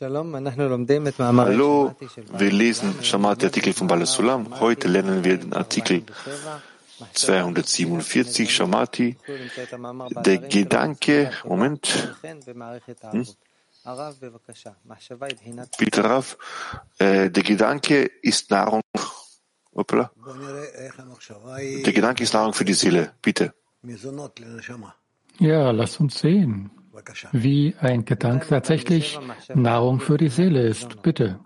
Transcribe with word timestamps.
Hallo, 0.00 1.94
wir 2.38 2.50
lesen 2.50 2.94
Shamati-Artikel 3.02 3.74
von 3.74 3.86
Balasulam. 3.86 4.58
Heute 4.58 4.88
lernen 4.88 5.22
wir 5.22 5.36
den 5.36 5.52
Artikel 5.52 6.04
247 7.12 8.54
Shamati. 8.54 9.16
Der 10.24 10.38
Gedanke, 10.38 11.30
Moment. 11.44 12.16
Hm? 12.22 13.26
Bitte 15.78 16.04
Rav, 16.04 16.38
äh, 16.98 17.30
der 17.30 17.42
Gedanke 17.42 18.10
ist 18.22 18.50
Nahrung. 18.50 18.80
Hoppla. 19.74 20.10
Der 21.84 21.92
Gedanke 21.92 22.22
ist 22.22 22.32
Nahrung 22.32 22.54
für 22.54 22.64
die 22.64 22.74
Seele. 22.74 23.12
Bitte. 23.20 23.52
Ja, 25.38 25.70
lass 25.70 26.00
uns 26.00 26.18
sehen 26.18 26.70
wie 27.32 27.74
ein 27.80 28.04
Gedanke 28.04 28.48
tatsächlich 28.48 29.18
Nahrung 29.54 30.00
für 30.00 30.18
die 30.18 30.28
Seele 30.28 30.62
ist. 30.62 31.02
Bitte. 31.02 31.40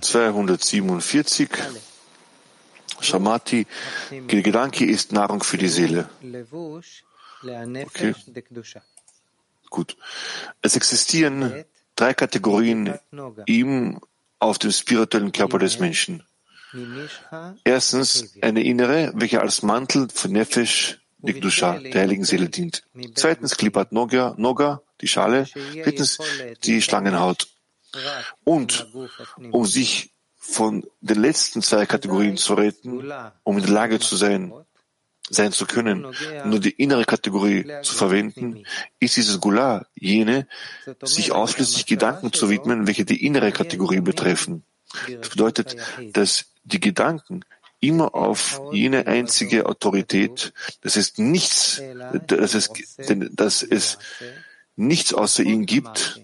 247 0.00 1.48
Shamati, 3.00 3.66
der 4.10 4.42
Gedanke 4.42 4.84
ist 4.86 5.12
Nahrung 5.12 5.42
für 5.42 5.58
die 5.58 5.68
Seele. 5.68 6.08
Okay. 7.42 8.14
Gut. 9.70 9.96
Es 10.62 10.76
existieren 10.76 11.64
drei 11.94 12.14
Kategorien 12.14 12.94
ihm 13.46 14.00
auf 14.38 14.58
dem 14.58 14.70
spirituellen 14.70 15.32
Körper 15.32 15.58
des 15.58 15.78
Menschen. 15.78 16.22
Erstens 17.64 18.34
eine 18.40 18.62
innere, 18.62 19.12
welche 19.14 19.40
als 19.40 19.62
Mantel 19.62 20.08
für 20.12 20.28
Nefesh, 20.28 21.00
Nikdusha, 21.18 21.78
der 21.78 22.02
heiligen 22.02 22.24
Seele 22.24 22.48
dient. 22.48 22.82
Zweitens 23.14 23.56
Klipat 23.56 23.92
Noga, 23.92 24.34
Noga, 24.36 24.82
die 25.00 25.08
Schale. 25.08 25.46
Drittens 25.72 26.18
die 26.64 26.82
Schlangenhaut. 26.82 27.48
Und 28.44 28.86
um 29.50 29.64
sich 29.64 30.12
von 30.36 30.84
den 31.00 31.20
letzten 31.20 31.62
zwei 31.62 31.86
Kategorien 31.86 32.36
zu 32.36 32.54
retten, 32.54 33.10
um 33.42 33.56
in 33.58 33.64
der 33.64 33.72
Lage 33.72 33.98
zu 33.98 34.16
sein, 34.16 34.52
sein 35.28 35.50
zu 35.50 35.66
können, 35.66 36.06
nur 36.44 36.60
die 36.60 36.70
innere 36.70 37.04
Kategorie 37.04 37.66
zu 37.82 37.94
verwenden, 37.94 38.64
ist 39.00 39.16
dieses 39.16 39.40
Gula 39.40 39.86
jene, 39.94 40.46
sich 41.02 41.32
ausschließlich 41.32 41.86
Gedanken 41.86 42.32
zu 42.32 42.48
widmen, 42.48 42.86
welche 42.86 43.04
die 43.04 43.24
innere 43.24 43.50
Kategorie 43.50 44.00
betreffen. 44.00 44.64
Das 45.20 45.30
bedeutet, 45.30 45.76
dass 46.12 46.46
die 46.66 46.80
Gedanken 46.80 47.44
immer 47.80 48.14
auf 48.14 48.60
jene 48.72 49.06
einzige 49.06 49.66
Autorität, 49.66 50.52
dass 50.82 50.96
es 50.96 51.18
nichts, 51.18 51.82
dass 52.26 52.54
es, 52.54 52.70
dass 53.32 53.62
es 53.62 53.98
nichts 54.76 55.14
außer 55.14 55.42
ihm 55.42 55.66
gibt, 55.66 56.20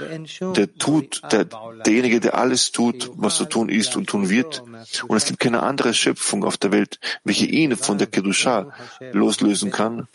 der 0.00 0.74
tut, 0.76 1.22
der, 1.32 1.46
derjenige, 1.84 2.20
der 2.20 2.38
alles 2.38 2.70
tut, 2.70 3.10
was 3.14 3.36
zu 3.36 3.46
tun 3.46 3.68
ist 3.68 3.96
und 3.96 4.06
tun 4.08 4.28
wird. 4.28 4.62
Und 5.08 5.16
es 5.16 5.24
gibt 5.24 5.40
keine 5.40 5.62
andere 5.64 5.92
Schöpfung 5.92 6.44
auf 6.44 6.56
der 6.56 6.70
Welt, 6.70 7.00
welche 7.24 7.46
ihn 7.46 7.76
von 7.76 7.98
der 7.98 8.06
Kedusha 8.06 8.72
loslösen 9.12 9.72
kann, 9.72 10.06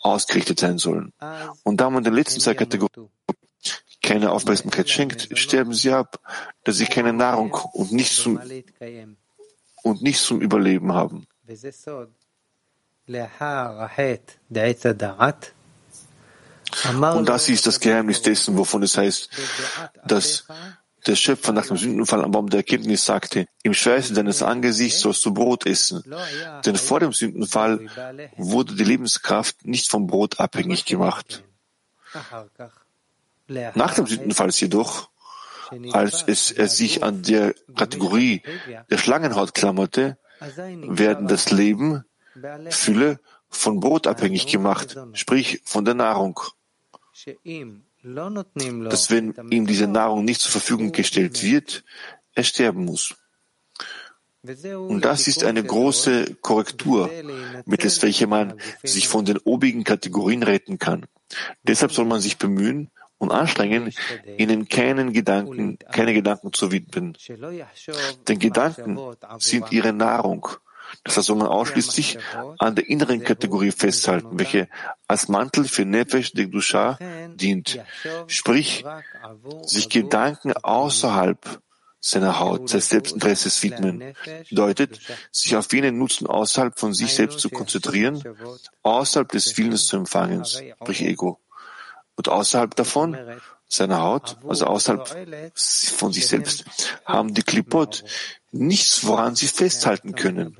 ausgerichtet 0.00 0.58
sein 0.58 0.78
sollen. 0.78 1.12
Und 1.62 1.80
da 1.80 1.90
man 1.90 2.02
den 2.02 2.14
letzten 2.14 2.40
zwei 2.40 2.54
Kategorien 2.54 3.08
keine 4.02 4.32
Aufmerksamkeit 4.32 4.90
schenkt, 4.90 5.38
sterben 5.38 5.72
sie 5.72 5.92
ab, 5.92 6.20
dass 6.64 6.76
sie 6.76 6.86
keine 6.86 7.12
Nahrung 7.12 7.52
und 7.72 7.92
nichts 7.92 8.16
zum, 8.16 8.40
und 9.82 10.02
nichts 10.02 10.24
zum 10.24 10.40
Überleben 10.40 10.92
haben. 10.92 11.26
Und 16.84 17.28
das 17.28 17.48
ist 17.48 17.66
das 17.66 17.80
Geheimnis 17.80 18.22
dessen, 18.22 18.56
wovon 18.56 18.82
es 18.82 18.96
heißt, 18.96 19.28
dass 20.06 20.46
der 21.06 21.16
Schöpfer 21.16 21.52
nach 21.52 21.66
dem 21.66 21.76
Sündenfall 21.76 22.24
am 22.24 22.30
Baum 22.30 22.48
der 22.48 22.58
Erkenntnis 22.58 23.04
sagte, 23.04 23.46
im 23.62 23.74
Schweiße 23.74 24.14
deines 24.14 24.42
Angesichts 24.42 25.00
sollst 25.00 25.24
du 25.24 25.34
Brot 25.34 25.66
essen. 25.66 26.02
Denn 26.64 26.76
vor 26.76 27.00
dem 27.00 27.12
Sündenfall 27.12 27.88
wurde 28.36 28.74
die 28.74 28.84
Lebenskraft 28.84 29.66
nicht 29.66 29.90
vom 29.90 30.06
Brot 30.06 30.38
abhängig 30.40 30.84
gemacht. 30.84 31.42
Nach 33.48 33.94
dem 33.94 34.06
Sündenfall 34.06 34.50
jedoch, 34.50 35.10
als 35.92 36.24
es, 36.26 36.50
er 36.50 36.68
sich 36.68 37.02
an 37.02 37.22
der 37.22 37.54
Kategorie 37.76 38.42
der 38.90 38.98
Schlangenhaut 38.98 39.54
klammerte, 39.54 40.18
werden 40.40 41.28
das 41.28 41.50
Leben, 41.50 42.04
Fülle 42.70 43.20
von 43.48 43.80
Brot 43.80 44.06
abhängig 44.06 44.46
gemacht, 44.46 44.96
sprich 45.12 45.60
von 45.64 45.84
der 45.84 45.94
Nahrung. 45.94 46.40
Dass 48.02 49.10
wenn 49.10 49.34
ihm 49.50 49.66
diese 49.66 49.86
Nahrung 49.86 50.24
nicht 50.24 50.40
zur 50.40 50.50
Verfügung 50.50 50.92
gestellt 50.92 51.42
wird, 51.42 51.84
er 52.34 52.44
sterben 52.44 52.84
muss. 52.84 53.14
Und 54.42 55.04
das 55.04 55.28
ist 55.28 55.44
eine 55.44 55.62
große 55.62 56.34
Korrektur, 56.40 57.08
mittels 57.64 58.02
welcher 58.02 58.26
man 58.26 58.58
sich 58.82 59.06
von 59.06 59.24
den 59.24 59.38
obigen 59.38 59.84
Kategorien 59.84 60.42
retten 60.42 60.78
kann. 60.80 61.06
Deshalb 61.62 61.92
soll 61.92 62.06
man 62.06 62.20
sich 62.20 62.38
bemühen, 62.38 62.90
und 63.22 63.30
anstrengen, 63.30 63.94
ihnen 64.36 64.68
keinen 64.68 65.12
Gedanken, 65.12 65.78
keine 65.92 66.12
Gedanken 66.12 66.52
zu 66.52 66.72
widmen. 66.72 67.16
Denn 68.26 68.38
Gedanken 68.40 68.98
sind 69.38 69.70
ihre 69.70 69.92
Nahrung. 69.92 70.48
Das 71.04 71.16
heißt, 71.16 71.30
man 71.30 71.46
ausschließlich 71.46 72.18
an 72.58 72.74
der 72.74 72.88
inneren 72.88 73.22
Kategorie 73.22 73.70
festhalten, 73.70 74.40
welche 74.40 74.68
als 75.06 75.28
Mantel 75.28 75.64
für 75.64 75.84
Nefesh 75.84 76.32
de 76.32 76.46
Dusha 76.46 76.98
dient. 77.34 77.78
Sprich, 78.26 78.84
sich 79.62 79.88
Gedanken 79.88 80.52
außerhalb 80.52 81.62
seiner 82.00 82.40
Haut, 82.40 82.68
seines 82.68 82.88
Selbstinteresses 82.88 83.62
widmen, 83.62 84.14
bedeutet, 84.50 84.98
sich 85.30 85.54
auf 85.54 85.72
jenen 85.72 85.96
Nutzen 85.96 86.26
außerhalb 86.26 86.76
von 86.76 86.92
sich 86.92 87.14
selbst 87.14 87.38
zu 87.38 87.50
konzentrieren, 87.50 88.20
außerhalb 88.82 89.30
des 89.30 89.56
Willens 89.56 89.86
zu 89.86 89.96
empfangen, 89.96 90.44
sprich 90.44 91.02
Ego 91.02 91.38
und 92.16 92.28
außerhalb 92.28 92.74
davon, 92.74 93.16
seiner 93.66 94.02
Haut, 94.02 94.36
also 94.46 94.66
außerhalb 94.66 95.08
von 95.54 96.12
sich 96.12 96.26
selbst, 96.26 96.64
haben 97.04 97.32
die 97.34 97.42
Klipot 97.42 98.04
nichts, 98.50 99.06
woran 99.06 99.34
sie 99.34 99.48
festhalten 99.48 100.14
können. 100.14 100.56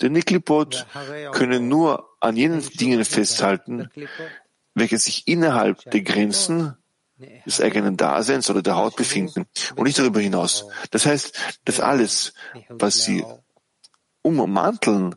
Denn 0.00 0.14
die 0.14 0.22
Klipot 0.22 0.86
können 1.32 1.68
nur 1.68 2.08
an 2.20 2.36
jenen 2.36 2.60
Dingen 2.60 3.04
festhalten, 3.04 3.90
welche 4.74 4.98
sich 4.98 5.26
innerhalb 5.26 5.90
der 5.90 6.02
Grenzen 6.02 6.76
des 7.46 7.60
eigenen 7.60 7.96
Daseins 7.96 8.48
oder 8.48 8.62
der 8.62 8.76
Haut 8.76 8.96
befinden 8.96 9.46
und 9.74 9.84
nicht 9.84 9.98
darüber 9.98 10.20
hinaus. 10.20 10.66
Das 10.90 11.06
heißt, 11.06 11.36
dass 11.64 11.80
alles, 11.80 12.32
was 12.68 13.02
sie 13.02 13.24
ummanteln 14.22 15.16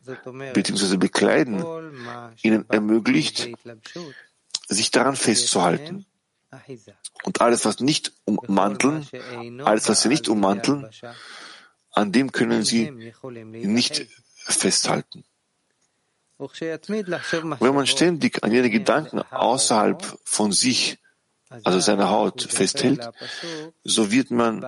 bzw. 0.54 0.98
bekleiden, 0.98 1.64
ihnen 2.42 2.66
ermöglicht, 2.70 3.50
sich 4.76 4.92
daran 4.92 5.16
festzuhalten. 5.16 6.06
Und 7.24 7.42
alles, 7.42 7.66
was 7.66 7.80
nicht 7.80 8.14
ummanteln, 8.26 9.08
alles, 9.64 9.88
was 9.88 10.02
sie 10.02 10.10
nicht 10.10 10.28
ummanteln, 10.28 10.90
an 11.92 12.12
dem 12.12 12.32
können 12.32 12.64
sie 12.64 13.14
nicht 13.32 14.08
festhalten. 14.34 15.24
Wenn 16.40 17.76
man 17.76 17.88
ständig 17.88 18.44
an 18.44 18.52
jene 18.52 18.70
Gedanken 18.70 19.22
außerhalb 19.22 20.20
von 20.24 20.52
sich, 20.52 20.98
also 21.64 21.80
seiner 21.80 22.10
Haut, 22.10 22.42
festhält, 22.42 23.08
so 23.84 24.12
wird 24.12 24.32
man 24.32 24.66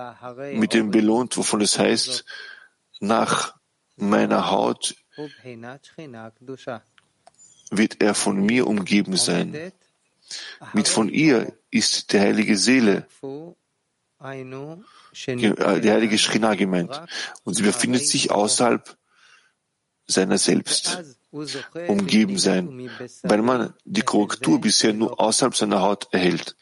mit 0.52 0.72
dem 0.74 0.90
belohnt, 0.90 1.36
wovon 1.36 1.60
es 1.62 1.78
heißt, 1.78 2.24
nach 3.00 3.56
meiner 3.96 4.50
Haut 4.50 4.94
wird 7.70 8.02
er 8.02 8.14
von 8.14 8.40
mir 8.40 8.66
umgeben 8.66 9.16
sein. 9.16 9.72
Mit 10.72 10.88
von 10.88 11.08
ihr 11.08 11.52
ist 11.70 12.12
die 12.12 12.20
heilige 12.20 12.56
Seele, 12.56 13.06
die 14.22 15.90
heilige 15.90 16.18
Schrina 16.18 16.54
gemeint. 16.54 17.02
Und 17.44 17.54
sie 17.54 17.62
befindet 17.62 18.06
sich 18.06 18.30
außerhalb 18.30 18.96
seiner 20.06 20.38
selbst, 20.38 21.02
umgeben 21.88 22.38
sein, 22.38 22.90
weil 23.22 23.42
man 23.42 23.74
die 23.84 24.02
Korrektur 24.02 24.60
bisher 24.60 24.92
nur 24.92 25.20
außerhalb 25.20 25.56
seiner 25.56 25.80
Haut 25.80 26.08
erhält. 26.12 26.56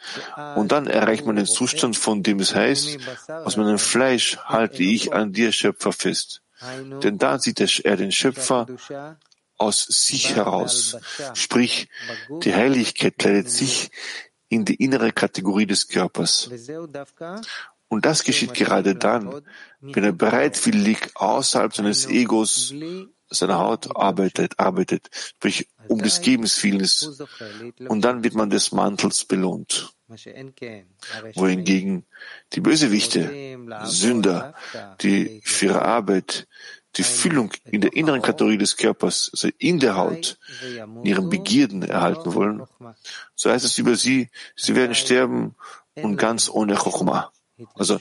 Und 0.56 0.72
dann 0.72 0.86
erreicht 0.86 1.26
man 1.26 1.36
den 1.36 1.46
Zustand, 1.46 1.96
von 1.96 2.22
dem 2.22 2.40
es 2.40 2.54
heißt, 2.54 2.98
aus 3.28 3.56
meinem 3.56 3.78
Fleisch 3.78 4.38
halte 4.38 4.82
ich 4.82 5.12
an 5.12 5.32
dir 5.32 5.52
Schöpfer 5.52 5.92
fest. 5.92 6.42
Denn 7.02 7.18
da 7.18 7.38
sieht 7.38 7.60
er 7.84 7.96
den 7.96 8.12
Schöpfer 8.12 8.66
aus 9.58 9.84
sich 9.84 10.34
heraus. 10.34 10.96
Sprich, 11.34 11.88
die 12.42 12.54
Heiligkeit 12.54 13.18
kleidet 13.18 13.50
sich 13.50 13.90
in 14.48 14.64
die 14.64 14.74
innere 14.74 15.12
Kategorie 15.12 15.66
des 15.66 15.88
Körpers. 15.88 16.50
Und 17.88 18.06
das 18.06 18.24
geschieht 18.24 18.54
gerade 18.54 18.94
dann, 18.94 19.42
wenn 19.80 20.04
er 20.04 20.12
bereitwillig 20.12 21.10
außerhalb 21.14 21.74
seines 21.74 22.06
Egos 22.06 22.72
seiner 23.34 23.58
Haut 23.58 23.96
arbeitet, 23.96 24.58
arbeitet, 24.58 25.08
sprich 25.12 25.68
um 25.88 26.02
des 26.02 26.20
Gebens 26.20 26.62
Willens, 26.62 27.22
und 27.88 28.04
dann 28.04 28.22
wird 28.24 28.34
man 28.34 28.50
des 28.50 28.72
Mantels 28.72 29.24
belohnt. 29.24 29.94
Wohingegen 31.34 32.04
die 32.52 32.60
Bösewichte, 32.60 33.58
Sünder, 33.84 34.54
die 35.00 35.40
für 35.44 35.66
ihre 35.66 35.82
Arbeit 35.82 36.46
die 36.96 37.02
Füllung 37.02 37.52
in 37.64 37.80
der 37.80 37.94
inneren 37.94 38.20
Kategorie 38.22 38.58
des 38.58 38.76
Körpers, 38.76 39.30
also 39.32 39.48
in 39.58 39.78
der 39.78 39.96
Haut, 39.96 40.38
in 40.62 41.04
ihren 41.04 41.30
Begierden 41.30 41.82
erhalten 41.82 42.34
wollen, 42.34 42.62
so 43.34 43.50
heißt 43.50 43.64
es 43.64 43.78
über 43.78 43.96
sie, 43.96 44.28
sie 44.56 44.74
werden 44.74 44.94
sterben 44.94 45.54
und 45.94 46.16
ganz 46.16 46.48
ohne 46.50 46.74
Chochma. 46.74 47.32
Also 47.74 47.98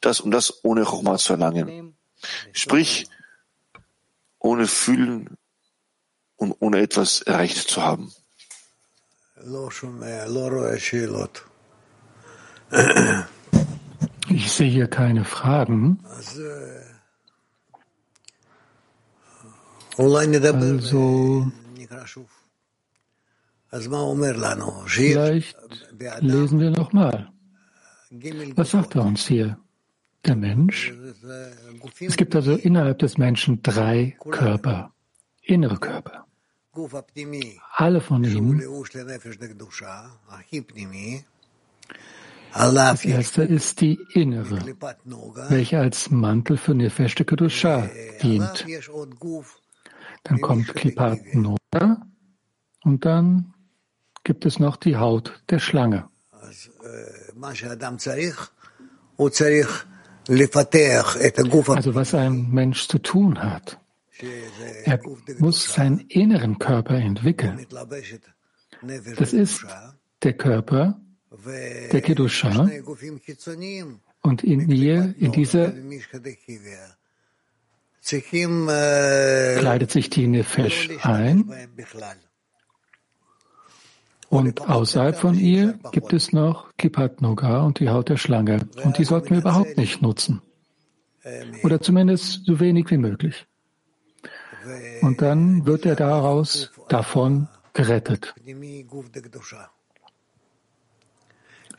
das, 0.00 0.20
um 0.20 0.30
das 0.30 0.64
ohne 0.64 0.84
Chochma 0.84 1.16
zu 1.16 1.32
erlangen. 1.32 1.96
Sprich, 2.52 3.06
ohne 4.38 4.66
Fühlen 4.66 5.38
und 6.36 6.54
ohne 6.60 6.80
etwas 6.80 7.22
erreicht 7.22 7.68
zu 7.68 7.82
haben. 7.82 8.12
Ich 14.28 14.52
sehe 14.52 14.70
hier 14.70 14.88
keine 14.88 15.24
Fragen. 15.24 16.00
Also, 16.04 16.42
vielleicht 24.86 25.56
lesen 26.20 26.60
wir 26.60 26.70
nochmal. 26.70 27.32
Was 28.56 28.70
sagt 28.70 28.94
er 28.96 29.04
uns 29.04 29.26
hier? 29.26 29.58
Der 30.24 30.36
Mensch? 30.36 30.92
Es 32.00 32.16
gibt 32.16 32.34
also 32.34 32.54
innerhalb 32.54 32.98
des 32.98 33.18
Menschen 33.18 33.62
drei 33.62 34.16
Körper, 34.30 34.92
innere 35.42 35.78
Körper. 35.78 36.26
Alle 37.76 38.00
von 38.00 38.24
ihnen. 38.24 38.62
Das 42.52 43.04
erste 43.04 43.42
ist 43.42 43.80
die 43.80 43.98
innere, 44.14 44.58
welche 45.48 45.78
als 45.80 46.10
Mantel 46.10 46.56
für 46.56 46.74
Nefesh 46.74 47.14
Kedusha 47.16 47.90
dient. 48.22 48.64
Dann 50.24 50.40
kommt 50.40 50.74
Klipat 50.74 51.34
Noda 51.34 52.06
und 52.82 53.04
dann 53.04 53.54
gibt 54.24 54.46
es 54.46 54.58
noch 54.58 54.76
die 54.76 54.96
Haut 54.96 55.42
der 55.50 55.58
Schlange. 55.58 56.08
Also 56.40 56.70
was 61.94 62.14
ein 62.14 62.50
Mensch 62.50 62.88
zu 62.88 62.98
tun 62.98 63.42
hat. 63.42 63.78
Er 64.84 65.00
muss 65.38 65.74
seinen 65.74 66.00
inneren 66.08 66.58
Körper 66.58 66.94
entwickeln. 66.94 67.66
Das 69.16 69.32
ist 69.32 69.66
der 70.22 70.32
Körper 70.34 71.00
der 71.92 72.00
Kedusha 72.00 72.70
und 74.22 74.44
in 74.44 74.70
ihr, 74.70 75.14
in 75.18 75.32
dieser 75.32 75.72
kleidet 78.04 79.90
sich 79.90 80.10
die 80.10 80.26
Nefesh 80.26 80.90
ein 81.02 81.50
und 84.28 84.68
außerhalb 84.68 85.16
von 85.16 85.38
ihr 85.38 85.78
gibt 85.92 86.12
es 86.12 86.32
noch 86.32 86.76
Kippat 86.76 87.22
Noga 87.22 87.62
und 87.62 87.78
die 87.78 87.88
Haut 87.88 88.08
der 88.08 88.16
Schlange. 88.16 88.66
Und 88.82 88.98
die 88.98 89.04
sollten 89.04 89.30
wir 89.30 89.38
überhaupt 89.38 89.76
nicht 89.76 90.02
nutzen. 90.02 90.42
Oder 91.62 91.80
zumindest 91.80 92.44
so 92.44 92.58
wenig 92.58 92.90
wie 92.90 92.98
möglich. 92.98 93.46
Und 95.02 95.22
dann 95.22 95.66
wird 95.66 95.86
er 95.86 95.94
daraus 95.94 96.72
davon 96.88 97.48
gerettet. 97.74 98.34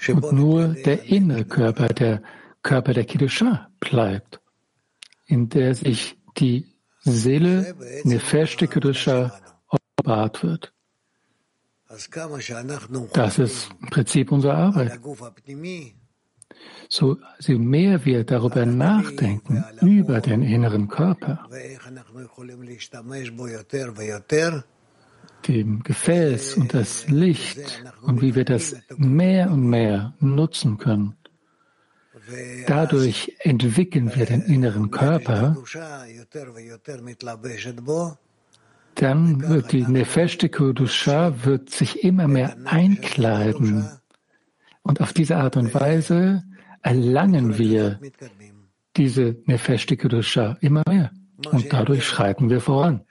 Und 0.07 0.31
nur 0.31 0.67
der 0.69 1.03
innere 1.03 1.43
Körper, 1.45 1.89
der 1.89 2.21
Körper 2.63 2.93
der 2.93 3.03
Kiddusha 3.03 3.69
bleibt 3.81 4.39
in 5.25 5.49
der 5.49 5.75
sich 5.75 6.17
die 6.37 6.65
Seele 6.99 7.75
Nefesh 8.03 8.57
de 8.57 8.67
Kedusha 8.67 9.31
offenbart 9.67 10.43
wird. 10.43 10.73
Das 13.13 13.39
ist 13.39 13.69
im 13.81 13.89
Prinzip 13.89 14.31
unsere 14.31 14.55
Arbeit. 14.55 14.99
So, 16.89 17.17
je 17.39 17.57
mehr 17.57 18.05
wir 18.05 18.23
darüber 18.23 18.65
nachdenken, 18.65 19.63
über 19.81 20.21
den 20.21 20.41
inneren 20.41 20.87
Körper, 20.87 21.47
dem 25.47 25.83
Gefäß 25.83 26.57
und 26.57 26.73
das 26.73 27.07
Licht 27.07 27.83
und 28.01 28.21
wie 28.21 28.35
wir 28.35 28.45
das 28.45 28.75
mehr 28.97 29.51
und 29.51 29.67
mehr 29.67 30.13
nutzen 30.19 30.77
können, 30.77 31.15
Dadurch 32.67 33.35
entwickeln 33.39 34.15
wir 34.15 34.25
den 34.25 34.41
inneren 34.41 34.91
Körper. 34.91 35.55
Dann 38.95 39.49
wird 39.49 39.71
die 39.71 39.81
Nefesh 39.81 40.37
de 40.37 40.49
Kodusha 40.49 41.45
wird 41.45 41.69
sich 41.69 42.03
immer 42.03 42.27
mehr 42.27 42.55
einkleiden. 42.65 43.89
Und 44.83 45.01
auf 45.01 45.13
diese 45.13 45.37
Art 45.37 45.57
und 45.57 45.73
Weise 45.73 46.43
erlangen 46.81 47.57
wir 47.57 47.99
diese 48.95 49.35
Nefesh 49.45 49.85
de 49.87 49.97
Kodusha 49.97 50.57
immer 50.61 50.83
mehr. 50.87 51.11
Und 51.51 51.73
dadurch 51.73 52.05
schreiten 52.05 52.49
wir 52.49 52.61
voran. 52.61 53.01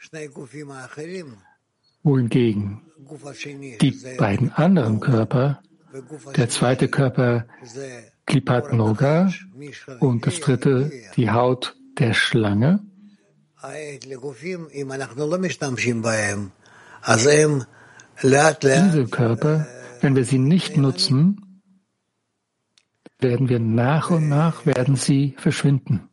Wohingegen 2.03 2.81
die 3.81 3.99
beiden 4.19 4.53
anderen 4.53 5.01
Körper, 5.01 5.61
der 6.37 6.49
zweite 6.49 6.89
Körper 6.89 7.47
Klipat 8.27 8.73
Noga 8.73 9.31
und 10.01 10.27
das 10.27 10.41
dritte 10.41 10.91
die 11.17 11.31
Haut 11.31 11.77
der 11.99 12.15
Schlange. 12.15 12.81
Diese 18.23 19.07
Körper, 19.11 19.67
wenn 20.01 20.17
wir 20.17 20.25
sie 20.25 20.39
nicht 20.39 20.77
nutzen, 20.77 21.63
werden 23.21 23.49
wir 23.49 23.59
nach 23.59 24.11
und 24.11 24.29
nach 24.29 24.67
werden 24.67 24.97
sie 24.97 25.35
verschwinden. 25.39 26.09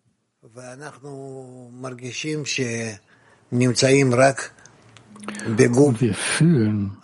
Und 5.76 6.02
wir 6.02 6.14
fühlen, 6.14 6.98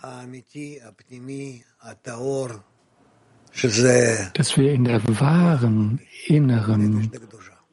dass 4.34 4.56
wir 4.56 4.72
in 4.72 4.84
der 4.84 5.00
wahren, 5.20 6.00
inneren, 6.26 7.10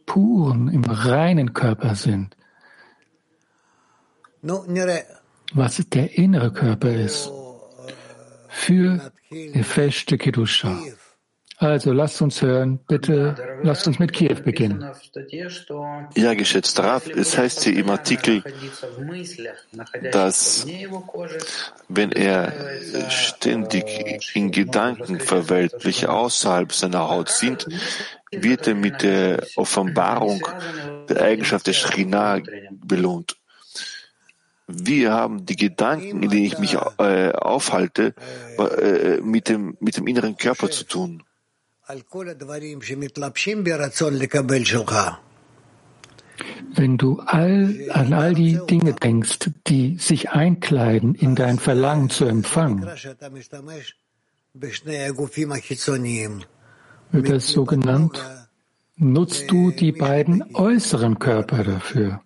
puren, 0.05 0.69
im 0.69 0.83
reinen 0.83 1.53
Körper 1.53 1.95
sind. 1.95 2.35
Was 5.53 5.83
der 5.93 6.17
innere 6.17 6.51
Körper 6.51 6.93
ist 6.93 7.31
für 8.49 9.11
Nefesh 9.29 10.05
de 10.05 10.17
Kedusha. 10.17 10.79
Also 11.57 11.93
lasst 11.93 12.21
uns 12.21 12.41
hören, 12.41 12.79
bitte 12.87 13.59
lasst 13.63 13.87
uns 13.87 13.97
mit 13.97 14.11
Kiew 14.11 14.41
beginnen. 14.43 14.85
Ja, 16.15 16.33
geschätzter 16.33 16.83
Rav, 16.83 17.07
es 17.07 17.37
heißt 17.37 17.63
hier 17.63 17.77
im 17.77 17.89
Artikel, 17.89 18.43
dass 20.11 20.67
wenn 21.87 22.11
er 22.11 22.51
ständig 23.09 24.35
in 24.35 24.51
Gedanken 24.51 25.19
verweilt, 25.19 25.73
welche 25.83 26.11
außerhalb 26.11 26.73
seiner 26.73 27.09
Haut 27.09 27.29
sind, 27.29 27.67
wird 28.31 28.67
er 28.67 28.75
mit 28.75 29.01
der 29.01 29.45
Offenbarung 29.55 30.45
der 31.07 31.21
Eigenschaft 31.21 31.67
der 31.67 31.73
Schrina 31.73 32.41
belohnt. 32.71 33.37
Wir 34.67 35.13
haben 35.13 35.45
die 35.45 35.55
Gedanken, 35.55 36.23
in 36.23 36.29
denen 36.29 36.45
ich 36.45 36.57
mich 36.57 36.75
äh, 36.97 37.31
aufhalte, 37.33 38.13
äh, 38.57 39.21
mit, 39.21 39.47
dem, 39.47 39.77
mit 39.79 39.95
dem 39.95 40.07
inneren 40.07 40.37
Körper 40.37 40.71
zu 40.71 40.85
tun. 40.85 41.23
Wenn 46.75 46.97
du 46.97 47.19
all, 47.19 47.89
an 47.91 48.13
all 48.13 48.33
die 48.33 48.59
Dinge 48.69 48.93
denkst, 48.93 49.51
die 49.67 49.97
sich 49.97 50.31
einkleiden 50.31 51.15
in 51.15 51.35
dein 51.35 51.59
Verlangen 51.59 52.09
zu 52.09 52.25
empfangen, 52.25 52.83
wird 57.11 57.29
das 57.29 57.47
so 57.47 57.65
genannt, 57.65 58.23
nutzt 58.97 59.51
du 59.51 59.71
die 59.71 59.91
beiden 59.91 60.43
äußeren 60.55 61.19
Körper 61.19 61.63
dafür, 61.63 62.21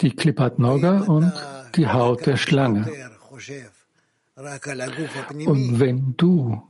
die 0.00 0.14
Klippat 0.14 0.58
Noga 0.58 1.00
und 1.00 1.32
die 1.74 1.88
Haut 1.88 2.24
der 2.24 2.36
Schlange. 2.36 2.90
Und 5.46 5.80
wenn 5.80 6.14
du 6.16 6.67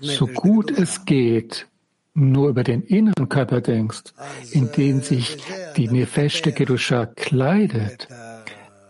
so 0.00 0.26
gut 0.26 0.70
es 0.70 1.04
geht, 1.04 1.66
nur 2.14 2.48
über 2.48 2.64
den 2.64 2.82
inneren 2.82 3.28
Körper 3.28 3.60
denkst, 3.60 4.14
in 4.52 4.72
den 4.72 5.02
sich 5.02 5.36
die 5.76 5.88
Nefeshte 5.88 6.52
Kedusha 6.52 7.04
kleidet, 7.04 8.08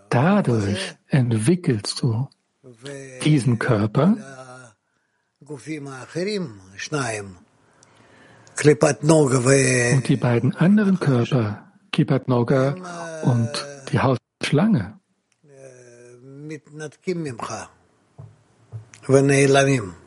dadurch 0.08 0.94
entwickelst 1.08 2.02
du 2.02 2.28
diesen 3.25 3.58
Körper. 3.58 4.16
Und 9.96 10.08
die 10.08 10.16
beiden 10.16 10.54
anderen 10.54 11.00
Körper, 11.00 11.72
Kipat 11.90 12.28
Noga 12.28 12.76
und 13.25 13.50
die 13.90 13.98
Hausschlange, 13.98 14.98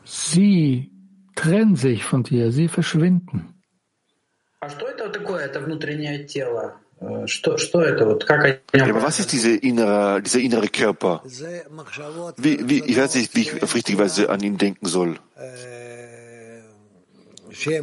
sie 0.04 0.92
trennen 1.36 1.76
sich 1.76 2.04
von 2.04 2.24
dir, 2.24 2.52
sie 2.52 2.68
verschwinden. 2.68 3.54
aber 8.84 9.02
was 9.02 9.20
ist 9.20 9.32
diese 9.32 9.56
innere, 9.56 10.22
dieser 10.22 10.40
innere 10.40 10.68
Körper? 10.68 11.24
Wie, 12.38 12.70
wie, 12.70 12.84
ich 12.84 12.98
weiß 12.98 13.16
nicht, 13.16 13.36
wie 13.36 13.42
ich 13.42 13.64
auf 13.64 13.74
richtige 13.74 14.00
Weise 14.00 14.30
an 14.30 14.42
ihn 14.42 14.58
denken 14.58 14.86
soll. 14.86 15.18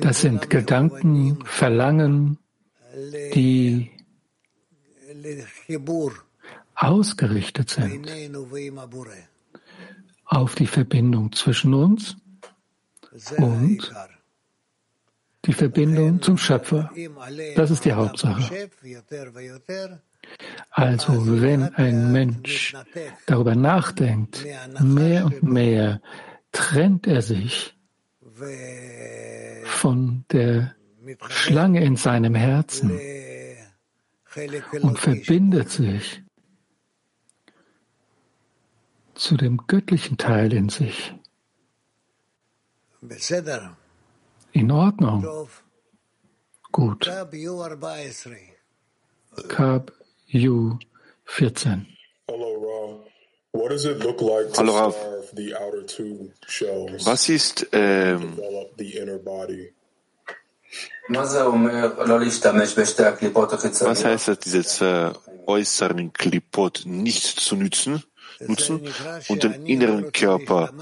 Das 0.01 0.21
sind 0.21 0.51
Gedanken, 0.51 1.39
Verlangen, 1.47 2.39
die 3.35 3.91
ausgerichtet 6.75 7.71
sind 7.71 8.07
auf 10.27 10.55
die 10.55 10.67
Verbindung 10.67 11.33
zwischen 11.33 11.73
uns 11.75 12.17
und 13.39 13.93
die 15.45 15.53
Verbindung 15.53 16.21
zum 16.21 16.37
Schöpfer. 16.37 16.91
Das 17.55 17.71
ist 17.71 17.85
die 17.85 17.93
Hauptsache. 17.93 18.69
Also 20.71 21.41
wenn 21.41 21.63
ein 21.75 22.13
Mensch 22.13 22.75
darüber 23.27 23.55
nachdenkt, 23.55 24.45
mehr 24.81 25.25
und 25.25 25.43
mehr 25.45 26.01
trennt 26.51 27.07
er 27.07 27.23
sich 27.23 27.77
von 29.65 30.25
der 30.33 30.75
Schlange 31.29 31.85
in 31.85 31.97
seinem 31.97 32.35
Herzen 32.35 32.99
und 34.83 34.99
verbindet 34.99 35.71
sich 35.71 36.23
zu 39.17 39.37
dem 39.37 39.67
göttlichen 39.67 40.19
Teil 40.19 40.53
in 40.53 40.69
sich. 40.69 41.15
In 44.53 44.71
Ordnung. 44.71 45.49
Gut. 46.73 47.11
Kab 49.49 49.93
U 50.33 50.79
14. 51.25 51.87
Hallo 52.29 53.01
Rav. 54.77 54.95
Was 57.05 57.29
ist 57.29 57.67
ähm, 57.73 58.39
was 61.09 61.35
heißt 64.05 64.29
das, 64.29 64.39
diese 64.41 65.13
äußeren 65.47 66.13
Klipot 66.13 66.83
nicht 66.85 67.41
zu 67.41 67.57
nützen, 67.57 68.03
nutzen 68.41 68.81
und 69.29 69.43
den 69.43 69.67
inneren 69.67 70.13
Körper 70.13 70.73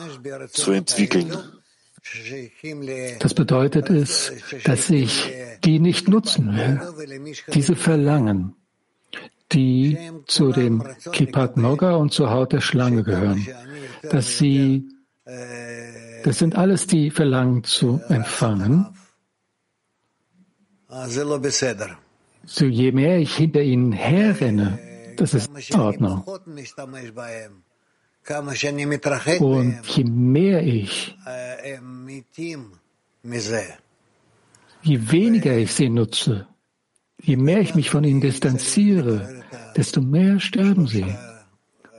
zu 0.51 0.73
entwickeln? 0.73 1.37
Das 3.21 3.35
bedeutet 3.35 3.89
es, 3.89 4.33
dass 4.65 4.91
ich 4.91 5.33
die 5.65 5.79
nicht 5.79 6.09
nutzen 6.09 6.55
will. 6.55 6.81
Diese 7.55 7.77
Verlangen, 7.77 8.55
die 9.53 9.99
zu 10.27 10.53
dem 10.53 10.85
Kipat 11.13 11.57
Noga 11.57 11.95
und 11.95 12.13
zur 12.13 12.31
Haut 12.31 12.53
der 12.53 12.61
Schlange 12.61 13.05
gehören, 13.05 13.47
dass 14.03 14.37
sie, 14.37 14.89
das 16.25 16.39
sind 16.39 16.57
alles 16.57 16.87
die 16.87 17.11
Verlangen 17.11 17.65
zu 17.65 18.01
empfangen. 18.09 18.87
So 22.47 22.67
je 22.67 22.93
mehr 22.93 23.19
ich 23.19 23.35
hinter 23.35 23.63
ihnen 23.63 23.93
herrenne, 23.93 24.79
das 25.17 25.35
ist 25.35 25.51
in 25.71 25.81
Ordnung. 25.81 26.25
Und 29.41 29.87
je 29.97 30.05
mehr 30.05 30.63
ich, 30.63 31.17
je 34.83 35.11
weniger 35.11 35.57
ich 35.57 35.73
sie 35.73 35.89
nutze, 35.89 36.47
je 37.21 37.37
mehr 37.37 37.61
ich 37.61 37.75
mich 37.75 37.91
von 37.91 38.05
ihnen 38.05 38.21
distanziere, 38.21 39.45
desto 39.77 40.01
mehr 40.01 40.41
sterben 40.41 40.87
sie. 40.87 41.15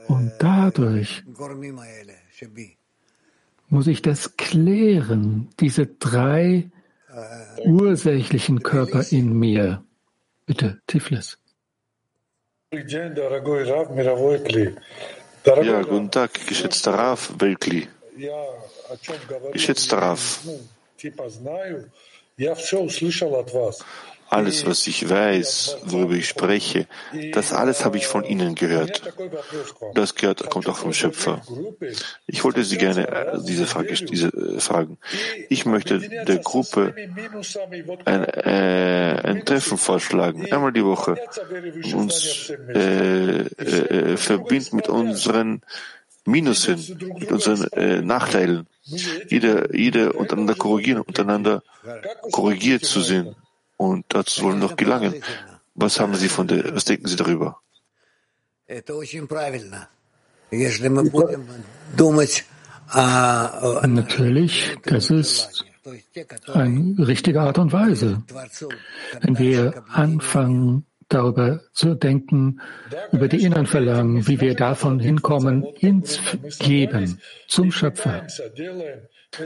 Und 0.08 0.32
dadurch 0.38 1.24
muss 3.68 3.86
ich 3.86 4.02
das 4.02 4.36
klären, 4.36 5.48
diese 5.60 5.86
drei 5.86 6.70
ursächlichen 7.64 8.62
Körper 8.62 9.04
in 9.10 9.32
mir. 9.38 9.82
Bitte, 10.44 10.80
Tiflis. 10.86 11.38
Ja, 15.66 15.82
guten 15.82 16.10
Tag, 16.10 16.30
geschätzter 16.48 16.94
Raf 16.94 17.32
Welkli. 17.38 17.86
Geschätzter 19.52 19.98
Raf. 19.98 20.40
Alles, 24.28 24.66
was 24.66 24.86
ich 24.86 25.08
weiß, 25.08 25.78
worüber 25.84 26.14
ich 26.14 26.28
spreche, 26.28 26.86
das 27.32 27.52
alles 27.52 27.84
habe 27.84 27.96
ich 27.96 28.06
von 28.06 28.24
Ihnen 28.24 28.54
gehört. 28.54 29.02
Das 29.94 30.14
gehört, 30.14 30.50
kommt 30.50 30.68
auch 30.68 30.76
vom 30.76 30.92
Schöpfer. 30.92 31.42
Ich 32.26 32.42
wollte 32.44 32.64
Sie 32.64 32.76
gerne 32.76 33.08
äh, 33.08 33.38
diese 33.46 33.66
Frage 33.66 33.94
diese, 33.94 34.28
äh, 34.28 34.60
fragen. 34.60 34.98
Ich 35.48 35.64
möchte 35.64 36.00
der 36.00 36.38
Gruppe 36.38 36.94
ein, 38.04 38.24
äh, 38.24 39.20
ein 39.22 39.44
Treffen 39.44 39.78
vorschlagen, 39.78 40.52
einmal 40.52 40.72
die 40.72 40.84
Woche, 40.84 41.16
uns 41.94 42.50
äh, 42.50 43.42
äh, 43.42 44.16
verbinden 44.16 44.76
mit 44.76 44.88
unseren 44.88 45.62
Minusen, 46.24 46.98
mit 47.18 47.30
unseren 47.30 47.70
äh, 47.72 48.02
Nachteilen. 48.02 48.66
Jeder, 49.28 49.74
jeder 49.74 50.14
untereinander 50.14 50.54
korrigieren, 50.54 51.00
untereinander 51.00 51.62
korrigiert 52.32 52.84
zu 52.84 53.00
sehen. 53.00 53.34
Und 53.76 54.06
dazu 54.08 54.42
wollen 54.42 54.60
wir 54.60 54.68
noch 54.68 54.76
gelangen. 54.76 55.22
Was 55.74 56.00
haben 56.00 56.14
Sie 56.14 56.28
von 56.28 56.46
der, 56.46 56.74
was 56.74 56.84
denken 56.84 57.06
Sie 57.06 57.16
darüber? 57.16 57.60
Natürlich, 63.86 64.76
das 64.84 65.10
ist 65.10 65.64
eine 66.52 66.94
richtige 67.06 67.40
Art 67.40 67.58
und 67.58 67.72
Weise. 67.72 68.22
Wenn 69.20 69.38
wir 69.38 69.84
anfangen, 69.88 70.86
darüber 71.08 71.60
zu 71.72 71.94
denken, 71.94 72.60
über 73.12 73.28
die 73.28 73.44
inneren 73.44 73.66
Verlangen, 73.66 74.26
wie 74.26 74.40
wir 74.40 74.54
davon 74.54 74.98
hinkommen 74.98 75.64
ins 75.78 76.18
Geben 76.58 77.20
zum 77.46 77.70
Schöpfer. 77.70 78.26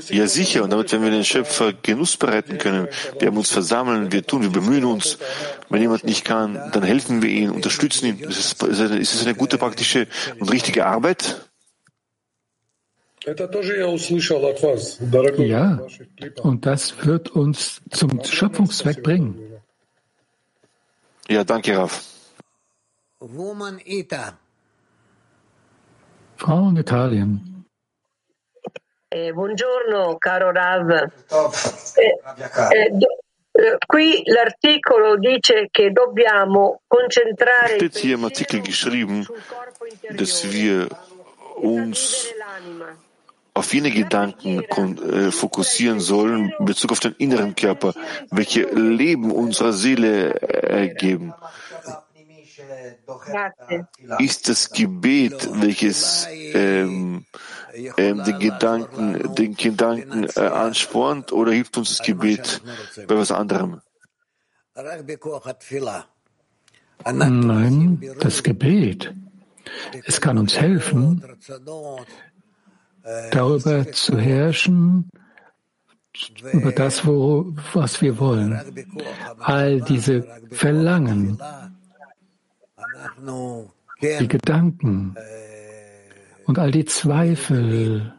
Ja, 0.08 0.26
sicher. 0.26 0.62
Und 0.64 0.70
damit, 0.70 0.92
wenn 0.92 1.02
wir 1.02 1.10
den 1.10 1.24
Schöpfer 1.24 1.72
Genuss 1.72 2.16
bereiten 2.16 2.58
können, 2.58 2.88
wir 3.18 3.28
haben 3.28 3.36
uns 3.36 3.50
versammeln, 3.50 4.12
wir 4.12 4.26
tun, 4.26 4.42
wir 4.42 4.50
bemühen 4.50 4.84
uns. 4.84 5.18
Wenn 5.68 5.82
jemand 5.82 6.04
nicht 6.04 6.24
kann, 6.24 6.70
dann 6.72 6.82
helfen 6.82 7.22
wir 7.22 7.30
ihm, 7.30 7.52
unterstützen 7.52 8.06
ihn. 8.06 8.18
Ist 8.20 8.62
es, 8.62 8.72
ist 8.72 9.14
es 9.14 9.24
eine 9.24 9.34
gute, 9.34 9.58
praktische 9.58 10.06
und 10.38 10.50
richtige 10.50 10.86
Arbeit? 10.86 11.50
Ja, 15.38 15.80
und 16.42 16.66
das 16.66 17.06
wird 17.06 17.28
uns 17.30 17.82
zum 17.90 18.24
Schöpfungszweck 18.24 19.02
bringen. 19.02 19.38
Ja, 21.28 21.44
danke, 21.44 21.76
Raf. 21.76 22.02
Frau 26.36 26.70
in 26.70 26.76
Italien. 26.78 27.59
Eh, 29.12 29.32
buongiorno 29.32 30.18
caro 30.18 30.52
Rav. 30.52 30.88
Eh, 30.92 32.20
eh, 32.70 32.90
do, 32.92 33.08
eh, 33.50 33.76
qui 33.84 34.22
l'articolo 34.26 35.16
dice 35.16 35.66
che 35.68 35.90
dobbiamo 35.90 36.82
concentrare 36.86 37.74
Steht 37.74 37.98
hier 37.98 38.14
im 38.14 38.22
Artikel 38.22 38.60
geschrieben, 38.60 39.26
dass 40.10 40.44
wir 40.52 40.86
uns 41.56 42.32
auf 43.52 43.74
jene 43.74 43.90
Gedanken 43.90 44.62
äh, 44.62 45.32
fokussieren 45.32 45.98
sollen 45.98 46.54
in 46.56 46.64
Bezug 46.64 46.92
auf 46.92 47.00
den 47.00 47.16
inneren 47.18 47.56
Körper, 47.56 47.92
welche 48.30 48.62
Leben 48.62 49.32
unserer 49.32 49.72
Seele 49.72 50.34
ergeben. 50.40 51.34
Ist 54.18 54.48
das 54.48 54.70
Gebet, 54.70 55.48
welches 55.60 56.26
ähm, 56.30 57.24
ähm, 57.96 58.24
den 58.24 58.38
Gedanken, 58.38 59.34
den 59.34 59.54
Gedanken 59.56 60.24
äh, 60.36 60.40
anspornt 60.40 61.32
oder 61.32 61.52
hilft 61.52 61.76
uns 61.78 61.96
das 61.96 62.06
Gebet 62.06 62.62
bei 63.06 63.16
was 63.16 63.30
anderem? 63.30 63.80
Nein, 67.04 68.00
das 68.20 68.42
Gebet. 68.42 69.14
Es 70.04 70.20
kann 70.20 70.38
uns 70.38 70.58
helfen, 70.58 71.24
darüber 73.30 73.90
zu 73.92 74.18
herrschen, 74.18 75.10
über 76.52 76.72
das, 76.72 77.06
wo, 77.06 77.54
was 77.72 78.02
wir 78.02 78.18
wollen. 78.18 78.60
All 79.38 79.80
diese 79.80 80.26
Verlangen, 80.50 81.40
die 84.02 84.28
Gedanken 84.28 85.16
und 86.46 86.58
all 86.58 86.70
die 86.70 86.84
Zweifel 86.84 88.14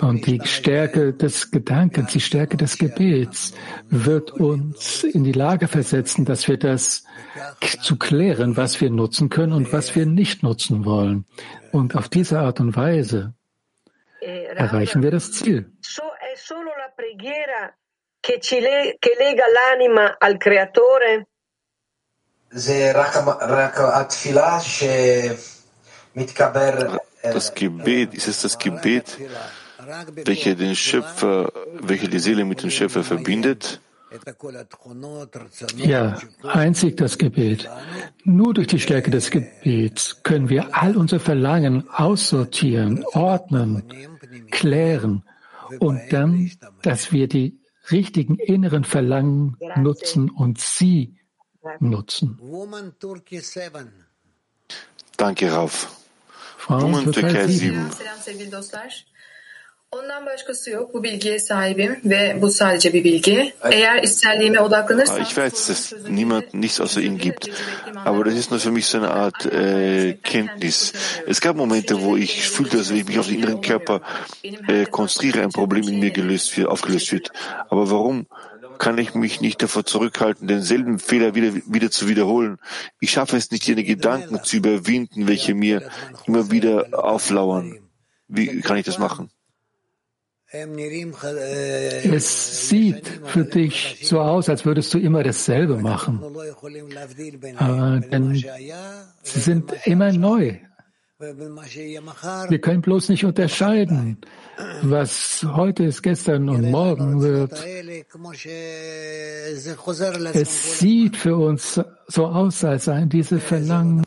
und 0.00 0.26
die 0.26 0.40
Stärke 0.44 1.12
des 1.12 1.50
Gedankens, 1.50 2.12
die 2.12 2.20
Stärke 2.20 2.56
des 2.56 2.78
Gebets 2.78 3.52
wird 3.90 4.30
uns 4.30 5.02
in 5.02 5.24
die 5.24 5.32
Lage 5.32 5.66
versetzen, 5.66 6.24
dass 6.24 6.46
wir 6.46 6.56
das 6.56 7.04
zu 7.82 7.96
klären, 7.96 8.56
was 8.56 8.80
wir 8.80 8.90
nutzen 8.90 9.28
können 9.28 9.52
und 9.52 9.72
was 9.72 9.96
wir 9.96 10.06
nicht 10.06 10.42
nutzen 10.42 10.84
wollen. 10.84 11.24
Und 11.72 11.96
auf 11.96 12.08
diese 12.08 12.38
Art 12.38 12.60
und 12.60 12.76
Weise 12.76 13.34
erreichen 14.20 15.02
wir 15.02 15.10
das 15.10 15.32
Ziel. 15.32 15.72
Das 27.22 27.54
Gebet, 27.54 28.14
ist 28.14 28.28
es 28.28 28.42
das 28.42 28.58
Gebet, 28.58 29.18
welche 30.24 30.54
den 30.54 30.76
Schöpfer, 30.76 31.50
welche 31.80 32.08
die 32.08 32.20
Seele 32.20 32.44
mit 32.44 32.62
dem 32.62 32.70
Schöpfer 32.70 33.02
verbindet? 33.02 33.80
Ja, 35.78 36.16
einzig 36.44 36.96
das 36.96 37.18
Gebet. 37.18 37.68
Nur 38.22 38.54
durch 38.54 38.68
die 38.68 38.78
Stärke 38.78 39.10
des 39.10 39.32
Gebets 39.32 40.22
können 40.22 40.48
wir 40.48 40.68
all 40.70 40.96
unsere 40.96 41.18
Verlangen 41.18 41.88
aussortieren, 41.90 43.04
ordnen, 43.14 43.82
klären 44.52 45.24
und 45.80 46.00
dann, 46.12 46.52
dass 46.82 47.10
wir 47.10 47.26
die 47.26 47.58
richtigen 47.90 48.36
inneren 48.36 48.84
Verlangen 48.84 49.56
nutzen 49.74 50.30
und 50.30 50.60
sie 50.60 51.16
nutzen. 51.80 52.38
Danke, 55.18 55.52
Rauf. 55.52 55.88
Frauen 56.58 57.12
Türkei 57.12 57.46
7. 57.46 57.78
Ondan 59.94 60.26
başkası 60.26 60.70
yok. 60.70 60.94
Bu 60.94 61.02
bilgiye 61.02 61.38
sahibim 61.38 62.00
ve 62.04 62.38
bu 62.42 62.50
sadece 62.50 62.92
bir 62.92 63.04
bilgi. 63.04 63.54
Eğer 63.62 64.02
içselliğime 64.02 64.60
odaklanırsam... 64.60 65.22
Ich 65.22 65.36
weiß, 65.36 65.68
dass 65.68 65.92
niemand 66.10 66.42
nichts 66.52 66.80
außer 66.80 67.02
ihm 67.02 67.18
gibt. 67.18 67.48
Aber 68.04 68.24
das 68.24 68.34
ist 68.34 68.50
nur 68.50 68.60
für 68.60 68.70
mich 68.70 68.86
so 68.86 68.98
eine 68.98 69.10
Art 69.10 69.46
äh, 69.46 70.16
Kenntnis. 70.22 70.92
Es 71.26 71.40
gab 71.40 71.56
Momente, 71.56 71.94
wo 71.94 72.16
ich 72.16 72.50
fühlte, 72.50 72.76
dass 72.76 72.90
wenn 72.90 72.96
ich 72.96 73.06
mich 73.06 73.18
auf 73.18 73.26
den 73.26 73.36
inneren 73.36 73.60
Körper 73.60 74.00
äh, 74.68 74.86
konzentriere, 74.90 75.42
ein 75.42 75.52
Problem 75.52 75.88
in 75.88 76.00
mir 76.00 76.10
gelöst 76.10 76.56
wird, 76.56 76.68
aufgelöst 76.68 77.12
wird. 77.12 77.30
Aber 77.70 77.90
warum 77.90 78.26
kann 78.78 78.98
ich 78.98 79.14
mich 79.14 79.40
nicht 79.40 79.62
davor 79.62 79.84
zurückhalten, 79.84 80.48
denselben 80.48 80.98
Fehler 80.98 81.34
wieder, 81.34 81.54
wieder 81.66 81.90
zu 81.90 82.08
wiederholen? 82.08 82.58
Ich 83.00 83.12
schaffe 83.12 83.36
es 83.36 83.50
nicht, 83.50 83.66
jene 83.66 83.84
Gedanken 83.84 84.42
zu 84.42 84.56
überwinden, 84.56 85.28
welche 85.28 85.54
mir 85.54 85.88
immer 86.26 86.50
wieder 86.50 86.88
auflauern. 86.92 87.78
Wie 88.28 88.60
kann 88.60 88.76
ich 88.76 88.84
das 88.84 88.98
machen? 88.98 89.30
Es 92.12 92.68
sieht 92.68 93.08
für 93.24 93.44
dich 93.44 93.98
so 94.04 94.20
aus, 94.20 94.48
als 94.48 94.64
würdest 94.64 94.94
du 94.94 94.98
immer 94.98 95.24
dasselbe 95.24 95.78
machen. 95.78 96.22
Aber 97.56 98.00
denn 98.00 98.34
sie 98.34 99.40
sind 99.40 99.72
immer 99.84 100.12
neu. 100.12 100.58
Wir 101.18 102.60
können 102.60 102.82
bloß 102.82 103.08
nicht 103.10 103.24
unterscheiden, 103.24 104.18
was 104.82 105.46
heute 105.48 105.84
ist, 105.84 106.02
gestern 106.02 106.48
und 106.48 106.70
morgen 106.70 107.22
wird. 107.22 107.52
Es 110.34 110.78
sieht 110.80 111.16
für 111.16 111.36
uns 111.36 111.80
so 112.08 112.26
aus, 112.26 112.64
als 112.64 112.86
seien 112.86 113.08
diese 113.08 113.38
Verlangen, 113.38 114.04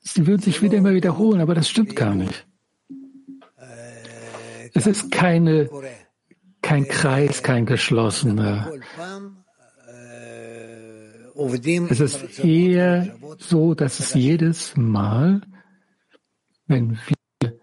sie 0.00 0.26
würden 0.26 0.42
sich 0.42 0.60
wieder 0.60 0.78
immer 0.78 0.92
wiederholen, 0.92 1.40
aber 1.40 1.54
das 1.54 1.68
stimmt 1.68 1.94
gar 1.94 2.16
nicht. 2.16 2.46
Es 4.74 4.88
ist 4.88 5.12
keine, 5.12 5.70
kein 6.62 6.88
Kreis, 6.88 7.44
kein 7.44 7.64
geschlossener. 7.64 8.72
Es 11.88 12.00
ist 12.00 12.44
eher 12.44 13.14
so, 13.38 13.74
dass 13.74 14.00
es 14.00 14.14
jedes 14.14 14.76
Mal, 14.76 15.40
wenn 16.66 16.98
wir 17.06 17.58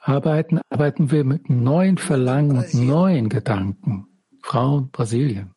arbeiten, 0.00 0.60
arbeiten 0.70 1.10
wir 1.10 1.24
mit 1.24 1.50
neuen 1.50 1.98
Verlangen 1.98 2.56
und 2.56 2.72
neuen 2.72 3.28
Gedanken. 3.28 4.06
Frauen, 4.42 4.88
Brasilien. 4.90 5.54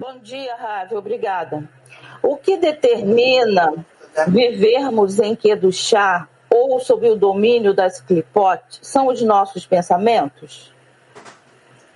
Bom 0.00 0.20
dia, 0.24 0.56
Ravi. 0.56 0.96
Obrigada. 0.96 1.68
O 2.20 2.36
que 2.36 2.56
determina 2.56 3.86
vivermos 4.26 5.20
em 5.20 5.36
Kedushá 5.36 6.28
ou 6.50 6.80
sob 6.80 7.08
o 7.10 7.16
domínio 7.16 7.72
das 7.72 8.00
clipotes 8.00 8.80
são 8.82 9.06
os 9.06 9.22
nossos 9.22 9.66
pensamentos? 9.66 10.73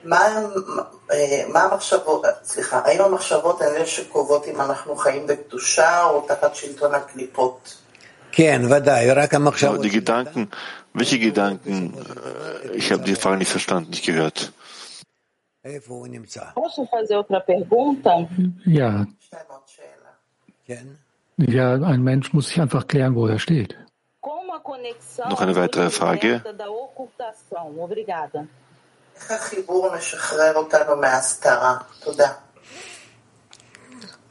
מה 0.08 1.64
המחשבות, 1.64 2.26
סליחה, 2.44 2.82
האם 2.86 3.02
המחשבות 3.02 3.62
הן 3.62 3.76
אלה 3.76 3.86
שקובעות 3.86 4.48
אם 4.48 4.62
אנחנו 4.62 4.96
חיים 4.96 5.28
בקדושה 5.28 6.04
או 6.06 6.26
תחת 6.28 6.56
שלטון 6.56 6.96
הקליפות? 6.96 7.78
כן, 8.32 8.62
ודאי, 8.70 9.12
רק 9.12 9.34
המחשבות. 9.34 9.80
Die 9.82 9.90
Gedanken, 9.90 10.48
welche 10.94 11.20
Gedanken? 11.20 11.94
Ich 12.74 12.92
habe 12.92 13.04
die 13.04 13.16
Frage 13.16 13.38
nicht 13.38 13.52
verstanden, 13.52 13.90
nicht 13.92 14.06
gehört. 14.06 14.52
Posso 16.56 16.86
fazer 16.86 17.20
outra 17.20 17.40
pergunta? 17.40 18.28
Ja. 18.66 19.06
Ja, 21.38 21.68
ein 21.94 22.04
Mensch 22.04 22.34
muss 22.34 22.50
sich 22.50 22.60
einfach 22.60 22.86
klären, 22.88 23.16
wo 23.16 23.28
er 23.28 23.40
steht. 23.40 23.72
Noch 25.30 25.42
eine 25.42 25.56
weitere 25.56 25.90
Frage. 25.90 26.42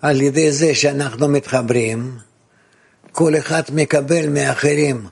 על 0.03 0.21
ידי 0.21 0.53
זה 0.53 0.75
שאנחנו 0.75 1.29
מתחברים, 1.29 2.19
כל 3.13 3.37
אחד 3.37 3.63
מקבל 3.73 4.29
מאחרים 4.29 5.07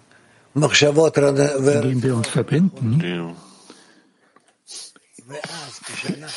מחשבות 0.57 1.19
Indem 1.19 2.03
wir 2.03 2.15
uns 2.15 2.29
verbinden, 2.29 2.99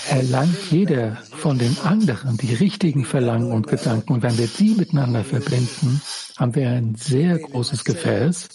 erlangt 0.10 0.72
jeder 0.72 1.18
von 1.44 1.58
den 1.58 1.76
anderen 1.80 2.38
die 2.38 2.54
richtigen 2.54 3.06
Verlangen 3.06 3.52
und 3.52 3.68
Gedanken. 3.68 4.14
Und 4.14 4.22
wenn 4.22 4.38
wir 4.38 4.48
die 4.48 4.76
miteinander 4.76 5.24
verbinden, 5.24 6.02
haben 6.38 6.54
wir 6.54 6.70
ein 6.70 6.96
sehr 6.96 7.40
großes 7.40 7.84
Gefäß, 7.84 8.48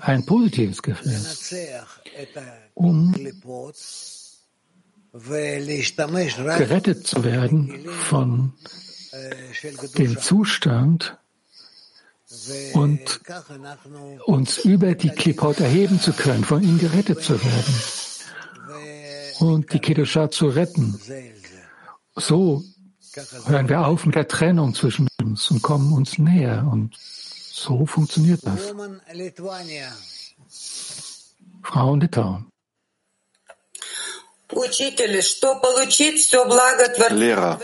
ein 0.00 0.24
positives 0.24 0.82
Gefäß, 0.82 1.54
um 2.74 3.12
gerettet 5.12 7.06
zu 7.06 7.24
werden 7.24 7.88
von 7.88 8.52
dem 9.98 10.18
Zustand 10.18 11.18
und 12.72 13.20
uns 14.26 14.58
über 14.58 14.94
die 14.94 15.10
Klippot 15.10 15.60
erheben 15.60 16.00
zu 16.00 16.12
können, 16.12 16.44
von 16.44 16.62
ihnen 16.62 16.78
gerettet 16.78 17.22
zu 17.22 17.34
werden 17.42 17.74
und 19.40 19.72
die 19.72 19.80
Kedusha 19.80 20.30
zu 20.30 20.46
retten. 20.48 21.00
So 22.14 22.62
hören 23.46 23.68
wir 23.68 23.86
auf 23.86 24.06
mit 24.06 24.14
der 24.14 24.28
Trennung 24.28 24.74
zwischen 24.74 25.08
uns 25.20 25.50
und 25.50 25.62
kommen 25.62 25.92
uns 25.92 26.18
näher 26.18 26.68
und 26.70 26.96
so 27.54 27.86
funktioniert 27.86 28.40
das. 28.44 28.74
Frauen 31.62 32.00
Litauen. 32.00 32.46
Lehrer, 37.10 37.60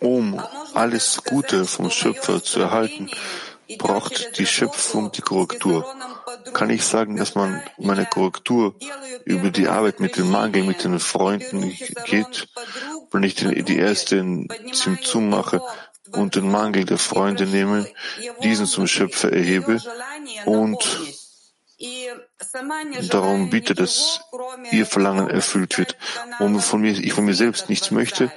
um 0.00 0.42
alles 0.74 1.22
Gute 1.24 1.64
vom 1.64 1.90
Schöpfer 1.90 2.42
zu 2.42 2.60
erhalten, 2.60 3.10
braucht 3.78 4.38
die 4.38 4.46
Schöpfung 4.46 5.10
die 5.12 5.22
Korrektur. 5.22 5.84
Kann 6.52 6.70
ich 6.70 6.84
sagen, 6.84 7.16
dass 7.16 7.34
man 7.34 7.62
meine 7.78 8.06
Korrektur 8.06 8.76
über 9.24 9.50
die 9.50 9.68
Arbeit 9.68 10.00
mit 10.00 10.16
dem 10.16 10.30
Mangel, 10.30 10.62
mit 10.62 10.84
den 10.84 11.00
Freunden 11.00 11.76
geht, 12.04 12.48
wenn 13.10 13.22
ich 13.22 13.34
die 13.34 13.78
erste 13.78 14.46
Zimtzum 14.72 15.30
mache, 15.30 15.60
und 16.12 16.36
den 16.36 16.50
Mangel 16.50 16.84
der 16.84 16.98
Freunde 16.98 17.46
nehme, 17.46 17.86
diesen 18.42 18.66
zum 18.66 18.86
Schöpfer 18.86 19.32
erhebe 19.32 19.80
und 20.44 20.78
darum 23.10 23.50
bitte, 23.50 23.74
dass 23.74 24.20
ihr 24.70 24.86
Verlangen 24.86 25.28
erfüllt 25.28 25.76
wird, 25.78 25.96
um 26.38 26.60
von 26.60 26.80
mir, 26.80 26.92
ich 26.92 27.12
von 27.12 27.24
mir 27.24 27.34
selbst 27.34 27.68
nichts 27.68 27.90
möchte, 27.90 28.32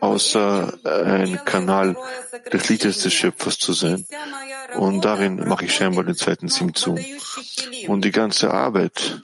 außer 0.00 0.72
ein 0.84 1.44
Kanal 1.44 1.96
des 2.52 2.68
Lichtes 2.68 3.02
des 3.02 3.12
Schöpfers 3.12 3.58
zu 3.58 3.72
sein. 3.72 4.06
Und 4.76 5.04
darin 5.04 5.48
mache 5.48 5.66
ich 5.66 5.74
scheinbar 5.74 6.04
den 6.04 6.16
zweiten 6.16 6.48
Sim 6.48 6.74
zu. 6.74 6.98
Und 7.86 8.04
die 8.04 8.10
ganze 8.10 8.52
Arbeit 8.52 9.22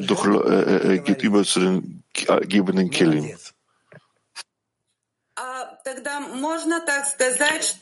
durch, 0.00 0.26
äh, 0.26 0.94
äh, 0.94 0.98
geht 0.98 1.22
über 1.22 1.44
zu 1.44 1.60
den 1.60 2.04
gebenden 2.48 2.90
Kelim. 2.90 3.30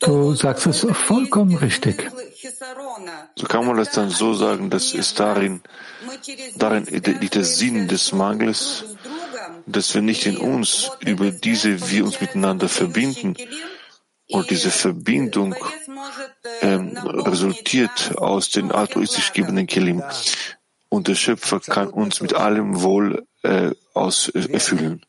Du 0.01 0.35
sagst 0.35 0.67
es 0.67 0.87
vollkommen 0.93 1.57
richtig. 1.57 2.11
So 3.37 3.47
kann 3.47 3.67
man 3.67 3.77
das 3.77 3.91
dann 3.91 4.11
so 4.11 4.35
sagen, 4.35 4.71
dass 4.71 4.95
es 4.95 5.15
darin, 5.15 5.63
darin 6.57 6.85
liegt 6.85 7.35
der 7.35 7.45
Sinn 7.45 7.89
des 7.89 8.13
Mangels, 8.13 8.85
dass 9.67 9.95
wir 9.95 10.03
nicht 10.03 10.27
in 10.27 10.37
uns 10.37 10.91
über 11.01 11.31
diese 11.31 11.91
wir 11.91 12.05
uns 12.05 12.21
miteinander 12.21 12.69
verbinden 12.69 13.35
und 14.31 14.51
diese 14.51 14.71
Verbindung 14.71 15.55
ähm, 16.61 16.97
resultiert 16.99 18.17
aus 18.19 18.51
den 18.51 18.73
altruistisch 18.73 19.33
gebenden 19.33 19.67
Kelim. 19.67 20.03
Und 20.91 21.09
der 21.09 21.15
Schöpfer 21.15 21.61
kann 21.61 21.89
uns 21.89 22.21
mit 22.21 22.35
allem 22.35 22.83
Wohl 22.83 23.27
äh, 23.43 23.73
aus, 23.95 24.29
äh, 24.29 24.51
erfüllen. 24.53 25.05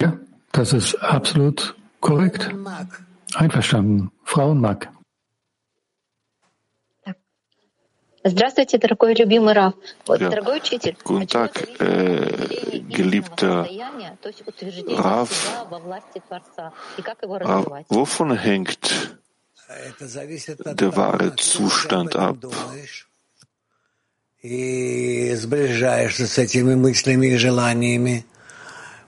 Ja, 0.00 0.18
das 0.52 0.72
ist 0.72 0.94
absolut 0.96 1.74
korrekt. 2.00 2.50
Einverstanden. 3.34 4.10
Frau 4.24 4.50
und 4.50 4.60
Mag. 4.60 4.88
Здравствуйте, 8.22 8.76
дорогой 8.76 9.14
любимый 9.14 9.54
Раф. 9.54 9.74
Вот, 10.06 10.20
ja. 10.20 10.28
Дорогой 10.28 10.58
учитель. 10.58 10.94
Guten 11.04 11.26
Tag, 11.26 11.52
äh, 11.80 12.80
geliebter 12.80 13.66
Rav. 14.98 15.30
Rav. 17.40 17.84
Wovon 17.88 18.36
hängt 18.36 19.18
der 20.74 20.96
wahre 20.96 21.34
Zustand 21.36 22.14
ab? 22.14 22.36
И 24.42 25.34
сближаешься 25.34 26.26
с 26.26 26.36
этими 26.38 26.74
мыслями 26.74 27.28
и 27.28 27.36
желаниями. 27.36 28.26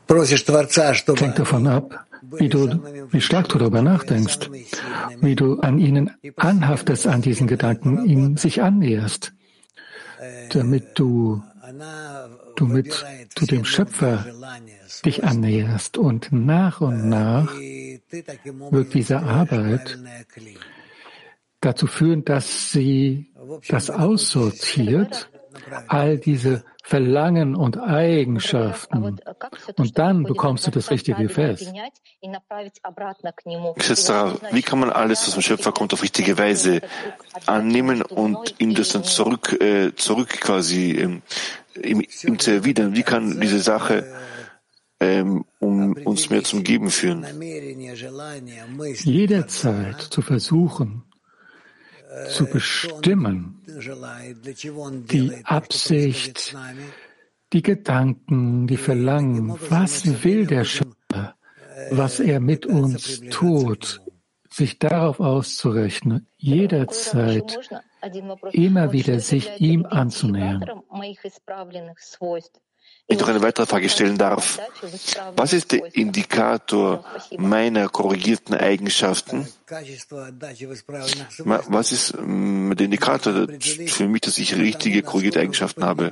Hängt 0.07 1.39
davon 1.39 1.67
ab, 1.67 2.05
wie 2.21 2.49
du, 2.49 2.83
wie 3.11 3.21
stark 3.21 3.49
du 3.49 3.57
darüber 3.57 3.81
nachdenkst, 3.81 4.49
wie 5.21 5.35
du 5.35 5.59
an 5.59 5.79
ihnen 5.79 6.11
anhaftest, 6.35 7.07
an 7.07 7.21
diesen 7.21 7.47
Gedanken, 7.47 8.05
ihm 8.05 8.37
sich 8.37 8.61
annäherst, 8.61 9.33
damit 10.49 10.97
du, 10.99 11.43
damit 12.55 13.05
du 13.35 13.45
dem 13.45 13.65
Schöpfer 13.65 14.25
dich 15.05 15.23
annäherst. 15.23 15.97
Und 15.97 16.31
nach 16.31 16.81
und 16.81 17.09
nach 17.09 17.53
wird 17.53 18.93
diese 18.93 19.19
Arbeit 19.19 19.97
dazu 21.61 21.87
führen, 21.87 22.23
dass 22.23 22.71
sie 22.71 23.31
das 23.67 23.89
aussortiert, 23.89 25.29
all 25.87 26.17
diese 26.17 26.63
Verlangen 26.87 27.53
und 27.53 27.77
Eigenschaften. 27.77 29.19
Und 29.75 29.99
dann 29.99 30.23
bekommst 30.23 30.67
du 30.67 30.71
das 30.71 30.89
richtige 30.89 31.21
Gefäß. 31.23 31.73
Wie 34.51 34.61
kann 34.61 34.79
man 34.79 34.89
alles, 34.91 35.27
was 35.27 35.33
vom 35.33 35.43
Schöpfer 35.43 35.73
kommt, 35.73 35.91
auf 35.91 36.01
richtige 36.01 36.37
Weise 36.37 36.79
annehmen 37.45 38.01
und 38.03 38.55
ihm 38.59 38.73
das 38.73 38.89
dann 38.93 39.03
zurück, 39.03 39.51
äh, 39.61 39.95
zurück 39.95 40.29
quasi 40.39 40.91
ähm, 40.91 41.23
ihm, 41.75 42.01
ihm 42.23 42.39
zu 42.39 42.51
erwidern? 42.51 42.95
Wie 42.95 43.03
kann 43.03 43.41
diese 43.41 43.59
Sache 43.59 44.05
ähm, 45.01 45.43
um 45.59 45.91
uns 45.91 46.29
mehr 46.29 46.45
zum 46.45 46.63
Geben 46.63 46.89
führen? 46.89 47.25
Jederzeit 49.03 50.01
zu 50.01 50.21
versuchen, 50.21 51.03
zu 52.29 52.45
bestimmen, 52.45 53.61
die 55.11 55.41
Absicht, 55.43 56.55
die 57.53 57.61
Gedanken, 57.61 58.67
die 58.67 58.77
Verlangen, 58.77 59.57
was 59.69 60.23
will 60.23 60.45
der 60.45 60.63
Schöpfer, 60.63 61.35
was 61.91 62.19
er 62.19 62.39
mit 62.39 62.65
uns 62.65 63.21
tut, 63.29 64.01
sich 64.49 64.79
darauf 64.79 65.19
auszurechnen, 65.19 66.27
jederzeit 66.37 67.59
immer 68.51 68.91
wieder 68.91 69.19
sich 69.19 69.59
ihm 69.59 69.85
anzunähern 69.85 70.63
ich 73.07 73.17
noch 73.19 73.29
eine 73.29 73.41
weitere 73.41 73.65
Frage 73.65 73.89
stellen 73.89 74.17
darf. 74.17 74.59
Was 75.35 75.53
ist 75.53 75.71
der 75.71 75.95
Indikator 75.95 77.05
meiner 77.37 77.87
korrigierten 77.87 78.53
Eigenschaften? 78.53 79.47
Was 81.55 81.91
ist 81.91 82.15
mm, 82.19 82.71
der 82.73 82.85
Indikator 82.85 83.47
für 83.87 84.07
mich, 84.07 84.21
dass 84.21 84.37
ich 84.37 84.57
richtige 84.57 85.03
korrigierte 85.03 85.39
Eigenschaften 85.39 85.85
habe? 85.85 86.11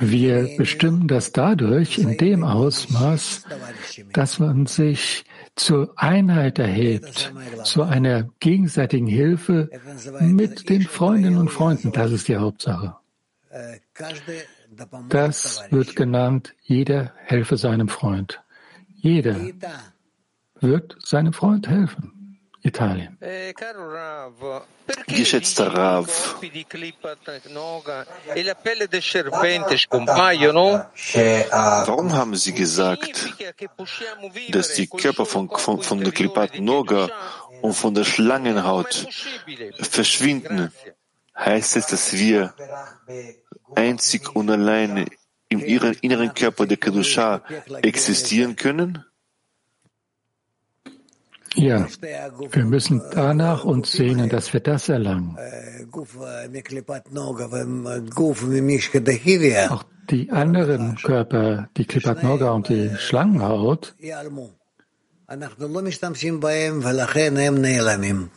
Wir 0.00 0.56
bestimmen 0.58 1.08
das 1.08 1.32
dadurch 1.32 1.98
in 1.98 2.18
dem 2.18 2.44
Ausmaß, 2.44 3.44
dass 4.12 4.38
man 4.38 4.66
sich 4.66 5.24
zur 5.56 5.94
Einheit 5.96 6.58
erhebt, 6.58 7.32
zu 7.64 7.82
einer 7.82 8.28
gegenseitigen 8.40 9.06
Hilfe 9.06 9.70
mit 10.20 10.68
den 10.68 10.82
Freundinnen 10.82 11.38
und 11.38 11.48
Freunden. 11.48 11.92
Das 11.92 12.12
ist 12.12 12.28
die 12.28 12.36
Hauptsache. 12.36 12.96
Das 15.08 15.62
wird 15.70 15.96
genannt, 15.96 16.54
jeder 16.62 17.12
helfe 17.24 17.56
seinem 17.56 17.88
Freund. 17.88 18.42
Jeder 18.94 19.36
wird 20.60 20.96
seinem 21.00 21.32
Freund 21.32 21.68
helfen. 21.68 22.18
Italien. 22.62 23.16
Geschätzter 25.06 25.74
Rav, 25.74 26.36
warum 31.86 32.12
haben 32.12 32.36
Sie 32.36 32.52
gesagt, 32.52 33.34
dass 34.50 34.74
die 34.74 34.86
Körper 34.88 35.24
von, 35.26 35.48
von, 35.48 35.82
von 35.82 36.00
der 36.00 36.12
Klipat 36.12 36.58
Noga 36.58 37.08
und 37.62 37.74
von 37.74 37.94
der 37.94 38.04
Schlangenhaut 38.04 39.06
verschwinden? 39.80 40.72
Heißt 41.38 41.76
es, 41.76 41.86
dass 41.86 42.12
wir 42.14 42.52
einzig 43.74 44.34
und 44.34 44.50
allein 44.50 45.06
im 45.48 45.60
inneren 45.60 46.34
Körper 46.34 46.66
der 46.66 46.76
Kedusha 46.76 47.42
existieren 47.82 48.56
können? 48.56 49.04
Ja, 51.54 51.86
wir 52.00 52.64
müssen 52.64 53.02
danach 53.12 53.64
uns 53.64 53.92
sehnen, 53.92 54.28
dass 54.28 54.52
wir 54.52 54.60
das 54.60 54.88
erlangen. 54.88 55.36
Auch 59.70 59.84
die 60.10 60.30
anderen 60.30 60.96
Körper, 60.96 61.68
die 61.76 61.84
Klipat 61.84 62.22
Noga 62.22 62.50
und 62.50 62.68
die 62.68 62.90
Schlangenhaut, 62.96 63.94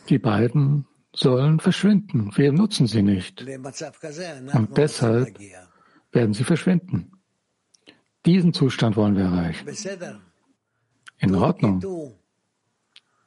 die 0.08 0.18
beiden 0.18 0.86
sollen 1.14 1.60
verschwinden. 1.60 2.30
Wir 2.36 2.52
nutzen 2.52 2.86
sie 2.86 3.02
nicht. 3.02 3.42
Und 3.42 4.76
deshalb 4.76 5.38
werden 6.12 6.34
sie 6.34 6.44
verschwinden. 6.44 7.12
Diesen 8.24 8.52
Zustand 8.52 8.96
wollen 8.96 9.16
wir 9.16 9.24
erreichen. 9.24 9.68
In 11.18 11.34
Ordnung. 11.34 12.14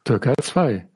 Türkei 0.03 0.33
2. 0.41 0.87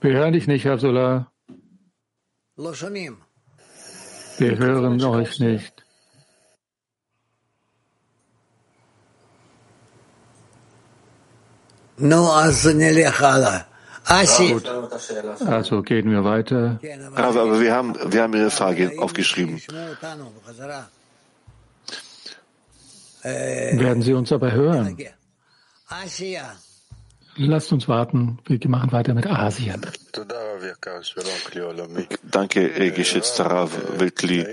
Wir 0.00 0.12
hören 0.12 0.32
dich 0.32 0.46
nicht, 0.46 0.66
Abdullah. 0.66 1.32
Wir 4.38 4.58
hören 4.58 5.02
euch 5.02 5.40
nicht. 5.40 5.83
Also 14.06 14.46
Gut. 14.46 14.68
Also 15.46 15.82
gehen 15.82 16.10
wir 16.10 16.24
weiter. 16.24 16.78
Aber, 17.14 17.40
aber 17.40 17.60
wir 17.60 17.72
haben, 17.74 17.94
wir 18.12 18.22
haben 18.22 18.34
eine 18.34 18.50
Frage 18.50 18.92
aufgeschrieben. 18.98 19.60
Werden 23.22 24.02
Sie 24.02 24.12
uns 24.12 24.30
aber 24.32 24.52
hören? 24.52 24.98
Lasst 27.36 27.72
uns 27.72 27.88
warten. 27.88 28.38
Wir 28.46 28.60
machen 28.68 28.92
weiter 28.92 29.14
mit 29.14 29.26
Asien. 29.26 29.84
Danke, 32.22 32.60
äh, 32.78 32.90
geschätzter 32.90 33.46
Rav 33.46 33.70
Weltli. 33.98 34.46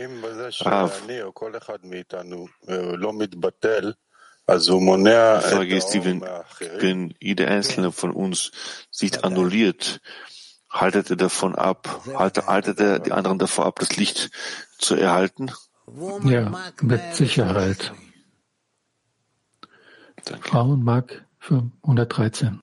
Rav. 0.61 1.01
Die 4.47 4.59
Frage 4.59 5.75
ist 5.75 5.89
die, 5.89 6.03
wenn, 6.03 6.21
wenn 6.79 7.13
jeder 7.19 7.47
einzelne 7.47 7.91
von 7.91 8.11
uns 8.11 8.51
sich 8.89 9.23
annulliert, 9.23 10.01
haltet 10.69 11.09
er 11.09 11.15
davon 11.15 11.55
ab, 11.55 12.01
haltet, 12.15 12.47
haltet 12.47 12.79
er 12.79 12.99
die 12.99 13.11
anderen 13.11 13.37
davor 13.37 13.65
ab, 13.65 13.79
das 13.79 13.95
Licht 13.97 14.29
zu 14.77 14.95
erhalten? 14.95 15.51
Ja, 16.23 16.51
mit 16.81 17.01
Sicherheit. 17.15 17.93
Danke. 20.25 20.49
Frauen 20.49 20.83
mag 20.83 21.25
für 21.39 21.69
113. 21.83 22.59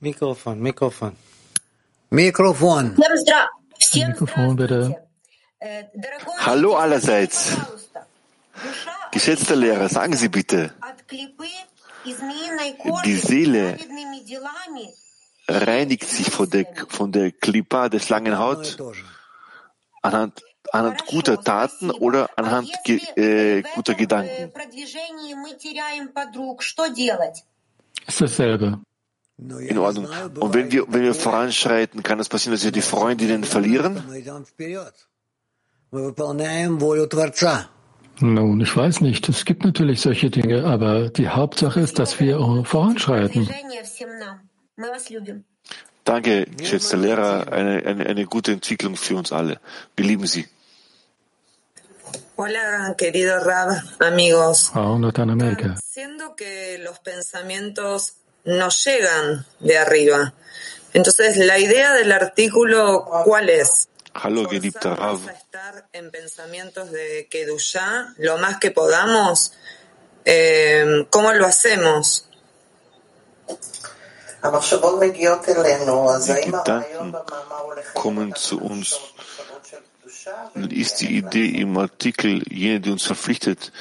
Mikrofon, 0.00 0.60
Mikrofon. 0.60 1.16
Mikrofon. 2.10 2.96
Mikrofon 3.94 4.56
bitte. 4.56 5.06
Hallo 6.38 6.76
allerseits. 6.76 7.56
Geschätzter 9.16 9.56
Lehrer, 9.56 9.88
sagen 9.88 10.14
Sie 10.14 10.28
bitte, 10.28 10.74
die 13.06 13.16
Seele 13.16 13.78
reinigt 15.48 16.04
sich 16.04 16.28
von 16.30 16.50
der, 16.50 16.66
von 16.88 17.12
der 17.12 17.32
Klippa 17.32 17.88
der 17.88 18.00
Schlangenhaut 18.00 18.76
anhand, 20.02 20.42
anhand 20.70 21.06
guter 21.06 21.40
Taten 21.42 21.90
oder 21.90 22.28
anhand 22.36 22.68
äh, 22.86 23.62
guter 23.74 23.94
Gedanken? 23.94 24.52
Ist 28.06 28.20
dasselbe. 28.20 28.80
In 29.38 29.78
Ordnung. 29.78 30.08
Und 30.40 30.54
wenn 30.54 30.70
wir, 30.70 30.84
wenn 30.92 31.02
wir 31.02 31.14
voranschreiten, 31.14 32.02
kann 32.02 32.20
es 32.20 32.28
passieren, 32.28 32.54
dass 32.54 32.64
wir 32.64 32.72
die 32.72 32.82
Freundinnen 32.82 33.44
verlieren? 33.44 34.02
Nun, 38.20 38.60
ich 38.60 38.74
weiß 38.74 39.02
nicht. 39.02 39.28
Es 39.28 39.44
gibt 39.44 39.64
natürlich 39.64 40.00
solche 40.00 40.30
Dinge, 40.30 40.64
aber 40.64 41.10
die 41.10 41.28
Hauptsache 41.28 41.80
ist, 41.80 41.98
dass 41.98 42.18
wir 42.18 42.38
voranschreiten. 42.64 43.48
Danke, 46.04 46.46
geschätzter 46.56 46.96
Lehrer. 46.96 47.52
Eine, 47.52 47.84
eine, 47.84 48.06
eine 48.06 48.24
gute 48.26 48.52
Entwicklung 48.52 48.96
für 48.96 49.16
uns 49.16 49.32
alle. 49.32 49.60
Wir 49.96 50.06
lieben 50.06 50.26
Sie. 50.26 50.46
Hola, 52.38 52.94
querido 52.94 53.34
Rab, 53.38 53.82
amigos. 53.98 54.68
Frau 54.68 54.98
Norteamérica. 54.98 55.76
Siendo 55.82 56.36
que 56.36 56.78
los 56.84 56.98
pensamientos 57.00 58.14
nos 58.44 58.84
llegan 58.84 59.46
de 59.60 59.78
arriba. 59.78 60.32
Entonces, 60.92 61.36
la 61.38 61.58
idea 61.58 61.94
del 61.94 62.12
artículo, 62.12 63.04
¿cuál 63.24 63.48
es? 63.48 63.88
Hallo, 64.22 64.48
geliebter 64.48 64.92
Rav. 64.92 65.20
estar 65.28 65.88
en 65.92 66.10
pensamientos 66.10 66.90
de 66.90 67.28
Kedushá 67.30 68.14
lo 68.18 68.38
más 68.38 68.58
que 68.58 68.70
podamos. 68.70 69.52
¿Cómo 71.10 71.32
lo 71.32 71.46
hacemos? 71.46 72.28
Die 74.42 75.20
Gedanken 76.42 77.16
kommen 77.94 78.34
zu 78.34 78.58
uns. 78.58 79.00
Ist 80.70 81.00
die 81.00 81.18
Idee 81.18 81.60
im 81.60 81.76
Artikel 81.76 82.42
jene, 82.50 82.80
die 82.80 82.90
uns 82.90 83.04
verpflichtet, 83.04 83.72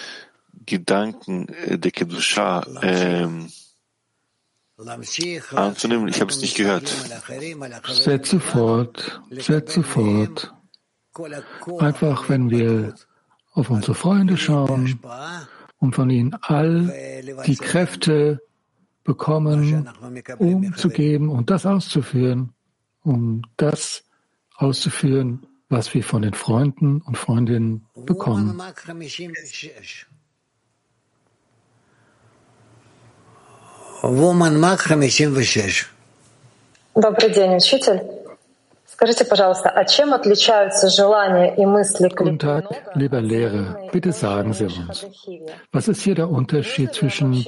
Gedanken 0.66 1.48
der 1.68 1.92
Kedusha 1.92 2.66
ähm, 2.82 3.52
anzunehmen? 5.52 6.08
Ich 6.08 6.22
habe 6.22 6.32
es 6.32 6.42
nicht 6.42 6.56
gehört. 6.56 6.88
Setze 7.88 8.40
fort, 8.40 9.22
setze 9.32 9.84
fort. 9.84 10.54
Einfach, 11.80 12.30
wenn 12.30 12.50
wir 12.50 12.94
auf 13.54 13.70
unsere 13.70 13.96
Freunde 13.96 14.38
schauen 14.38 15.00
und 15.80 15.96
von 15.96 16.10
ihnen 16.10 16.36
all 16.42 16.94
die 17.46 17.56
Kräfte 17.56 18.42
bekommen, 19.04 19.88
um 20.40 20.76
zu 20.76 20.90
geben 20.90 21.30
und 21.30 21.50
das 21.50 21.66
auszuführen, 21.66 22.54
um 23.02 23.44
das 23.56 24.04
auszuführen, 24.56 25.46
was 25.70 25.94
wir 25.94 26.04
von 26.04 26.22
den 26.22 26.34
Freunden 26.34 27.02
und 27.02 27.18
Freundinnen 27.18 27.86
bekommen. 28.06 28.62
Woman 34.03 34.59
Mag 34.59 34.81
56. 34.81 35.87
Добрый 36.95 37.31
день, 37.31 37.57
учитель. 37.57 38.01
Скажите, 38.87 39.25
пожалуйста, 39.25 39.71
а 39.71 39.85
чем 39.85 40.13
отличаются 40.13 40.89
желания 40.91 41.55
и 41.57 41.65
мысли 41.65 42.09
Guten 42.09 42.39
Tag, 42.39 42.65
lieber 42.95 43.21
Lehrer. 43.21 43.91
Bitte 43.93 44.13
sagen 44.13 44.53
Sie 44.53 44.67
uns, 44.67 45.07
was 45.73 45.89
ist 45.89 46.03
hier 46.03 46.15
der 46.15 46.29
Unterschied 46.29 46.93
zwischen 46.93 47.47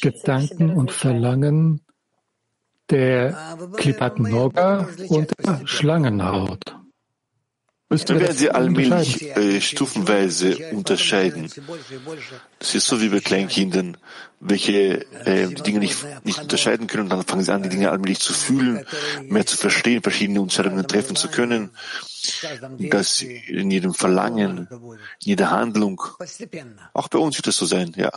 Gedanken 0.00 0.70
und 0.76 0.92
Verlangen 0.92 1.80
der 2.88 3.34
Klipat 3.76 4.20
Noga 4.20 4.86
und 5.08 5.32
der 5.44 5.66
Schlangenhaut? 5.66 6.76
Da 7.91 8.17
werden 8.17 8.37
Sie 8.37 8.49
allmählich 8.49 9.35
äh, 9.35 9.59
stufenweise 9.59 10.71
unterscheiden. 10.71 11.51
Das 12.57 12.73
ist 12.73 12.87
so 12.87 13.01
wie 13.01 13.09
bei 13.09 13.19
Kleinkindern, 13.19 13.97
welche 14.39 15.05
äh, 15.25 15.47
die 15.47 15.61
Dinge 15.61 15.79
nicht, 15.79 15.97
nicht 16.23 16.39
unterscheiden 16.39 16.87
können. 16.87 17.03
Und 17.03 17.09
dann 17.09 17.25
fangen 17.25 17.43
sie 17.43 17.53
an, 17.53 17.63
die 17.63 17.69
Dinge 17.69 17.91
allmählich 17.91 18.19
zu 18.19 18.31
fühlen, 18.31 18.85
mehr 19.23 19.45
zu 19.45 19.57
verstehen, 19.57 20.01
verschiedene 20.01 20.39
Entscheidungen 20.39 20.87
treffen 20.87 21.17
zu 21.17 21.27
können. 21.27 21.71
Dass 22.79 23.21
in 23.21 23.69
jedem 23.69 23.93
Verlangen, 23.93 24.69
in 24.69 24.97
jeder 25.19 25.51
Handlung, 25.51 26.01
auch 26.93 27.09
bei 27.09 27.19
uns 27.19 27.35
wird 27.35 27.47
das 27.47 27.57
so 27.57 27.65
sein, 27.65 27.93
ja. 27.97 28.11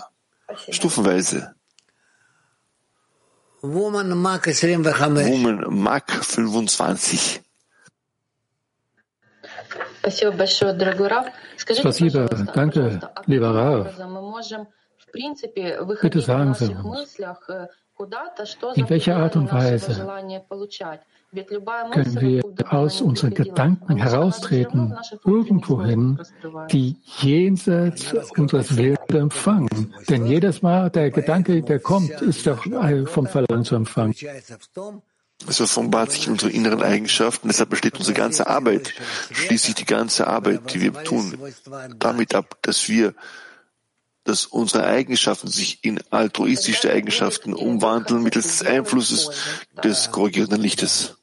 Stufenweise. 0.70 1.56
Woman 5.32 5.82
Mag 5.82 6.12
25. 6.12 7.43
Spasiba, 11.56 12.26
danke, 12.54 13.00
lieber 13.26 13.54
Rav. 13.54 13.88
Bitte 16.02 16.20
sagen 16.20 16.54
Sie 16.54 16.74
uns, 16.74 17.18
in 18.74 18.90
welcher 18.90 19.16
Art 19.16 19.36
und 19.36 19.52
Weise 19.52 19.94
können 21.92 22.20
wir 22.20 22.42
aus 22.72 23.00
unseren 23.00 23.34
Gedanken 23.34 23.96
heraustreten, 23.96 24.96
irgendwohin, 25.24 26.20
die 26.70 26.96
jenseits 27.20 28.14
unseres 28.36 28.76
Willens 28.76 28.98
empfangen. 29.12 29.94
Denn 30.08 30.26
jedes 30.26 30.62
Mal 30.62 30.90
der 30.90 31.10
Gedanke, 31.10 31.62
der 31.62 31.78
kommt, 31.80 32.20
ist 32.20 32.46
doch 32.46 32.64
vom 33.06 33.26
Verlangen 33.26 33.64
zu 33.64 33.76
empfangen. 33.76 34.14
Es 35.46 35.60
offenbart 35.60 36.12
sich 36.12 36.26
in 36.26 36.32
unseren 36.32 36.52
inneren 36.52 36.82
Eigenschaften, 36.82 37.48
deshalb 37.48 37.70
besteht 37.70 37.96
unsere 37.98 38.14
ganze 38.14 38.46
Arbeit, 38.46 38.94
schließlich 39.30 39.74
die 39.74 39.84
ganze 39.84 40.26
Arbeit, 40.26 40.72
die 40.72 40.80
wir 40.80 40.92
tun, 41.04 41.38
damit 41.98 42.34
ab, 42.34 42.56
dass 42.62 42.88
wir, 42.88 43.14
dass 44.24 44.46
unsere 44.46 44.86
Eigenschaften 44.86 45.48
sich 45.48 45.84
in 45.84 46.00
altruistische 46.10 46.90
Eigenschaften 46.90 47.52
umwandeln 47.52 48.22
mittels 48.22 48.58
des 48.58 48.66
Einflusses 48.66 49.30
des 49.82 50.10
korrigierenden 50.10 50.62
Lichtes. 50.62 51.18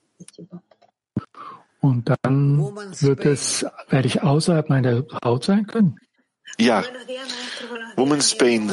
Und 1.80 2.13
dann 2.21 2.60
wird 3.00 3.26
es, 3.26 3.65
werde 3.89 4.08
ich 4.08 4.21
außerhalb 4.21 4.69
meiner 4.69 5.04
Haut 5.24 5.45
sein 5.45 5.65
können? 5.65 6.00
Ja. 6.60 6.84
Woman 7.95 8.21
Spain. 8.21 8.71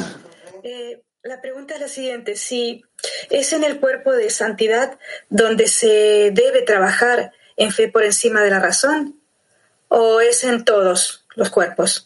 La 1.23 1.37
pregunta 1.37 1.75
es 1.75 1.81
la 1.81 1.87
siguiente, 1.87 2.35
si 2.35 2.83
es 3.29 3.53
en 3.53 3.63
el 3.63 3.79
cuerpo 3.79 4.11
de 4.11 4.29
santidad 4.29 4.97
donde 5.29 5.67
se 5.67 6.31
debe 6.33 6.61
trabajar 6.63 7.31
en 7.55 7.71
fe 7.71 7.89
por 7.89 8.03
encima 8.03 8.41
de 8.41 8.49
la 8.49 8.59
razón 8.59 9.19
o 9.89 10.19
es 10.19 10.43
en 10.43 10.63
todos 10.65 11.25
los 11.35 11.49
cuerpos? 11.49 12.05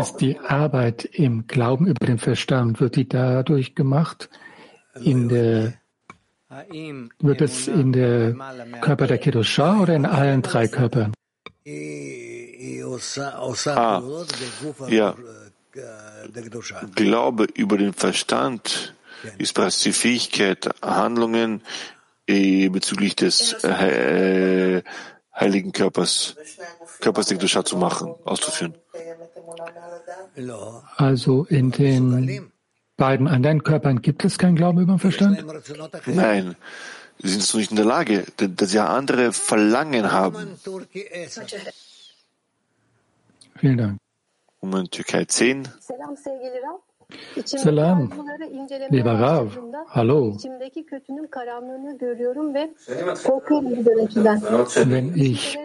Ist 0.00 0.20
die 0.20 0.38
Arbeit 0.40 1.04
im 1.04 1.46
Glauben 1.46 1.86
über 1.86 2.06
den 2.06 2.18
Verstand, 2.18 2.80
wird 2.80 2.96
die 2.96 3.08
dadurch 3.08 3.74
gemacht? 3.74 4.28
In 5.00 5.28
der, 5.28 5.72
wird 7.20 7.40
es 7.40 7.66
in 7.66 7.92
der 7.92 8.34
Körper 8.82 9.06
der 9.06 9.18
Kedusha 9.18 9.80
oder 9.80 9.94
in 9.94 10.04
allen 10.04 10.42
drei 10.42 10.68
Körpern? 10.68 11.14
Ah, 13.66 14.02
ja. 14.88 15.14
Glaube 16.94 17.44
über 17.54 17.78
den 17.78 17.92
Verstand 17.92 18.94
ist 19.38 19.54
bereits 19.54 19.80
die 19.80 19.92
Fähigkeit, 19.92 20.68
Handlungen 20.82 21.62
äh, 22.26 22.68
bezüglich 22.68 23.16
des 23.16 23.52
äh, 23.64 24.82
heiligen 25.34 25.72
Körpers, 25.72 26.36
Körpers 27.00 27.26
der 27.26 27.36
Kedusha 27.38 27.64
zu 27.64 27.76
machen, 27.76 28.14
auszuführen. 28.24 28.74
Also 30.96 31.44
in 31.44 31.70
den 31.70 32.52
beiden 32.96 33.28
anderen 33.28 33.62
Körpern 33.62 34.02
gibt 34.02 34.24
es 34.24 34.38
keinen 34.38 34.56
Glauben 34.56 34.80
über 34.80 34.94
den 34.94 34.98
Verstand? 34.98 35.44
Nein, 36.06 36.56
sie 37.18 37.28
sind 37.28 37.42
so 37.42 37.58
nicht 37.58 37.70
in 37.70 37.76
der 37.76 37.84
Lage, 37.84 38.24
dass 38.36 38.70
sie 38.70 38.78
andere 38.78 39.32
Verlangen 39.32 40.12
haben. 40.12 40.58
Vielen 43.56 43.78
Dank. 43.78 44.03
Um 44.64 44.72
Türkei 44.90 45.26
10. 45.26 45.68
Salam, 47.44 48.10
lieber 48.88 49.12
Rav, 49.12 49.58
hallo. 49.90 50.38
Wenn 54.86 55.16
ich 55.16 55.58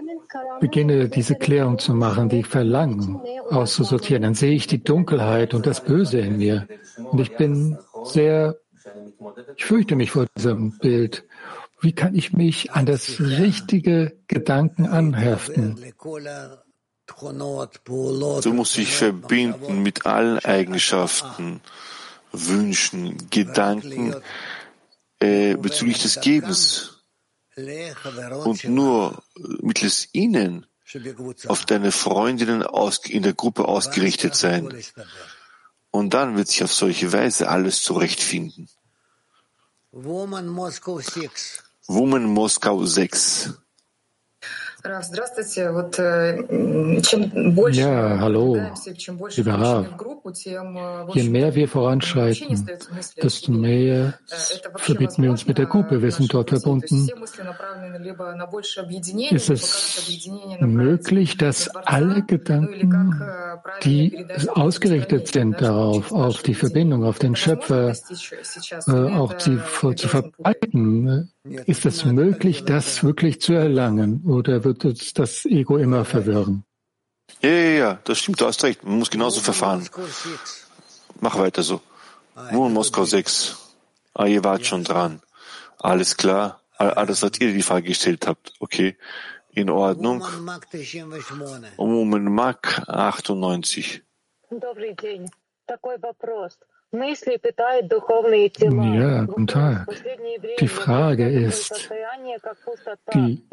beginne, 0.59 1.07
diese 1.07 1.35
Klärung 1.35 1.79
zu 1.79 1.93
machen, 1.93 2.27
die 2.27 2.43
Verlangen 2.43 3.21
auszusortieren, 3.49 4.23
dann 4.23 4.33
sehe 4.33 4.51
ich 4.51 4.67
die 4.67 4.83
Dunkelheit 4.83 5.53
und 5.53 5.65
das 5.65 5.81
Böse 5.81 6.19
in 6.19 6.35
mir. 6.35 6.67
Und 6.97 7.21
ich 7.21 7.37
bin 7.37 7.77
sehr, 8.03 8.57
ich 9.55 9.63
fürchte 9.63 9.95
mich 9.95 10.11
vor 10.11 10.25
diesem 10.35 10.77
Bild. 10.77 11.25
Wie 11.79 11.93
kann 11.93 12.15
ich 12.15 12.33
mich 12.33 12.73
an 12.73 12.85
das 12.85 13.21
richtige 13.21 14.17
Gedanken 14.27 14.87
anheften? 14.87 15.77
Du 17.19 18.53
musst 18.53 18.77
dich 18.77 18.95
verbinden 18.95 19.81
mit 19.81 20.05
allen 20.05 20.39
Eigenschaften, 20.39 21.61
Wünschen, 22.31 23.29
Gedanken 23.29 24.15
äh, 25.19 25.55
bezüglich 25.55 26.01
des 26.01 26.21
Gebens 26.21 27.03
und 28.45 28.63
nur 28.63 29.23
mittels 29.61 30.07
ihnen 30.13 30.65
auf 31.47 31.65
deine 31.65 31.91
Freundinnen 31.91 32.65
in 33.05 33.23
der 33.23 33.33
Gruppe 33.33 33.67
ausgerichtet 33.67 34.35
sein. 34.35 34.73
Und 35.91 36.13
dann 36.13 36.37
wird 36.37 36.47
sich 36.47 36.63
auf 36.63 36.73
solche 36.73 37.11
Weise 37.11 37.49
alles 37.49 37.81
zurechtfinden. 37.81 38.69
Woman 41.87 42.23
Moskau 42.25 42.85
6. 42.85 43.58
Ja, 47.71 48.19
hallo, 48.19 48.57
lieber 49.35 49.53
Rav. 49.53 49.87
Je 51.13 51.23
mehr 51.23 51.55
wir 51.55 51.67
voranschreiten, 51.67 52.65
desto 53.21 53.51
mehr 53.51 54.13
verbinden 54.75 55.23
wir 55.23 55.31
uns 55.31 55.45
mit 55.45 55.57
der 55.57 55.65
Gruppe. 55.65 56.01
Wir 56.01 56.11
sind 56.11 56.33
dort 56.33 56.51
verbunden. 56.51 57.09
Ist 59.31 59.49
es 59.49 60.57
möglich, 60.61 61.37
dass 61.37 61.69
alle 61.75 62.23
Gedanken, 62.23 63.21
die 63.83 64.25
ausgerichtet 64.53 65.27
sind 65.27 65.61
darauf, 65.61 66.13
auf 66.13 66.41
die 66.43 66.53
Verbindung, 66.55 67.03
auf 67.03 67.19
den 67.19 67.35
Schöpfer, 67.35 67.93
auch 68.87 69.33
sie 69.39 69.59
zu 69.95 70.07
verbreiten, 70.07 71.29
ist 71.48 71.86
es 71.86 72.04
möglich, 72.04 72.64
das 72.64 73.02
wirklich 73.04 73.40
zu 73.40 73.52
erlangen 73.52 74.22
oder 74.26 74.64
wird 74.64 74.84
uns 74.84 75.12
das 75.12 75.44
Ego 75.44 75.76
immer 75.78 76.04
verwirren? 76.04 76.64
Ja, 77.40 77.50
ja, 77.50 77.70
ja, 77.70 77.98
das 78.04 78.18
stimmt, 78.18 78.40
du 78.40 78.46
hast 78.46 78.62
recht. 78.64 78.84
Man 78.84 78.98
muss 78.98 79.10
genauso 79.10 79.40
verfahren. 79.40 79.88
Mach 81.20 81.38
weiter 81.38 81.62
so. 81.62 81.80
Nur 82.52 82.68
Moskau 82.70 83.04
6. 83.04 83.56
Ah, 84.14 84.26
ihr 84.26 84.42
wart 84.44 84.66
schon 84.66 84.84
dran. 84.84 85.20
Alles 85.78 86.16
klar. 86.16 86.60
Alles, 86.76 87.22
was 87.22 87.32
ihr 87.40 87.52
die 87.52 87.62
Frage 87.62 87.88
gestellt 87.88 88.26
habt. 88.26 88.52
Okay. 88.58 88.96
In 89.50 89.70
Ordnung. 89.70 90.22
Moment, 91.76 92.30
Mak 92.30 92.82
98. 92.88 94.02
Добрый 94.50 94.94
день. 94.94 95.30
Такой 95.66 95.96
вопрос. 95.98 96.58
Ja, 98.95 99.23
guten 99.25 99.45
Tag. 99.47 99.87
Die 100.59 100.67
Frage 100.67 101.29
ist, 101.29 101.89
die 103.13 103.43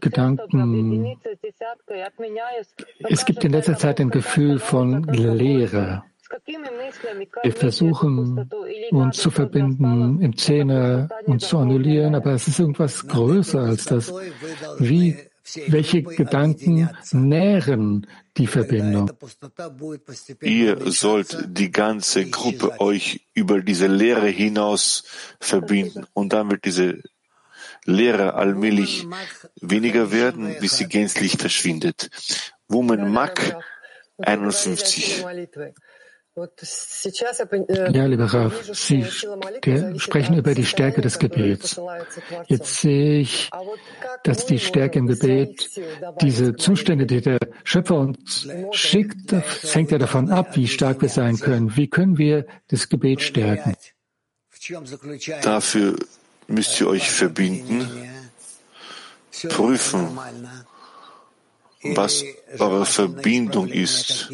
Gedanken, 0.00 1.16
es 3.08 3.24
gibt 3.24 3.44
in 3.44 3.52
letzter 3.52 3.76
Zeit 3.76 4.00
ein 4.00 4.10
Gefühl 4.10 4.58
von 4.58 5.04
Leere. 5.04 6.02
Wir 7.42 7.52
versuchen, 7.52 8.50
uns 8.90 9.16
zu 9.18 9.30
verbinden 9.30 10.20
im 10.20 10.36
Zehner, 10.36 11.08
und 11.26 11.40
zu 11.40 11.58
annullieren, 11.58 12.14
aber 12.14 12.32
es 12.32 12.48
ist 12.48 12.58
irgendwas 12.58 13.06
größer 13.06 13.60
als 13.60 13.84
das. 13.84 14.12
Wie 14.78 15.16
welche 15.68 16.02
Gedanken 16.02 16.88
nähren 17.12 18.06
die 18.36 18.46
Verbindung? 18.46 19.10
Ihr 20.40 20.90
sollt 20.90 21.38
die 21.48 21.70
ganze 21.70 22.28
Gruppe 22.30 22.80
euch 22.80 23.26
über 23.34 23.60
diese 23.60 23.86
Lehre 23.86 24.28
hinaus 24.28 25.04
verbinden 25.40 26.06
und 26.12 26.32
dann 26.32 26.50
wird 26.50 26.64
diese 26.64 27.02
Lehre 27.84 28.34
allmählich 28.34 29.06
weniger 29.60 30.12
werden, 30.12 30.56
bis 30.60 30.76
sie 30.76 30.86
gänzlich 30.86 31.38
verschwindet. 31.38 32.10
Woman 32.68 33.10
Mak 33.10 33.56
51. 34.18 35.24
Ja, 37.92 38.06
lieber 38.06 38.26
Rav, 38.26 38.54
Sie 38.72 39.04
sprechen 39.04 40.36
über 40.36 40.54
die 40.54 40.64
Stärke 40.64 41.00
des 41.00 41.18
Gebets. 41.18 41.80
Jetzt 42.46 42.80
sehe 42.80 43.20
ich, 43.20 43.50
dass 44.24 44.46
die 44.46 44.58
Stärke 44.58 44.98
im 44.98 45.06
Gebet, 45.06 45.68
diese 46.20 46.56
Zustände, 46.56 47.06
die 47.06 47.20
der 47.20 47.38
Schöpfer 47.64 47.96
uns 47.96 48.48
schickt, 48.72 49.32
das 49.32 49.74
hängt 49.74 49.90
ja 49.90 49.98
davon 49.98 50.30
ab, 50.30 50.56
wie 50.56 50.68
stark 50.68 51.02
wir 51.02 51.08
sein 51.08 51.38
können. 51.38 51.76
Wie 51.76 51.88
können 51.88 52.18
wir 52.18 52.46
das 52.68 52.88
Gebet 52.88 53.22
stärken? 53.22 53.74
Dafür 55.42 55.96
müsst 56.48 56.80
ihr 56.80 56.88
euch 56.88 57.10
verbinden, 57.10 57.88
prüfen, 59.48 60.18
was 61.93 62.23
eure 62.57 62.85
Verbindung 62.85 63.67
ist, 63.67 64.29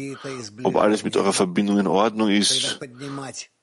ob 0.62 0.76
alles 0.76 1.04
mit 1.04 1.16
eurer 1.16 1.32
Verbindung 1.32 1.78
in 1.78 1.86
Ordnung 1.86 2.30
ist 2.30 2.80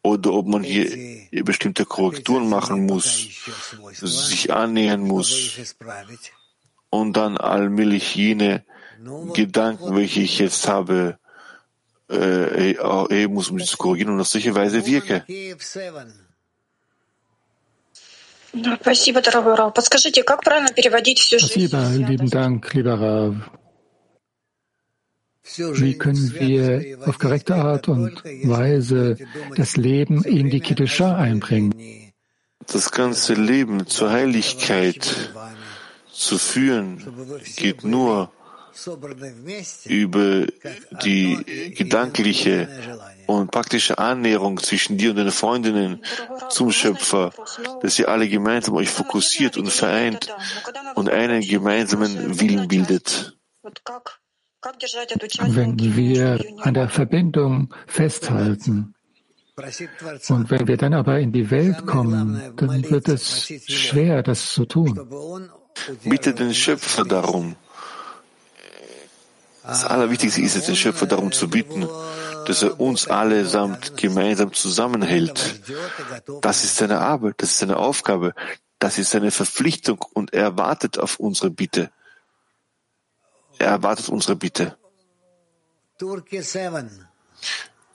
oder 0.04 0.34
ob 0.34 0.48
man 0.48 0.64
hier 0.64 1.28
bestimmte 1.44 1.86
Korrekturen 1.86 2.50
machen 2.50 2.86
muss, 2.86 3.28
sich 3.94 4.54
annähern 4.54 5.02
muss 5.02 5.76
und 6.90 7.18
dann 7.18 7.38
allmählich 7.38 8.16
jene 8.16 8.64
Gedanken, 9.34 9.96
welche 9.96 10.22
ich 10.22 10.40
jetzt 10.40 10.68
habe, 10.68 11.18
äh, 12.10 12.74
erheben 12.74 13.34
muss, 13.34 13.50
um 13.50 13.60
sie 13.60 13.66
zu 13.66 13.78
korrigieren 13.78 14.14
und 14.14 14.20
auf 14.20 14.28
solche 14.28 14.54
Weise 14.56 14.86
wirke. 14.86 15.24
Спасибо, 21.40 21.88
lieben 21.94 22.30
Dank, 22.30 22.74
lieber 22.74 23.00
Rav. 23.00 23.36
Wie 25.45 25.99
können 25.99 26.35
wir 26.35 26.99
auf 27.07 27.19
korrekte 27.19 27.55
Art 27.55 27.89
und 27.89 28.25
Weise 28.25 29.17
das 29.57 29.77
Leben 29.77 30.25
in 30.25 30.49
die 30.49 30.61
Kiddusha 30.61 31.17
einbringen? 31.17 31.75
Das 32.67 32.91
ganze 32.91 33.35
Leben 33.35 33.87
zur 33.87 34.11
Heiligkeit 34.11 35.33
zu 36.11 36.39
führen, 36.39 37.03
geht 37.57 37.85
nur 37.85 38.33
über 39.85 40.47
die 41.05 41.75
gedankliche 41.77 42.69
und 43.27 43.51
praktische 43.51 43.99
Annäherung 43.99 44.59
zwischen 44.59 44.97
dir 44.97 45.11
und 45.11 45.17
deinen 45.17 45.31
Freundinnen 45.31 46.05
zum 46.49 46.73
Schöpfer, 46.73 47.33
dass 47.83 47.99
ihr 47.99 48.09
alle 48.09 48.29
gemeinsam 48.29 48.75
euch 48.77 48.89
fokussiert 48.89 49.57
und 49.57 49.71
vereint 49.71 50.35
und 50.95 51.11
einen 51.11 51.43
gemeinsamen 51.43 52.41
Willen 52.41 52.67
bildet. 52.67 53.37
Wenn 54.65 55.79
wir 55.79 56.41
an 56.61 56.75
der 56.75 56.89
Verbindung 56.89 57.75
festhalten 57.87 58.95
und 60.29 60.51
wenn 60.51 60.67
wir 60.67 60.77
dann 60.77 60.95
aber 60.95 61.21
in 61.21 61.33
die 61.33 61.51
Welt 61.51 61.87
kommen, 61.87 62.41
dann 62.57 62.91
wird 62.91 63.09
es 63.09 63.53
schwer, 63.67 64.23
das 64.23 64.53
zu 64.53 64.65
tun. 64.65 64.99
Bitte 66.05 66.35
den 66.35 66.55
Schöpfer 66.55 67.05
darum. 67.05 67.57
Das 69.63 69.85
Allerwichtigste 69.85 70.41
ist 70.43 70.57
es, 70.57 70.67
den 70.67 70.77
Schöpfer 70.77 71.07
darum 71.07 71.33
zu 71.33 71.49
bitten, 71.49 71.87
dass 72.47 72.63
er 72.63 72.79
uns 72.81 73.09
allesamt 73.09 73.97
gemeinsam 73.97 74.53
zusammenhält. 74.53 75.61
Das 76.43 76.65
ist 76.65 76.77
seine 76.77 77.01
Arbeit, 77.01 77.35
das 77.39 77.51
ist 77.51 77.59
seine 77.59 77.79
Aufgabe, 77.79 78.35
das 78.79 78.99
ist 78.99 79.11
seine 79.11 79.31
Verpflichtung 79.31 80.05
und 80.13 80.35
er 80.35 80.59
wartet 80.59 80.99
auf 80.99 81.19
unsere 81.19 81.51
Bitte. 81.51 81.91
Er 83.59 83.69
erwartet 83.69 84.09
unsere 84.09 84.37
Bitte. 84.37 84.77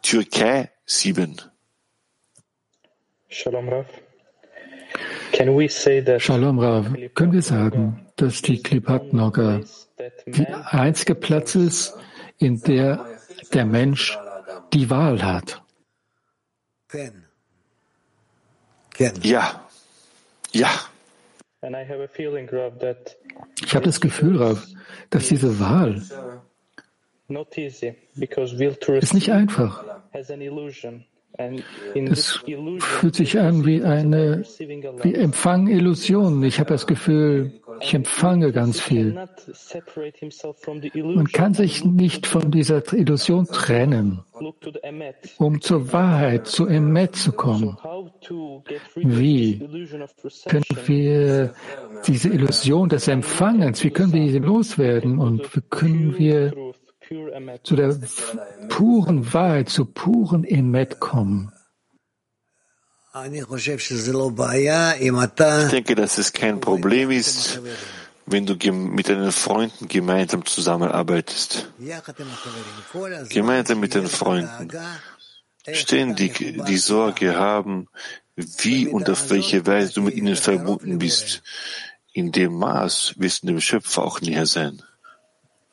Türkei 0.01 0.71
7. 0.85 1.41
Shalom 3.29 3.69
Rav. 3.69 3.85
Shalom 6.19 6.59
Rav. 6.59 6.85
Können 7.13 7.33
wir 7.33 7.41
sagen, 7.41 8.07
dass 8.15 8.41
die 8.41 8.61
Klipat 8.61 9.13
Noga 9.13 9.61
der 10.25 10.73
einzige 10.73 11.15
Platz 11.15 11.55
ist, 11.55 11.93
in 12.37 12.61
der 12.61 13.05
der 13.53 13.65
Mensch 13.65 14.17
die 14.73 14.89
Wahl 14.89 15.23
hat. 15.23 15.61
Ja, 19.21 19.69
ja. 20.51 20.69
Ich 23.65 23.75
habe 23.75 23.85
das 23.85 24.01
Gefühl, 24.01 24.37
Rav, 24.37 24.65
dass 25.09 25.27
diese 25.27 25.59
Wahl 25.59 26.01
ist 29.01 29.13
nicht 29.13 29.31
einfach. 29.31 29.85
Es 31.93 32.43
fühlt 32.79 33.15
sich 33.15 33.39
an 33.39 33.65
wie 33.65 33.81
eine, 33.81 34.43
wie 35.01 35.15
Empfang 35.15 35.67
Illusion. 35.67 36.43
Ich 36.43 36.59
habe 36.59 36.69
das 36.69 36.85
Gefühl, 36.85 37.53
ich 37.79 37.93
empfange 37.93 38.51
ganz 38.51 38.81
viel. 38.81 39.17
Man 40.93 41.27
kann 41.27 41.53
sich 41.53 41.85
nicht 41.85 42.27
von 42.27 42.51
dieser 42.51 42.81
Illusion 42.93 43.45
trennen, 43.45 44.19
um 45.37 45.61
zur 45.61 45.93
Wahrheit, 45.93 46.47
zu 46.47 46.67
Emet 46.67 47.15
zu 47.15 47.31
kommen. 47.31 47.77
Wie 48.95 49.59
können 50.45 50.63
wir 50.85 51.53
diese 52.05 52.29
Illusion 52.29 52.89
des 52.89 53.07
Empfangens, 53.07 53.83
wie 53.83 53.91
können 53.91 54.11
wir 54.11 54.29
sie 54.29 54.39
loswerden 54.39 55.19
und 55.19 55.55
wie 55.55 55.61
können 55.69 56.17
wir 56.17 56.53
zu 57.63 57.75
der 57.75 57.97
puren 58.69 59.33
Wahrheit, 59.33 59.69
zu 59.69 59.85
puren 59.85 60.43
Emet 60.43 60.99
kommen. 60.99 61.51
Ich 63.15 63.31
denke, 65.71 65.95
dass 65.95 66.17
es 66.19 66.31
kein 66.31 66.59
Problem 66.59 67.09
ist, 67.09 67.59
wenn 68.27 68.45
du 68.45 68.53
mit 68.71 69.09
deinen 69.09 69.31
Freunden 69.31 69.87
gemeinsam 69.87 70.45
zusammenarbeitest. 70.45 71.71
Gemeinsam 73.29 73.79
mit 73.79 73.95
den 73.95 74.07
Freunden. 74.07 74.71
Ständig 75.71 76.37
die 76.67 76.77
Sorge 76.77 77.35
haben, 77.35 77.87
wie 78.35 78.87
und 78.87 79.09
auf 79.09 79.29
welche 79.31 79.65
Weise 79.65 79.93
du 79.93 80.01
mit 80.01 80.15
ihnen 80.15 80.35
verbunden 80.35 80.99
bist. 80.99 81.41
In 82.13 82.31
dem 82.31 82.53
Maß 82.53 83.15
wirst 83.17 83.43
du 83.43 83.47
dem 83.47 83.61
Schöpfer 83.61 84.03
auch 84.03 84.21
näher 84.21 84.45
sein. 84.45 84.81
I 84.81 84.83
have 84.83 84.83
a 84.83 84.83
question 84.83 84.83
as 84.83 84.83
well. 84.83 85.68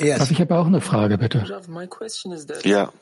Yes. 0.00 0.30
Ich 0.30 0.40
habe 0.40 0.56
auch 0.56 0.66
eine 0.66 0.80
Frage, 0.80 1.18
bitte. 1.18 1.44
Ja. 2.64 2.92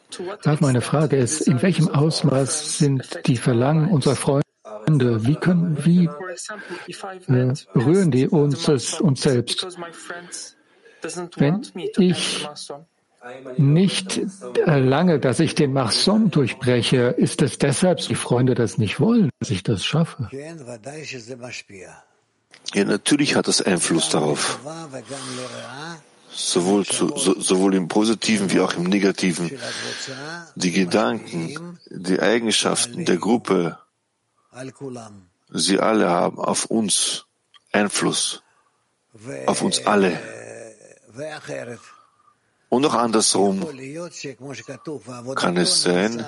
meine 0.60 0.80
Frage 0.80 1.16
ist, 1.16 1.42
in 1.42 1.62
welchem 1.62 1.88
Ausmaß 1.88 2.78
sind 2.78 3.20
die 3.26 3.36
Verlangen 3.36 3.90
unserer 3.90 4.16
Freunde, 4.16 5.24
wie 5.24 5.36
können, 5.36 5.84
wie 5.84 6.06
äh, 6.06 7.52
berühren 7.72 8.10
die 8.10 8.28
uns, 8.28 8.68
uns 9.00 9.22
selbst? 9.22 9.66
Wenn 11.36 11.62
ich 11.98 12.48
nicht 13.56 14.20
erlange, 14.66 15.20
dass 15.20 15.40
ich 15.40 15.54
den 15.54 15.72
Marson 15.72 16.30
durchbreche, 16.30 17.14
ist 17.16 17.40
es 17.40 17.58
deshalb, 17.58 17.98
dass 17.98 18.08
die 18.08 18.14
Freunde 18.16 18.54
das 18.54 18.78
nicht 18.78 19.00
wollen, 19.00 19.30
dass 19.38 19.50
ich 19.50 19.62
das 19.62 19.84
schaffe? 19.84 20.28
Ja, 22.74 22.84
natürlich 22.84 23.36
hat 23.36 23.46
das 23.48 23.62
Einfluss 23.62 24.08
darauf. 24.10 24.58
Sowohl, 26.36 26.84
zu, 26.84 27.16
so, 27.16 27.40
sowohl 27.40 27.74
im 27.74 27.86
Positiven 27.86 28.50
wie 28.50 28.60
auch 28.60 28.74
im 28.74 28.84
Negativen. 28.84 29.50
Die 30.56 30.72
Gedanken, 30.72 31.78
die 31.88 32.18
Eigenschaften 32.20 33.04
der 33.04 33.18
Gruppe, 33.18 33.78
sie 35.52 35.78
alle 35.78 36.10
haben 36.10 36.38
auf 36.38 36.64
uns 36.64 37.26
Einfluss. 37.72 38.42
Auf 39.46 39.62
uns 39.62 39.86
alle. 39.86 40.20
Und 42.74 42.84
auch 42.86 42.94
andersrum 42.94 43.64
kann 45.36 45.56
es 45.56 45.82
sein, 45.82 46.26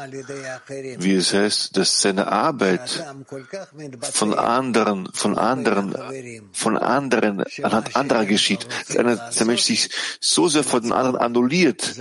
wie 0.98 1.14
es 1.14 1.34
heißt, 1.34 1.76
dass 1.76 2.00
seine 2.00 2.28
Arbeit 2.28 3.04
von 4.12 4.32
anderen, 4.32 5.12
von 5.12 5.36
anderen, 5.36 5.96
von 6.52 6.78
anderen, 6.78 7.42
anhand 7.64 7.96
anderer 7.96 8.26
geschieht. 8.26 8.68
Dass, 8.94 9.34
der 9.38 9.46
Mensch 9.46 9.62
sich 9.62 9.90
so 10.20 10.46
sehr 10.46 10.62
von 10.62 10.82
den 10.82 10.92
anderen 10.92 11.16
annulliert, 11.16 11.96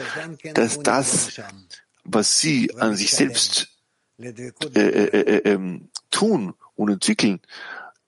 dass 0.53 0.77
das, 0.77 1.41
was 2.03 2.39
sie 2.39 2.71
an 2.77 2.95
sich 2.95 3.15
selbst 3.15 3.69
äh, 4.19 4.27
äh, 4.27 4.51
äh, 4.75 5.19
äh 5.21 5.53
ähm, 5.53 5.89
tun 6.11 6.53
und 6.75 6.91
entwickeln, 6.91 7.41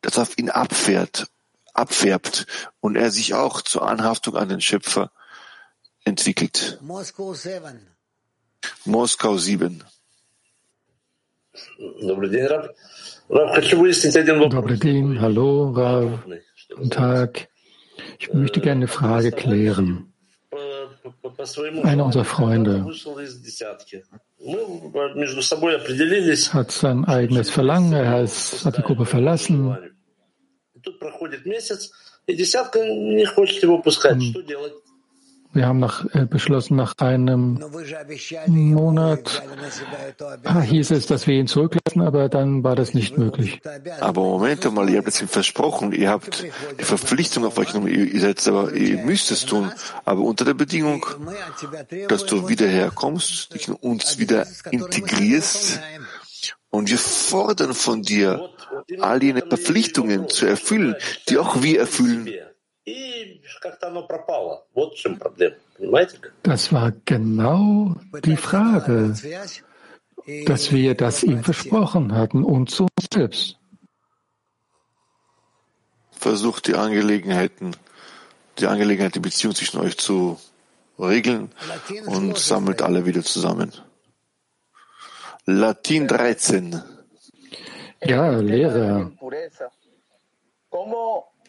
das 0.01 0.19
auf 0.19 0.37
ihn 0.37 0.51
abfährt, 0.51 1.31
abfärbt 1.73 2.45
und 2.79 2.95
er 2.95 3.09
sich 3.09 3.33
auch 3.33 3.63
zur 3.63 3.89
Anhaftung 3.89 4.35
an 4.35 4.49
den 4.49 4.61
Schöpfer 4.61 5.09
entwickelt. 6.06 6.78
Moskau 8.84 9.36
7. 9.36 9.82
Добрый 14.50 14.78
день, 14.78 15.18
hallo, 15.20 15.70
Rav. 15.70 16.24
Guten 16.68 16.90
Tag. 16.90 17.48
Ich 18.18 18.32
möchte 18.32 18.60
gerne 18.60 18.80
eine 18.80 18.88
Frage 18.88 19.30
klären. 19.30 20.12
Einer 21.82 22.04
unserer 22.04 22.24
Freunde 22.24 22.86
hat 26.52 26.70
sein 26.70 27.04
eigenes 27.04 27.50
Verlangen, 27.50 27.92
er 27.92 28.26
hat 28.64 28.78
die 28.78 28.82
Gruppe 28.82 29.06
verlassen. 29.06 29.66
Und 29.66 29.92
wir 35.57 35.67
haben 35.67 35.79
nach, 35.79 36.05
äh, 36.13 36.25
beschlossen, 36.25 36.77
nach 36.77 36.93
einem 36.99 37.59
Monat 38.47 39.43
ah, 40.43 40.61
hieß 40.61 40.91
es, 40.91 41.07
dass 41.07 41.27
wir 41.27 41.33
ihn 41.35 41.47
zurücklassen, 41.47 42.01
aber 42.01 42.29
dann 42.29 42.63
war 42.63 42.75
das 42.75 42.93
nicht 42.93 43.17
möglich. 43.17 43.59
Aber 43.99 44.21
Moment 44.21 44.71
mal, 44.71 44.89
ihr 44.89 44.99
habt 44.99 45.07
es 45.07 45.21
ihm 45.21 45.27
versprochen, 45.27 45.91
ihr 45.91 46.09
habt 46.09 46.45
die 46.79 46.83
Verpflichtung 46.83 47.45
auf 47.45 47.57
euch 47.57 47.73
genommen, 47.73 47.87
ihr 47.87 48.21
seid 48.21 48.47
aber, 48.47 48.71
ihr 48.73 48.99
müsst 48.99 49.31
es 49.31 49.45
tun, 49.45 49.71
aber 50.05 50.21
unter 50.21 50.45
der 50.45 50.53
Bedingung, 50.53 51.05
dass 52.07 52.25
du 52.25 52.47
wieder 52.47 52.67
herkommst, 52.67 53.53
dich 53.53 53.67
in 53.67 53.73
uns 53.73 54.19
wieder 54.19 54.45
integrierst 54.71 55.81
und 56.69 56.89
wir 56.89 56.97
fordern 56.97 57.73
von 57.73 58.03
dir, 58.03 58.49
all 58.99 59.23
jene 59.23 59.41
Verpflichtungen 59.41 60.29
zu 60.29 60.45
erfüllen, 60.45 60.95
die 61.29 61.37
auch 61.37 61.61
wir 61.63 61.79
erfüllen. 61.79 62.29
Das 66.43 66.71
war 66.71 66.93
genau 67.03 67.95
die 68.23 68.37
Frage, 68.37 69.13
dass 70.45 70.71
wir 70.71 70.95
das 70.95 71.23
ihm 71.23 71.43
versprochen 71.43 72.13
hatten 72.13 72.45
und 72.45 72.69
zu 72.69 72.83
uns 72.83 73.07
selbst. 73.13 73.57
Versucht 76.11 76.67
die 76.67 76.75
Angelegenheiten, 76.75 77.75
die 78.57 78.67
Angelegenheit, 78.67 79.15
die 79.15 79.19
Beziehung 79.19 79.53
zwischen 79.53 79.79
euch 79.79 79.97
zu 79.97 80.39
regeln 80.97 81.51
und 82.05 82.37
sammelt 82.37 82.81
alle 82.81 83.05
wieder 83.05 83.23
zusammen. 83.23 83.73
Latin 85.45 86.07
13. 86.07 86.81
Ja, 88.01 88.29
Lehrer 88.37 89.11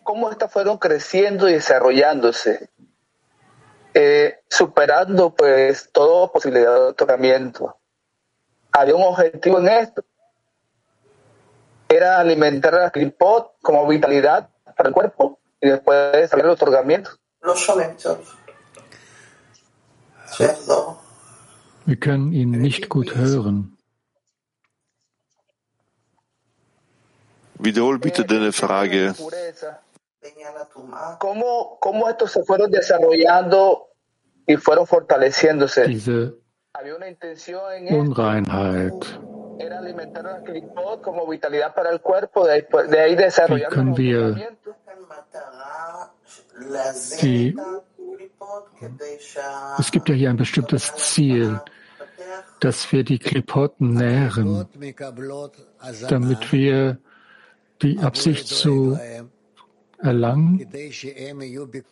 cómo 0.08 0.30
estas 0.30 0.50
fueron 0.50 0.78
creciendo 0.78 1.50
y 1.50 1.52
desarrollándose, 1.52 2.70
eh, 3.92 4.40
superando 4.48 5.34
pues 5.34 5.90
toda 5.92 6.32
posibilidad 6.32 6.72
de 6.72 6.80
otorgamiento. 6.80 7.76
Había 8.72 8.94
un 8.94 9.02
objetivo 9.02 9.58
en 9.58 9.68
esto, 9.68 10.02
era 11.90 12.18
alimentar 12.18 12.74
a 12.76 12.90
Clipot 12.90 13.52
como 13.60 13.86
vitalidad 13.86 14.48
para 14.74 14.88
el 14.88 14.94
cuerpo 14.94 15.38
y 15.60 15.68
después 15.68 16.12
desarrollar 16.12 16.46
el 16.46 16.52
otorgamiento. 16.52 17.10
Wir 21.84 22.00
können 22.00 22.32
ihn 22.32 22.52
nicht 22.52 22.88
gut 22.88 23.14
hören. 23.14 23.78
Wiederhol 27.58 27.98
bitte 27.98 28.24
deine 28.24 28.52
Frage. 28.52 29.14
¿Cómo, 31.18 31.78
cómo 31.80 32.08
estos 32.08 32.32
se 32.32 32.42
fueron 32.44 32.70
desarrollando 32.70 33.88
y 34.46 34.56
fueron 34.56 34.86
fortaleciéndose? 34.86 35.86
Diese 35.86 36.32
Había 36.72 36.96
una 36.96 37.08
intención 37.08 37.60
en 37.72 37.94
Unreinheit. 37.94 39.04
Era 39.58 39.78
alimentar 39.78 40.26
a 40.26 40.42
Klipot 40.42 41.02
como 41.02 41.26
vitalidad 41.26 41.74
para 41.74 41.90
el 41.90 42.00
cuerpo, 42.00 42.46
de 42.46 42.52
ahí, 42.52 42.66
de 42.88 43.00
ahí 43.00 43.16
desarrollar 43.16 43.70
können 43.72 43.96
wir 43.96 44.34
die, 47.20 47.56
es 49.78 49.90
gibt 49.90 50.08
ja 50.08 50.14
hier 50.14 50.30
ein 50.30 50.36
bestimmtes 50.36 50.94
Ziel, 50.94 51.60
dass 52.60 52.92
wir 52.92 53.02
die 53.02 53.18
Klipot 53.18 53.80
nähren, 53.80 54.66
damit 56.08 56.52
wir 56.52 56.98
die 57.82 57.98
Absicht 57.98 58.46
zu 58.46 58.98
erlangen. 59.98 60.66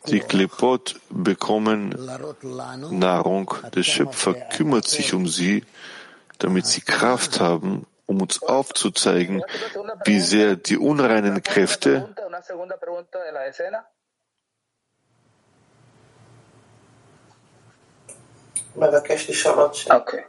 Die 0.07 0.21
Klepot 0.21 1.01
bekommen 1.11 1.95
Nahrung. 2.91 3.55
Der 3.75 3.83
Schöpfer 3.83 4.35
kümmert 4.35 4.87
sich 4.87 5.15
um 5.15 5.27
sie, 5.27 5.65
damit 6.39 6.67
sie 6.67 6.81
Kraft 6.81 7.41
haben, 7.41 7.87
um 8.07 8.21
uns 8.21 8.43
aufzuzeigen, 8.43 9.43
wie 10.05 10.21
sehr 10.21 10.57
die 10.57 10.79
unreinen 10.79 11.43
Kräfte 11.43 12.09
Okay. 19.91 20.25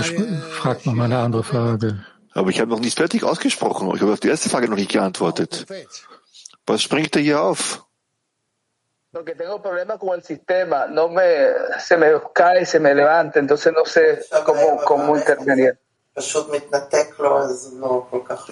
Ich 0.00 0.54
frage 0.54 0.80
noch 0.84 0.94
mal 0.94 1.04
eine 1.04 1.18
andere 1.18 1.44
Frage. 1.44 2.04
Aber 2.36 2.50
ich 2.50 2.60
habe 2.60 2.70
noch 2.70 2.80
nicht 2.80 2.98
fertig 2.98 3.24
ausgesprochen. 3.24 3.90
Ich 3.94 4.02
habe 4.02 4.12
auf 4.12 4.20
die 4.20 4.28
erste 4.28 4.50
Frage 4.50 4.68
noch 4.68 4.76
nicht 4.76 4.90
geantwortet. 4.90 5.64
Was 6.66 6.82
springt 6.82 7.16
da 7.16 7.20
hier 7.20 7.40
auf? 7.40 7.82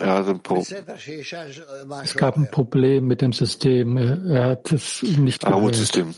Er 0.01 0.15
ein 0.29 0.41
Pro 0.41 0.65
es 2.03 2.15
gab 2.17 2.37
ein 2.37 2.51
Problem 2.51 3.07
mit 3.07 3.21
dem 3.21 3.33
System. 3.35 3.97
Er 4.31 4.45
hat 4.45 4.73
es 4.73 5.03
nicht 5.03 5.45
gewählt. 5.45 5.75
System. 5.75 6.15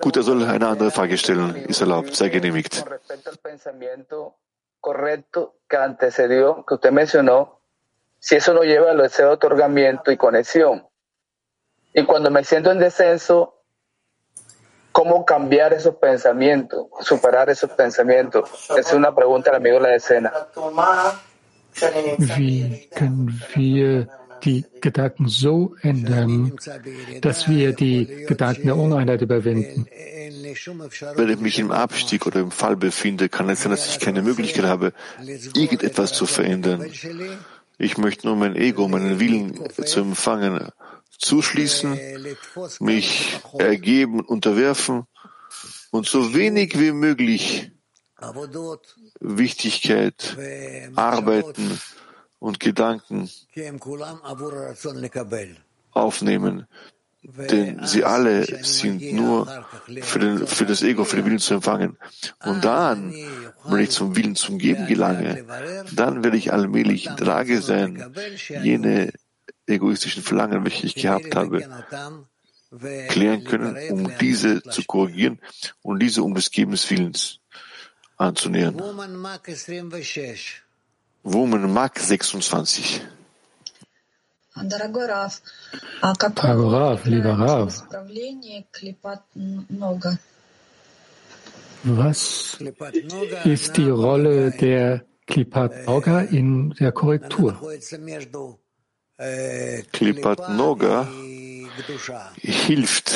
Gut, 0.00 0.16
er 0.16 0.22
soll 0.24 0.42
eine 0.44 0.66
andere 0.66 0.90
Frage 0.90 1.18
stellen. 1.18 1.54
Ist 1.54 1.80
erlaubt, 1.80 2.16
sei 2.16 2.30
genehmigt. 2.30 2.84
Correcto 4.82 5.54
que 5.68 5.76
antecedió, 5.76 6.66
que 6.66 6.74
usted 6.74 6.90
mencionó, 6.90 7.60
si 8.18 8.36
eso 8.36 8.52
no 8.52 8.62
lleva 8.64 8.90
al 8.90 8.98
deseo 8.98 9.28
de 9.28 9.34
otorgamiento 9.34 10.10
y 10.12 10.18
conexión. 10.18 10.86
Y 11.94 12.04
cuando 12.04 12.30
me 12.30 12.44
siento 12.44 12.70
en 12.70 12.78
descenso, 12.78 13.62
¿cómo 14.90 15.24
cambiar 15.24 15.72
esos 15.72 15.94
pensamientos, 15.96 16.88
superar 17.00 17.48
esos 17.48 17.70
pensamientos? 17.70 18.50
Esa 18.64 18.80
es 18.80 18.92
una 18.92 19.14
pregunta 19.14 19.50
del 19.50 19.60
amigo 19.60 19.76
de 19.76 19.82
la 19.82 19.94
escena. 19.94 20.32
Wie 22.36 22.90
können 22.94 23.30
wir 23.56 24.06
die 24.44 24.64
Gedanken 24.80 25.28
so 25.28 25.76
ändern, 25.82 26.52
dass 27.20 27.48
wir 27.48 27.72
die 27.72 28.06
Gedanken 28.26 28.66
der 28.66 28.76
Uneinheit 28.76 29.22
überwinden? 29.22 29.86
Wenn 31.16 31.28
ich 31.30 31.40
mich 31.40 31.58
im 31.58 31.70
Abstieg 31.70 32.26
oder 32.26 32.40
im 32.40 32.50
Fall 32.50 32.76
befinde, 32.76 33.28
kann 33.28 33.48
es 33.48 33.62
sein, 33.62 33.70
dass 33.70 33.88
ich 33.88 34.00
keine 34.00 34.22
Möglichkeit 34.22 34.64
habe, 34.64 34.92
irgendetwas 35.54 36.12
zu 36.12 36.26
verändern. 36.26 36.84
Ich 37.78 37.98
möchte 37.98 38.26
nur 38.26 38.36
mein 38.36 38.56
Ego, 38.56 38.88
meinen 38.88 39.18
Willen 39.18 39.58
zu 39.84 40.00
empfangen, 40.00 40.68
zuschließen, 41.18 41.98
mich 42.80 43.40
ergeben, 43.58 44.20
unterwerfen 44.20 45.04
und 45.90 46.06
so 46.06 46.34
wenig 46.34 46.78
wie 46.78 46.92
möglich 46.92 47.72
Wichtigkeit, 49.20 50.36
Arbeiten 50.94 51.80
und 52.42 52.58
Gedanken 52.58 53.30
aufnehmen, 55.92 56.66
denn 57.22 57.86
sie 57.86 58.04
alle 58.04 58.64
sind 58.64 59.12
nur 59.12 59.64
für, 60.00 60.18
den, 60.18 60.46
für 60.48 60.66
das 60.66 60.82
Ego, 60.82 61.04
für 61.04 61.16
den 61.16 61.26
Willen 61.26 61.38
zu 61.38 61.54
empfangen. 61.54 61.96
Und 62.44 62.64
dann, 62.64 63.14
wenn 63.64 63.80
ich 63.80 63.90
zum 63.90 64.16
Willen 64.16 64.34
zum 64.34 64.58
Geben 64.58 64.88
gelange, 64.88 65.44
dann 65.92 66.24
werde 66.24 66.36
ich 66.36 66.52
allmählich 66.52 67.06
in 67.06 67.14
der 67.14 67.26
Lage 67.26 67.62
sein, 67.62 68.12
jene 68.48 69.12
egoistischen 69.68 70.24
Verlangen, 70.24 70.64
welche 70.64 70.86
ich 70.88 70.96
gehabt 70.96 71.36
habe, 71.36 71.64
klären 73.08 73.44
können, 73.44 73.76
um 73.92 74.10
diese 74.20 74.62
zu 74.64 74.82
korrigieren 74.82 75.38
und 75.82 76.00
diese 76.00 76.24
um 76.24 76.34
des 76.34 76.50
Gebens 76.50 76.90
Willens 76.90 77.38
anzunähern. 78.16 78.82
Woman 81.24 81.72
Mark 81.72 81.98
26. 81.98 83.00
Rav, 86.44 87.04
lieber 87.06 87.38
Rav, 87.38 87.84
was 91.84 92.58
ist 93.44 93.76
die 93.76 93.88
Rolle 93.88 94.50
der 94.50 95.04
Klipat 95.26 95.86
Noga 95.86 96.20
in 96.20 96.70
der 96.70 96.92
Korrektur? 96.92 97.56
Klipat 99.92 100.48
Noga 100.50 101.08
hilft 102.42 103.12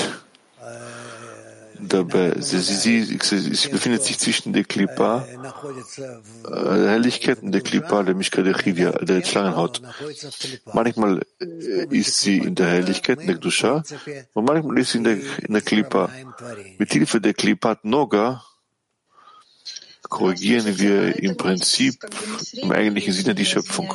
dabei. 1.80 2.34
Sie, 2.40 2.60
sie, 2.60 3.02
sie, 3.04 3.38
sie, 3.38 3.68
befindet 3.68 4.02
sich 4.02 4.18
zwischen 4.18 4.52
der 4.52 4.64
Klippa, 4.64 5.26
der 6.48 6.90
Helligkeit 6.90 7.42
und 7.42 7.52
der 7.52 7.60
Klippa, 7.60 8.02
der 8.02 8.14
Mishka 8.14 8.42
der 8.42 8.54
Chivya, 8.54 8.92
der 8.92 9.24
Schlangenhaut. 9.24 9.82
Manchmal 10.72 11.24
ist 11.90 12.20
sie 12.20 12.38
in 12.38 12.54
der 12.54 12.68
Helligkeit, 12.68 13.20
in 13.20 13.26
der 13.26 13.36
Gdusha, 13.36 13.82
und 14.34 14.44
manchmal 14.44 14.78
ist 14.78 14.92
sie 14.92 14.98
in 14.98 15.04
der, 15.04 15.18
in 15.46 15.52
der 15.52 15.62
Klippa. 15.62 16.10
Mit 16.78 16.92
Hilfe 16.92 17.20
der 17.20 17.34
Klippat 17.34 17.84
Noga 17.84 18.42
korrigieren 20.08 20.78
wir 20.78 21.16
im 21.22 21.36
Prinzip 21.36 22.04
im 22.52 22.70
eigentlichen 22.72 23.12
Sinne 23.12 23.34
die 23.34 23.44
Schöpfung. 23.44 23.92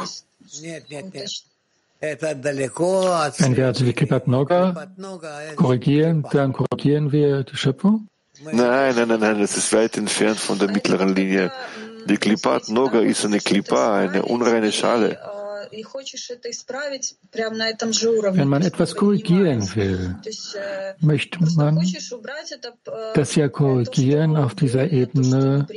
Wenn 2.02 3.58
wir 3.58 3.68
also 3.68 3.86
die 3.86 3.94
Kippat 3.94 4.28
Noga 4.28 4.88
korrigieren, 5.56 6.26
dann 6.32 6.52
korrigieren 6.52 7.12
wir 7.12 7.44
die 7.44 7.56
Schöpfung? 7.56 8.08
Nein, 8.44 8.96
nein, 8.96 9.08
nein, 9.08 9.20
nein, 9.20 9.40
das 9.40 9.56
ist 9.56 9.72
weit 9.74 9.98
entfernt 9.98 10.40
von 10.40 10.58
der 10.58 10.72
mittleren 10.72 11.14
Linie. 11.16 11.52
Die 12.06 12.18
Klippat 12.18 12.70
Noga 12.70 13.02
ist 13.02 13.24
eine 13.24 13.40
Klippa, 13.40 13.98
eine 13.98 14.24
unreine 14.24 14.72
Schale. 14.72 15.20
Wenn 18.34 18.48
man 18.48 18.62
etwas 18.64 18.96
korrigieren 18.96 19.76
will, 19.76 20.16
möchte 21.00 21.40
man 21.56 21.80
das 23.14 23.36
ja 23.36 23.48
korrigieren 23.48 24.38
auf 24.38 24.56
dieser 24.56 24.92
Ebene 24.92 25.68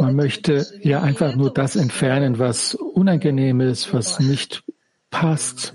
man 0.00 0.16
möchte 0.16 0.66
ja 0.82 1.02
einfach 1.02 1.34
nur 1.34 1.52
das 1.52 1.76
entfernen, 1.76 2.38
was 2.38 2.74
unangenehm 2.74 3.60
ist, 3.60 3.92
was 3.92 4.20
nicht 4.20 4.62
passt. 5.10 5.74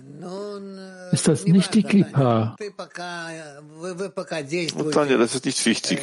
Ist 1.12 1.28
das 1.28 1.46
nicht 1.46 1.74
die 1.74 1.84
Klippa? 1.84 2.56
Tanja, 4.92 5.18
das 5.18 5.36
ist 5.36 5.46
nicht 5.46 5.66
wichtig. 5.66 6.00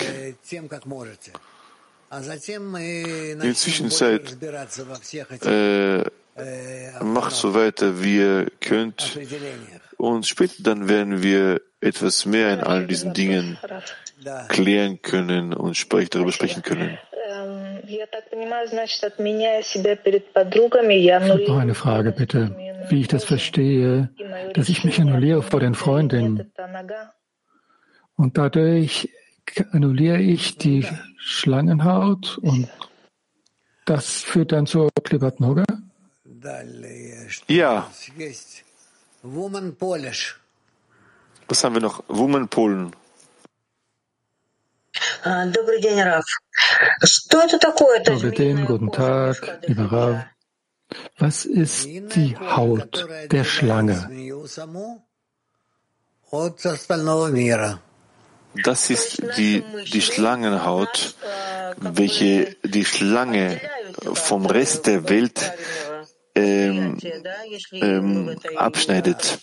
In 2.11 3.41
der 3.41 3.55
Zwischenzeit 3.55 4.37
äh, 5.45 6.05
macht 7.03 7.35
so 7.35 7.55
weiter, 7.55 8.03
wie 8.03 8.17
ihr 8.17 8.51
könnt. 8.61 9.19
Und 9.97 10.27
später 10.27 10.63
dann 10.63 10.89
werden 10.89 11.23
wir 11.23 11.61
etwas 11.81 12.27
mehr 12.27 12.55
in 12.55 12.61
all 12.61 12.87
diesen 12.87 13.13
Dingen 13.13 13.59
klären 14.49 15.03
können 15.03 15.53
und 15.55 15.77
darüber 16.11 16.33
sprechen 16.33 16.63
können. 16.63 16.99
Ich 17.85 18.01
habe 21.13 21.45
noch 21.47 21.59
eine 21.59 21.75
Frage, 21.75 22.13
bitte. 22.13 22.57
Wie 22.89 23.01
ich 23.01 23.09
das 23.09 23.25
verstehe, 23.25 24.11
dass 24.55 24.69
ich 24.69 24.85
mich 24.85 25.01
annulliere 25.01 25.43
vor 25.43 25.61
den 25.61 25.75
Freundinnen. 25.75 26.53
Und 28.17 28.39
dadurch 28.39 29.09
annulliere 29.73 30.19
ich 30.19 30.59
die 30.59 30.87
Schlangenhaut 31.17 32.39
und 32.39 32.69
das 33.85 34.23
führt 34.23 34.53
dann 34.53 34.67
zur 34.67 34.91
Klibat 35.03 35.41
Noga? 35.41 35.65
Ja. 37.49 37.91
Was 41.49 41.65
haben 41.65 41.75
wir 41.75 41.83
noch? 41.83 42.05
Woman 42.09 42.49
Polen. 42.49 42.93
Добрый 45.24 45.82
день, 45.82 46.02
Раф. 46.02 46.26
Что 47.04 47.44
это 47.44 47.58
такое? 47.60 48.04
Добрый 48.04 48.36
день, 48.36 48.66
guten 48.66 48.92
Tag, 48.92 49.60
lieber 49.68 49.92
Rav. 49.92 50.26
Was 51.20 51.46
ist 51.46 51.86
die 51.86 52.38
Haut 52.38 53.08
der 53.32 53.44
Schlange? 53.44 54.10
Das 58.64 58.90
ist 58.90 59.22
die, 59.38 59.64
die 59.92 60.02
Schlangenhaut, 60.02 61.16
welche 61.78 62.56
die 62.64 62.86
Schlange 62.86 63.62
vom 64.14 64.46
Rest 64.46 64.88
der 64.88 65.10
Welt 65.10 65.52
ähm, 66.36 66.98
ähm, 67.72 68.40
abschneidet. 68.56 69.40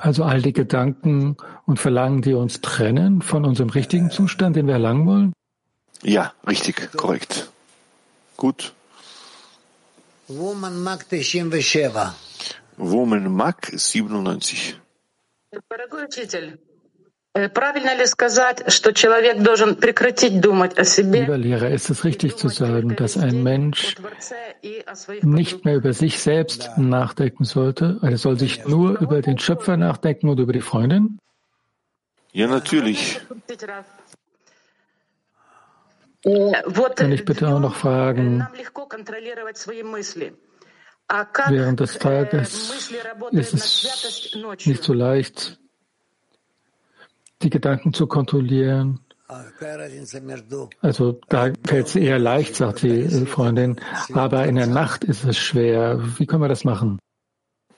Also 0.00 0.24
all 0.24 0.42
die 0.42 0.52
Gedanken 0.52 1.36
und 1.66 1.78
Verlangen, 1.78 2.22
die 2.22 2.34
uns 2.34 2.60
trennen 2.60 3.22
von 3.22 3.44
unserem 3.44 3.70
richtigen 3.70 4.10
Zustand, 4.10 4.56
den 4.56 4.66
wir 4.66 4.74
erlangen 4.74 5.06
wollen? 5.06 5.32
Ja, 6.02 6.32
richtig, 6.46 6.90
korrekt. 6.92 7.50
Gut. 8.36 8.72
Woman 10.28 10.82
Mac 10.82 11.06
97. 11.10 12.14
Woman 12.76 13.32
Mac 13.32 13.70
97. 13.74 14.80
Дорогой 17.35 17.47
учитель, 17.47 17.49
правильно 17.49 17.95
ли 17.95 18.05
сказать, 18.05 18.71
что 18.71 18.93
человек 18.93 19.41
должен 19.41 19.75
прекратить 19.75 20.39
думать 20.41 20.77
о 20.77 20.83
себе? 20.83 21.25
Lieber 21.25 21.37
Lehrer, 21.37 21.71
ist 21.71 21.89
es 21.89 22.03
richtig 22.03 22.35
zu 22.37 22.49
sagen, 22.49 22.95
dass 22.95 23.17
ein 23.17 23.43
Mensch 23.43 23.95
nicht 25.21 25.65
mehr 25.65 25.75
über 25.75 25.93
sich 25.93 26.19
selbst 26.19 26.71
nachdenken 26.77 27.43
sollte? 27.43 27.99
Er 28.01 28.17
soll 28.17 28.37
sich 28.39 28.65
nur 28.65 28.99
über 28.99 29.21
den 29.21 29.37
Schöpfer 29.37 29.77
nachdenken 29.77 30.29
und 30.29 30.39
über 30.39 30.53
die 30.53 30.61
Freundin? 30.61 31.19
Ja, 32.31 32.47
natürlich. 32.47 33.21
Kann 36.95 37.11
ich 37.11 37.23
bitte 37.23 37.47
auch 37.47 37.59
noch 37.59 37.75
fragen, 37.75 38.47
während 41.47 41.79
des 41.79 41.99
Tages 41.99 42.89
ist 43.31 43.53
es 43.53 44.35
nicht 44.65 44.83
so 44.83 44.93
leicht, 44.93 45.58
die 47.42 47.50
Gedanken 47.50 47.92
zu 47.92 48.06
kontrollieren. 48.06 49.00
Also 50.80 51.20
da 51.28 51.52
fällt 51.64 51.86
es 51.86 51.96
eher 51.96 52.18
leicht, 52.18 52.56
sagt 52.56 52.82
die 52.82 53.26
Freundin, 53.26 53.80
aber 54.12 54.46
in 54.46 54.56
der 54.56 54.66
Nacht 54.66 55.04
ist 55.04 55.24
es 55.24 55.38
schwer. 55.38 56.00
Wie 56.18 56.26
können 56.26 56.42
wir 56.42 56.48
das 56.48 56.64
machen? 56.64 56.98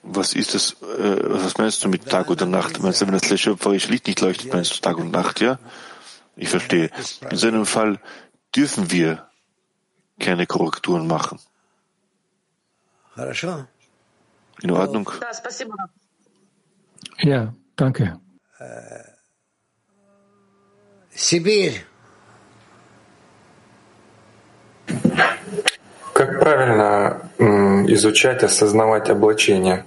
Was 0.01 0.33
ist 0.33 0.53
das? 0.53 0.73
Äh, 0.81 1.19
was 1.29 1.57
meinst 1.57 1.83
du 1.83 1.89
mit 1.89 2.09
Tag 2.09 2.29
oder 2.29 2.45
Nacht? 2.45 2.81
Meinst 2.81 3.01
du, 3.01 3.07
wenn 3.07 3.17
das 3.17 3.39
schöpferische 3.39 3.89
Licht 3.89 4.07
nicht 4.07 4.19
leuchtet, 4.19 4.51
meinst 4.51 4.75
du 4.75 4.81
Tag 4.81 4.97
und 4.97 5.11
Nacht, 5.11 5.39
ja? 5.39 5.59
Ich 6.35 6.49
verstehe. 6.49 6.89
In 7.29 7.37
so 7.37 7.47
einem 7.47 7.65
Fall 7.65 7.99
dürfen 8.55 8.91
wir 8.91 9.29
keine 10.19 10.45
Korrekturen 10.47 11.07
machen. 11.07 11.39
In 14.61 14.71
Ordnung? 14.71 15.09
Ja, 17.19 17.53
danke. 17.75 18.19
Сибирь. 21.14 21.84
Как 26.14 26.40
правильно 26.40 27.30
изучать, 27.88 28.42
осознавать 28.42 29.10
облачение? 29.10 29.86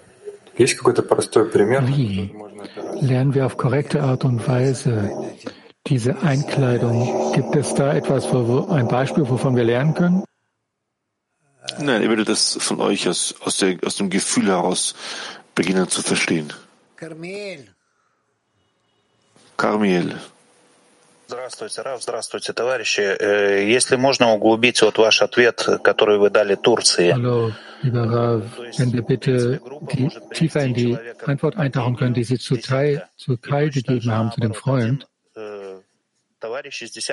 Есть 0.58 0.76
какой-то 0.76 1.04
простой 1.04 1.50
пример? 1.50 1.84
Wie 1.84 2.34
lernen 3.02 3.34
wir 3.34 3.46
auf 3.46 3.58
korrekte 3.58 4.02
Art 4.04 4.24
und 4.26 4.48
Weise 4.48 5.12
diese 5.88 6.22
Einkleidung? 6.22 7.34
Gibt 7.34 7.56
es 7.56 7.74
da 7.74 7.94
etwas, 7.94 8.32
wo, 8.32 8.68
ein 8.70 8.88
Beispiel, 8.88 9.28
wovon 9.28 9.56
wir 9.56 9.64
lernen 9.64 9.94
können? 9.94 10.24
Nein, 11.80 12.02
ihr 12.02 12.10
werdet 12.10 12.30
das 12.30 12.58
von 12.60 12.82
euch 12.82 13.08
aus, 13.08 13.36
aus, 13.44 13.58
der, 13.58 13.78
aus 13.86 13.96
dem 13.96 14.10
Gefühl 14.10 14.48
heraus 14.48 14.96
beginnen 15.56 15.88
zu 15.88 16.02
verstehen. 16.02 16.54
Кармиэль. 16.98 17.74
Carmiel. 19.58 20.20
Здравствуйте, 21.29 21.83
Раф, 21.83 22.03
здравствуйте, 22.03 22.53
товарищи. 22.53 23.01
Если 23.01 23.97
можно 23.97 24.33
углубить 24.33 24.81
вот 24.83 24.97
ваш 24.99 25.23
ответ, 25.23 25.67
который 25.83 26.19
вы 26.19 26.31
дали 26.31 26.55
Турции. 26.55 27.13
Hallo, 27.13 27.53
lieber 27.83 28.09
Rav, 28.09 28.43
wenn 28.79 28.93
wir 28.93 29.03
bitte 29.03 29.61
die, 29.93 30.09
tiefer 30.35 30.63
in 30.63 30.75
die 30.75 30.97
Antwort 31.25 31.57
eintauchen 31.57 31.97
können, 31.97 32.15
die 32.15 32.23
Sie 32.23 32.39
zur 32.39 32.61
Türkei 32.61 33.03
gegeben 33.69 34.11
haben 34.13 34.31
zu 34.31 34.41
dem 34.41 34.55
Freund. 34.55 35.09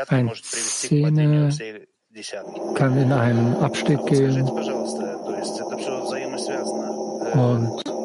Eine 0.07 0.35
Szene 0.35 1.87
kann 2.75 2.97
in 2.97 3.11
einen 3.11 3.55
Abstieg 3.57 4.05
gehen 4.05 4.47
und 7.33 8.02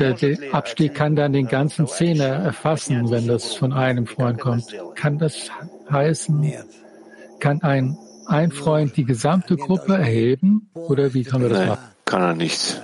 der, 0.00 0.38
Abstieg 0.52 0.94
kann 0.94 1.14
dann 1.14 1.32
den 1.32 1.46
ganzen 1.46 1.86
Zehner 1.86 2.26
erfassen, 2.26 3.10
wenn 3.10 3.26
das 3.26 3.54
von 3.54 3.72
einem 3.72 4.06
Freund 4.06 4.40
kommt. 4.40 4.74
Kann 4.94 5.18
das 5.18 5.50
heißen, 5.90 6.52
kann 7.38 7.62
ein, 7.62 7.96
ein 8.26 8.50
Freund 8.50 8.96
die 8.96 9.04
gesamte 9.04 9.56
Gruppe 9.56 9.94
erheben? 9.94 10.70
Oder 10.74 11.14
wie 11.14 11.24
kann 11.24 11.42
man 11.42 11.50
das 11.50 11.58
Nein, 11.58 11.68
machen? 11.68 11.90
kann 12.04 12.22
er 12.22 12.34
nicht. 12.34 12.80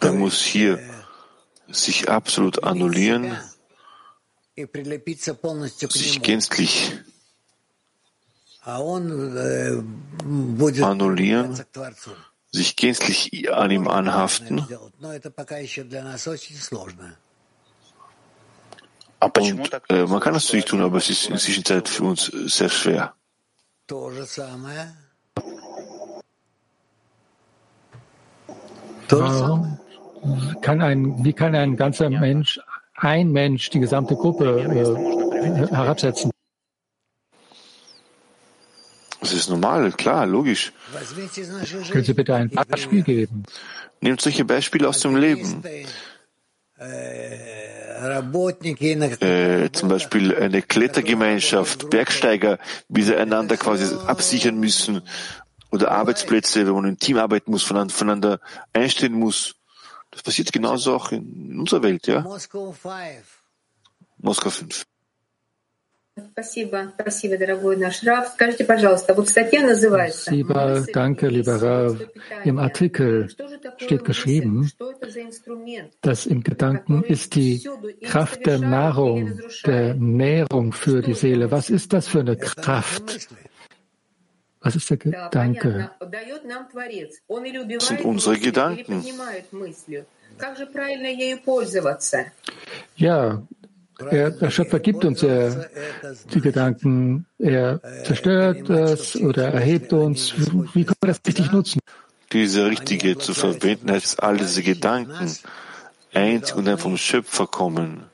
Er 0.00 0.12
muss 0.12 0.42
hier 0.42 0.78
sich 1.68 2.08
absolut 2.08 2.64
annullieren, 2.64 3.36
sich 4.56 6.22
gänzlich 6.22 6.92
annullieren, 10.82 11.60
sich 12.54 12.76
gänzlich 12.76 13.52
an 13.52 13.70
ihm 13.70 13.88
anhaften. 13.88 14.60
Und 14.60 15.12
äh, 19.88 20.06
man 20.06 20.20
kann 20.20 20.34
das 20.34 20.44
natürlich 20.44 20.64
tun, 20.66 20.82
aber 20.82 20.98
es 20.98 21.10
ist 21.10 21.24
in 21.24 21.32
der 21.32 21.40
Zwischenzeit 21.40 21.88
für 21.88 22.04
uns 22.04 22.26
sehr 22.26 22.68
schwer. 22.68 23.14
Warum 29.08 29.78
kann 30.62 30.80
ein, 30.80 31.24
wie 31.24 31.32
kann 31.32 31.54
ein 31.54 31.76
ganzer 31.76 32.08
Mensch, 32.08 32.60
ein 32.94 33.32
Mensch, 33.32 33.70
die 33.70 33.80
gesamte 33.80 34.14
Gruppe 34.14 34.46
äh, 34.60 35.74
herabsetzen? 35.74 36.33
Das 39.24 39.32
ist 39.32 39.48
normal, 39.48 39.90
klar, 39.92 40.26
logisch. 40.26 40.70
Können 41.90 42.04
Sie 42.04 42.12
bitte 42.12 42.34
ein 42.34 42.50
Beispiel 42.50 43.02
geben? 43.02 43.44
Nehmt 44.02 44.20
solche 44.20 44.44
Beispiele 44.44 44.86
aus 44.86 45.00
dem 45.00 45.16
Leben. 45.16 45.62
Äh, 49.22 49.70
zum 49.72 49.88
Beispiel 49.88 50.36
eine 50.36 50.60
Klettergemeinschaft, 50.60 51.88
Bergsteiger, 51.88 52.58
wie 52.90 53.02
sie 53.02 53.16
einander 53.16 53.56
quasi 53.56 53.94
absichern 54.06 54.58
müssen, 54.58 55.00
oder 55.70 55.92
Arbeitsplätze, 55.92 56.68
wo 56.68 56.74
man 56.74 56.90
im 56.90 56.98
Team 56.98 57.16
arbeiten 57.16 57.50
muss, 57.50 57.62
voneinander 57.62 58.40
einstehen 58.74 59.14
muss. 59.14 59.54
Das 60.10 60.22
passiert 60.22 60.52
genauso 60.52 60.94
auch 60.96 61.12
in 61.12 61.58
unserer 61.58 61.82
Welt, 61.82 62.06
ja? 62.08 62.20
Moskau 64.18 64.50
5. 64.50 64.84
Спасибо, 66.33 66.93
спасибо, 66.99 67.37
дорогой 67.37 67.77
наш 67.77 68.03
Раф. 68.03 68.29
Скажите, 68.29 68.65
пожалуйста, 68.65 69.13
вот 69.13 69.29
статья 69.29 69.61
называется 69.61 70.23
Спасибо, 70.23 70.85
danke, 70.93 71.27
lieber 71.27 71.61
Rav. 71.61 71.97
Im 72.43 72.59
Artikel 72.59 73.29
steht 73.77 74.03
geschrieben, 74.03 74.69
dass 76.01 76.25
im 76.25 76.43
Gedanken 76.43 77.03
ist 77.03 77.35
die 77.35 77.67
Kraft 78.03 78.45
der 78.45 78.59
Nahrung, 78.59 79.39
der 79.65 79.95
Nährung 79.95 80.73
für 80.73 81.01
die 81.01 81.13
Seele. 81.13 81.51
Was 81.51 81.69
ist 81.69 81.93
das 81.93 82.07
für 82.07 82.19
eine 82.21 82.37
Kraft? 82.37 83.29
Was 84.61 84.75
ist 84.75 84.89
der 84.89 84.97
Gedanke? 84.97 85.91
Das 85.99 87.87
sind 87.87 88.01
unsere 88.03 88.37
Gedanken. 88.37 89.05
Ja, 92.95 93.43
er, 94.10 94.30
der 94.30 94.50
Schöpfer 94.50 94.80
gibt 94.80 95.04
uns 95.04 95.20
ja 95.20 95.64
die 96.32 96.40
Gedanken. 96.40 97.26
Er 97.38 97.80
zerstört 98.04 98.68
das 98.68 99.16
oder 99.16 99.48
erhebt 99.48 99.92
uns. 99.92 100.34
Wie 100.74 100.84
können 100.84 100.96
wir 101.00 101.08
das 101.08 101.20
richtig 101.26 101.52
nutzen? 101.52 101.80
Diese 102.32 102.66
richtige 102.66 103.18
zu 103.18 103.34
verwenden 103.34 103.90
heißt, 103.90 104.22
all 104.22 104.36
diese 104.36 104.62
Gedanken 104.62 105.30
einzig 106.12 106.56
und 106.56 106.64
dann 106.64 106.78
vom 106.78 106.96
Schöpfer 106.96 107.46
kommen, 107.46 108.04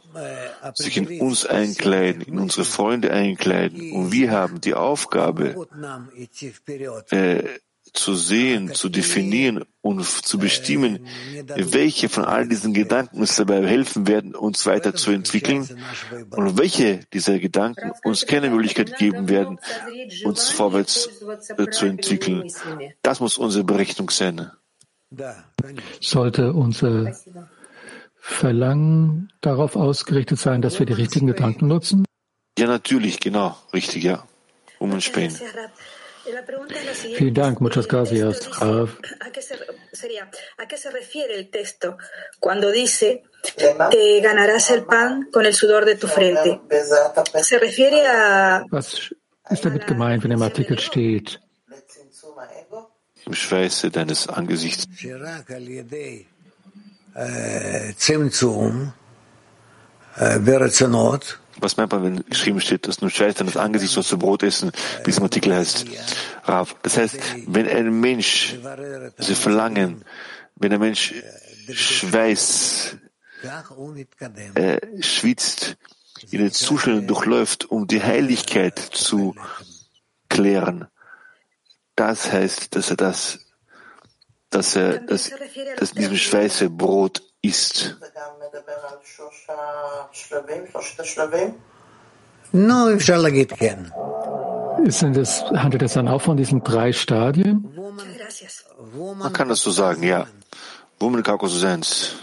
sich 0.74 0.96
in 0.96 1.20
uns 1.20 1.46
einkleiden, 1.46 2.22
in 2.22 2.38
unsere 2.38 2.64
Freunde 2.64 3.12
einkleiden. 3.12 3.92
Und 3.92 4.12
wir 4.12 4.30
haben 4.32 4.60
die 4.60 4.74
Aufgabe, 4.74 5.66
äh, 7.10 7.42
zu 7.92 8.14
sehen, 8.14 8.74
zu 8.74 8.88
definieren 8.88 9.64
und 9.82 10.04
zu 10.04 10.38
bestimmen, 10.38 11.06
welche 11.56 12.08
von 12.08 12.24
all 12.24 12.48
diesen 12.48 12.74
Gedanken 12.74 13.20
uns 13.20 13.36
dabei 13.36 13.66
helfen 13.66 14.06
werden, 14.06 14.34
uns 14.34 14.66
weiterzuentwickeln 14.66 15.68
und 16.30 16.58
welche 16.58 17.00
dieser 17.12 17.38
Gedanken 17.38 17.92
uns 18.04 18.26
keine 18.26 18.50
Möglichkeit 18.50 18.96
geben 18.98 19.28
werden, 19.28 19.58
uns 20.24 20.50
vorwärts 20.50 21.08
zu 21.70 21.86
entwickeln. 21.86 22.50
Das 23.02 23.20
muss 23.20 23.38
unsere 23.38 23.64
Berechnung 23.64 24.10
sein. 24.10 24.50
Sollte 26.00 26.52
unser 26.52 27.16
Verlangen 28.16 29.32
darauf 29.40 29.76
ausgerichtet 29.76 30.38
sein, 30.38 30.62
dass 30.62 30.78
wir 30.78 30.86
die 30.86 30.92
richtigen 30.92 31.26
Gedanken 31.26 31.66
nutzen? 31.66 32.04
Ja, 32.58 32.66
natürlich, 32.66 33.20
genau, 33.20 33.56
richtig, 33.72 34.04
ja. 34.04 34.24
Um 34.78 34.92
in 34.92 35.00
Spanien. 35.00 35.34
Vielen 37.16 37.34
Dank, 37.34 37.60
muchas 37.60 37.86
gracias, 37.86 38.48
Rav. 38.58 38.90
¿A 39.20 39.30
qué 40.68 40.76
se 40.76 40.90
refiere 40.90 41.34
el 41.34 41.50
texto 41.50 41.96
cuando 42.38 42.70
dice 42.70 43.22
te 43.90 44.20
ganarás 44.20 44.70
el 44.70 44.84
pan 44.84 45.28
con 45.32 45.46
el 45.46 45.54
sudor 45.54 45.84
de 45.84 45.96
tu 45.96 46.06
frente? 46.06 46.60
¿Se 47.42 47.58
refiere 47.58 48.06
a, 48.06 48.64
ist 49.50 49.64
damit 49.64 49.86
gemeint, 49.86 50.22
wenn 50.22 50.30
im 50.30 50.42
Artikel 50.42 50.78
steht? 50.78 51.40
Im 53.26 53.34
Schweiße 53.34 53.90
deines 53.90 54.28
Angesichts. 54.28 54.86
Was 61.60 61.76
meint 61.76 61.92
man, 61.92 62.02
wenn 62.02 62.24
geschrieben 62.24 62.60
steht, 62.60 62.86
dass 62.88 63.00
nur 63.00 63.10
Schweiß 63.10 63.34
deines 63.34 63.56
Angesichts 63.56 63.94
sollst 63.94 64.12
du 64.12 64.18
Brot 64.18 64.42
essen, 64.42 64.72
wie 65.04 65.10
es 65.10 65.18
im 65.18 65.24
Artikel 65.24 65.54
heißt? 65.54 65.86
Rav. 66.44 66.74
Das 66.82 66.96
heißt, 66.96 67.18
wenn 67.46 67.68
ein 67.68 68.00
Mensch, 68.00 68.56
also 69.16 69.34
Verlangen, 69.34 70.04
wenn 70.56 70.72
ein 70.72 70.80
Mensch 70.80 71.14
Schweiß 71.72 72.96
äh, 74.54 75.02
schwitzt, 75.02 75.76
in 76.30 76.38
den 76.40 76.52
Zuständen 76.52 77.06
durchläuft, 77.06 77.70
um 77.70 77.86
die 77.86 78.02
Heiligkeit 78.02 78.78
zu 78.78 79.34
klären. 80.28 80.86
Das 81.96 82.30
heißt, 82.32 82.76
dass 82.76 82.90
er 82.90 82.96
das, 82.96 83.46
dass 84.50 84.76
er 84.76 85.00
das, 85.00 85.30
dass 85.76 85.92
in 85.92 85.98
diesem 85.98 86.16
Schweiße 86.16 86.70
Brot 86.70 87.22
ist. 87.42 87.96
Sind 94.86 95.16
es, 95.16 95.44
handelt 95.52 95.82
es 95.82 95.92
dann 95.92 96.08
auch 96.08 96.22
von 96.22 96.36
diesen 96.36 96.62
drei 96.64 96.92
Stadien? 96.92 97.68
Man 99.18 99.32
kann 99.32 99.48
das 99.48 99.60
so 99.60 99.70
sagen, 99.70 100.02
ja. 100.02 100.26
Woman 100.98 101.22
Kakosusenz. 101.22 102.16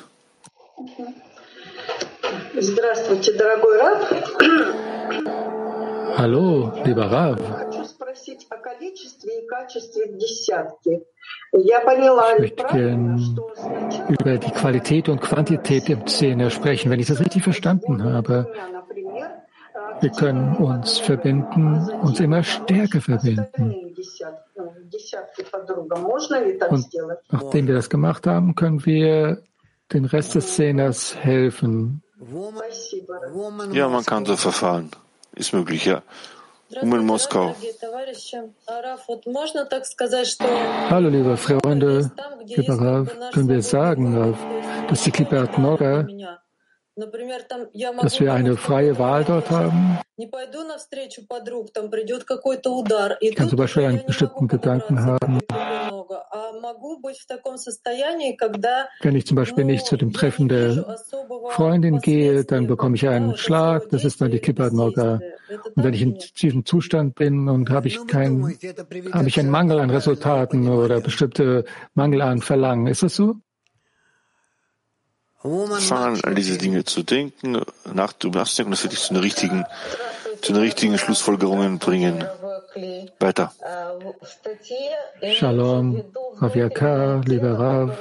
Hallo, 6.18 6.72
lieber 6.84 7.12
Rav. 7.12 7.38
Ich 11.52 12.40
möchte 12.40 12.64
gerne 12.64 13.36
über 14.10 14.38
die 14.38 14.52
Qualität 14.52 15.10
und 15.10 15.22
Quantität 15.22 15.90
im 15.90 16.06
Zehner 16.08 16.50
sprechen, 16.50 16.92
wenn 16.92 17.00
ich 17.00 17.08
das 17.08 17.20
richtig 17.20 17.44
verstanden 17.44 18.04
habe. 18.04 18.52
Wir 20.00 20.12
können 20.12 20.56
uns 20.58 21.00
verbinden, 21.00 21.90
uns 22.02 22.20
immer 22.20 22.44
stärker 22.44 23.02
verbinden. 23.02 23.96
Und 26.70 26.88
nachdem 27.32 27.68
wir 27.68 27.76
das 27.76 27.90
gemacht 27.90 28.28
haben, 28.28 28.56
können 28.56 28.86
wir 28.86 29.42
den 29.94 30.06
Rest 30.06 30.36
des 30.36 30.56
Zehners 30.56 31.16
helfen. 31.16 32.04
Ja, 33.72 33.90
man 33.90 34.06
kann 34.06 34.26
so 34.26 34.36
verfahren. 34.36 34.92
Ist 35.36 35.54
möglich, 35.54 35.86
ja. 35.86 36.02
Um 36.82 36.94
in 36.94 37.06
Moskau. 37.06 37.56
Hallo, 40.90 41.10
liebe 41.10 41.38
Freunde, 41.38 42.12
lieber 42.46 42.82
Rav, 42.82 43.32
können 43.32 43.50
wir 43.50 43.62
sagen, 43.62 44.36
dass 44.90 45.04
die 45.04 45.12
Klippe 45.12 45.50
Nora 45.58 46.06
dass 46.98 48.20
wir 48.20 48.34
eine 48.34 48.58
freie 48.58 48.98
Wahl 48.98 49.24
dort 49.24 49.52
haben. 49.52 50.00
Ich 50.18 50.32
kann 53.36 53.50
zum 53.50 53.58
Beispiel 53.58 53.84
einen 53.84 54.06
bestimmten 54.06 54.48
Gedanken 54.48 55.06
haben. 55.06 55.40
Wenn 59.02 59.16
ich 59.16 59.28
zum 59.28 59.36
Beispiel 59.36 59.64
nicht 59.64 59.86
zu 59.86 59.96
dem 59.96 60.12
Treffen 60.12 60.50
der 60.50 60.98
Freundin 61.50 62.00
gehe, 62.00 62.44
dann 62.46 62.66
bekomme 62.66 62.96
ich 62.96 63.08
einen 63.08 63.38
Schlag. 63.38 63.90
Das 63.90 64.04
ist 64.04 64.20
dann 64.20 64.32
die 64.32 64.40
Kippert 64.40 64.74
Noga. 64.74 65.20
Und 65.76 65.84
wenn 65.84 65.94
ich 65.94 66.02
in 66.02 66.18
diesem 66.42 66.66
Zustand 66.66 67.14
bin 67.16 67.48
und 67.48 67.70
habe 67.70 67.88
ich 67.88 68.06
kein, 68.08 68.58
habe 69.14 69.28
ich 69.28 69.40
einen 69.40 69.52
Mangel 69.52 69.80
an 69.80 69.92
Resultaten 69.92 70.68
oder 70.68 71.00
bestimmte 71.00 71.64
Mangel 71.94 72.22
an 72.22 72.42
Verlangen, 72.42 72.88
ist 72.88 73.04
das 73.04 73.16
so? 73.16 73.36
Fangen 75.80 76.24
an, 76.24 76.36
diese 76.36 76.58
Dinge 76.58 76.84
zu 76.84 77.04
denken, 77.04 77.62
nach, 77.94 78.14
nachzudenken, 78.26 78.72
das 78.72 78.84
wird 78.84 78.94
dich 78.94 79.02
zu 79.02 79.14
einer 79.14 79.24
richtigen, 79.24 79.66
zu 80.42 80.54
einer 80.54 80.62
richtigen 80.62 80.98
Schlussfolgerungen 80.98 81.80
bringen. 81.80 82.26
Weiter. 83.20 83.52
Shalom, 85.34 86.04
Rav 86.38 86.56
Yakar, 86.56 87.22
lieber 87.26 87.60
Rav. 87.60 87.98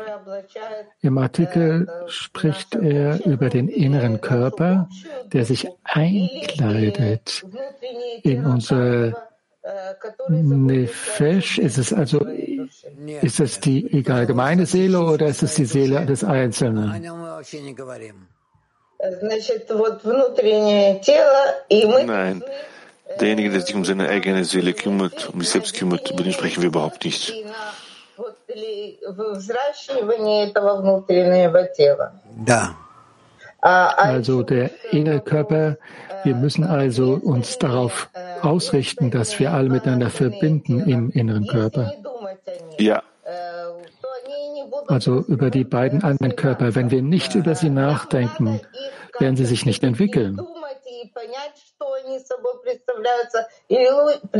Im 1.00 1.18
Artikel 1.18 1.88
spricht 2.08 2.74
er 2.74 3.24
über 3.24 3.48
den 3.48 3.68
inneren 3.68 4.20
Körper, 4.20 4.88
der 5.32 5.44
sich 5.44 5.68
einkleidet 5.84 7.44
in 8.22 8.44
unsere 8.44 9.14
Nefesh, 10.28 11.58
ist 11.58 11.78
es 11.78 11.92
also, 11.92 12.24
ist 13.22 13.40
es 13.40 13.60
die 13.60 14.04
allgemeine 14.08 14.66
Seele 14.66 15.00
oder 15.00 15.26
ist 15.26 15.42
es 15.42 15.54
die 15.54 15.64
Seele 15.64 16.06
des 16.06 16.24
Einzelnen? 16.24 17.02
Nein. 22.06 22.44
Derjenige, 23.20 23.50
der 23.50 23.60
sich 23.60 23.74
um 23.74 23.84
seine 23.84 24.08
eigene 24.08 24.44
Seele 24.44 24.72
kümmert, 24.72 25.30
um 25.32 25.40
sich 25.40 25.50
selbst 25.50 25.74
kümmert, 25.74 26.10
über 26.10 26.22
den 26.22 26.32
sprechen 26.32 26.62
wir 26.62 26.68
überhaupt 26.68 27.04
nicht. 27.04 27.32
Da. 32.44 32.76
Also 33.60 34.42
der 34.42 34.70
innere 34.92 35.20
Körper, 35.20 35.76
wir 36.24 36.34
müssen 36.34 36.64
also 36.64 37.14
uns 37.14 37.58
darauf 37.58 38.08
ausrichten, 38.42 39.10
dass 39.10 39.38
wir 39.38 39.52
alle 39.52 39.70
miteinander 39.70 40.10
verbinden 40.10 40.80
im 40.80 41.10
inneren 41.10 41.46
Körper. 41.46 41.92
Ja. 42.78 43.02
Also 44.88 45.24
über 45.26 45.50
die 45.50 45.64
beiden 45.64 46.02
anderen 46.02 46.36
Körper. 46.36 46.74
Wenn 46.74 46.90
wir 46.90 47.02
nicht 47.02 47.34
über 47.34 47.54
sie 47.54 47.70
nachdenken, 47.70 48.60
werden 49.18 49.36
sie 49.36 49.46
sich 49.46 49.66
nicht 49.66 49.82
entwickeln. 49.82 50.38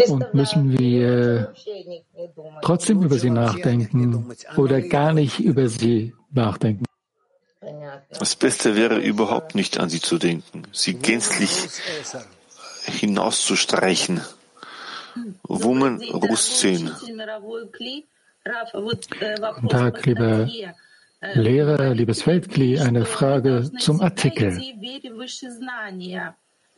Und 0.08 0.34
müssen 0.34 0.78
wir 0.78 1.52
trotzdem 2.62 3.02
über 3.02 3.18
sie 3.18 3.30
nachdenken 3.30 4.32
oder 4.56 4.80
gar 4.80 5.12
nicht 5.12 5.40
über 5.40 5.68
sie 5.68 6.14
nachdenken? 6.30 6.84
Das 8.18 8.36
Beste 8.36 8.76
wäre 8.76 8.98
überhaupt 8.98 9.54
nicht 9.54 9.78
an 9.78 9.88
sie 9.88 10.00
zu 10.00 10.18
denken, 10.18 10.62
sie 10.72 10.94
gänzlich 10.94 11.68
hinauszustreichen. 12.84 14.20
Woman 15.44 16.00
Rus 16.02 16.60
10. 16.60 16.90
Guten 18.72 19.68
Tag, 19.68 20.06
lieber 20.06 20.48
Lehrer, 21.34 21.94
liebes 21.94 22.26
Weltkli, 22.26 22.78
eine 22.78 23.04
Frage 23.04 23.70
zum 23.78 24.00
Artikel. 24.00 24.60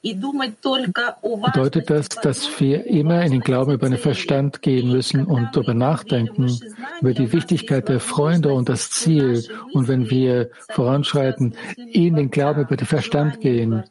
Bedeutet 0.01 1.91
das, 1.91 2.09
dass 2.09 2.61
wir 2.61 2.87
immer 2.87 3.23
in 3.23 3.33
den 3.33 3.41
Glauben 3.41 3.73
über 3.73 3.89
den 3.89 3.99
Verstand 3.99 4.63
gehen 4.63 4.93
müssen 4.93 5.27
und 5.27 5.49
darüber 5.57 5.75
nachdenken, 5.75 6.57
über 7.01 7.13
die 7.13 7.33
Wichtigkeit 7.33 7.89
der 7.89 7.99
Freunde 7.99 8.53
und 8.53 8.69
das 8.69 8.91
Ziel? 8.91 9.45
Und 9.73 9.89
wenn 9.89 10.09
wir 10.09 10.51
voranschreiten, 10.71 11.57
in 11.77 12.15
den 12.15 12.31
Glauben 12.31 12.63
über 12.63 12.77
den 12.77 12.87
Verstand 12.87 13.41
gehen, 13.41 13.83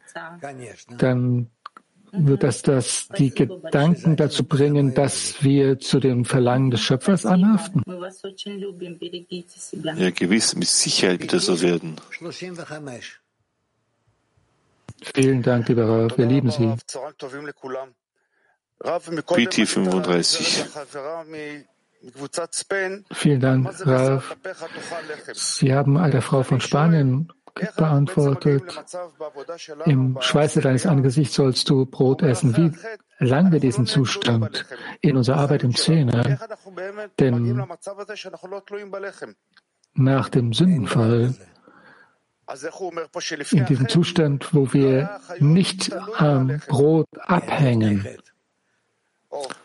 dann 0.96 1.50
wird 2.12 2.42
das, 2.42 2.62
das 2.62 3.08
die 3.18 3.30
Gedanken 3.30 4.16
dazu 4.16 4.44
bringen, 4.44 4.94
dass 4.94 5.42
wir 5.42 5.78
zu 5.78 6.00
den 6.00 6.24
Verlangen 6.24 6.70
des 6.70 6.80
Schöpfers 6.80 7.26
anhaften? 7.26 7.82
Ja, 9.96 10.10
gewiss, 10.10 10.54
mit 10.56 10.68
Sicherheit 10.68 11.20
wird 11.20 11.32
das 11.32 11.46
so 11.46 11.60
werden. 11.60 11.96
Vielen 15.14 15.42
Dank, 15.42 15.68
lieber 15.68 15.88
Rav. 15.88 16.18
Wir 16.18 16.26
lieben 16.26 16.50
Sie. 16.50 16.74
PT 19.26 19.68
35. 19.68 20.64
Vielen 23.12 23.40
Dank, 23.40 23.86
Rav. 23.86 24.36
Sie 25.32 25.74
haben 25.74 25.96
einer 25.96 26.22
Frau 26.22 26.42
von 26.42 26.60
Spanien 26.60 27.32
beantwortet, 27.76 28.62
im 29.84 30.16
Schweiße 30.20 30.60
deines 30.60 30.86
Angesichts 30.86 31.34
sollst 31.34 31.68
du 31.70 31.86
Brot 31.86 32.22
essen. 32.22 32.56
Wie 32.56 32.72
erlangen 33.18 33.52
wir 33.52 33.60
diesen 33.60 33.86
Zustand 33.86 34.66
in 35.00 35.16
unserer 35.16 35.36
Arbeit 35.36 35.64
im 35.64 35.74
Zehner? 35.74 36.38
Denn 37.18 37.66
nach 39.94 40.28
dem 40.28 40.52
Sündenfall 40.52 41.34
in 43.50 43.66
diesem 43.66 43.88
Zustand, 43.88 44.54
wo 44.54 44.72
wir 44.72 45.20
nicht 45.38 45.92
am 46.16 46.60
Brot 46.66 47.06
abhängen. 47.18 48.06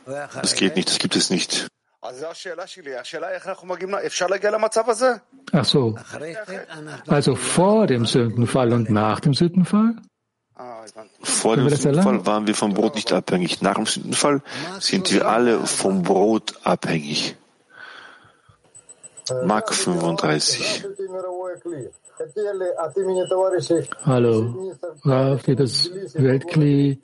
Das 0.05 0.55
geht 0.55 0.75
nicht, 0.75 0.89
das 0.89 0.99
gibt 0.99 1.15
es 1.15 1.29
nicht. 1.29 1.67
Ach 5.53 5.63
so. 5.63 5.95
Also 7.07 7.35
vor 7.35 7.87
dem 7.87 8.05
Sündenfall 8.05 8.73
und 8.73 8.89
nach 8.89 9.21
dem 9.21 9.33
Sündenfall? 9.33 9.95
Vor 11.21 11.55
dem 11.55 11.69
Sündenfall 11.69 12.25
waren 12.25 12.45
wir 12.45 12.55
vom 12.55 12.73
Brot 12.73 12.95
nicht 12.95 13.13
abhängig. 13.13 13.61
Nach 13.61 13.75
dem 13.75 13.85
Sündenfall 13.85 14.41
sind 14.79 15.13
wir 15.13 15.27
alle 15.27 15.59
vom 15.59 16.03
Brot 16.03 16.55
abhängig. 16.63 17.37
Mark 19.45 19.73
35. 19.73 20.85
Hallo, 24.05 24.75
Raf, 25.03 25.43
das 25.43 25.89
Weltkli. 26.13 27.01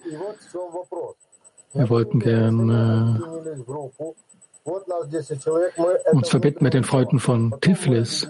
Wir 1.74 1.89
wollten 1.89 2.20
gern 2.20 2.70
äh, 2.70 3.20
uns 4.64 6.30
verbinden 6.30 6.64
mit 6.64 6.74
den 6.74 6.84
Freunden 6.84 7.20
von 7.20 7.55
Tiflis. 7.62 8.28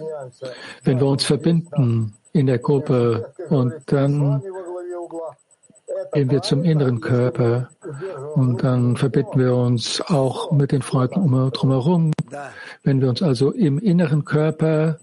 Wenn 0.84 1.00
wir 1.00 1.06
uns 1.06 1.24
verbinden 1.24 2.16
in 2.32 2.46
der 2.46 2.58
Gruppe 2.58 3.32
und 3.48 3.74
dann 3.86 4.42
gehen 6.12 6.30
wir 6.30 6.42
zum 6.42 6.64
inneren 6.64 7.00
Körper 7.00 7.70
und 8.34 8.62
dann 8.62 8.96
verbinden 8.96 9.38
wir 9.38 9.54
uns 9.54 10.00
auch 10.00 10.50
mit 10.50 10.72
den 10.72 10.82
Freunden 10.82 11.20
um, 11.20 11.50
drumherum. 11.52 12.12
Wenn 12.82 13.00
wir 13.00 13.08
uns 13.08 13.22
also 13.22 13.50
im 13.50 13.78
inneren 13.78 14.24
Körper, 14.24 14.98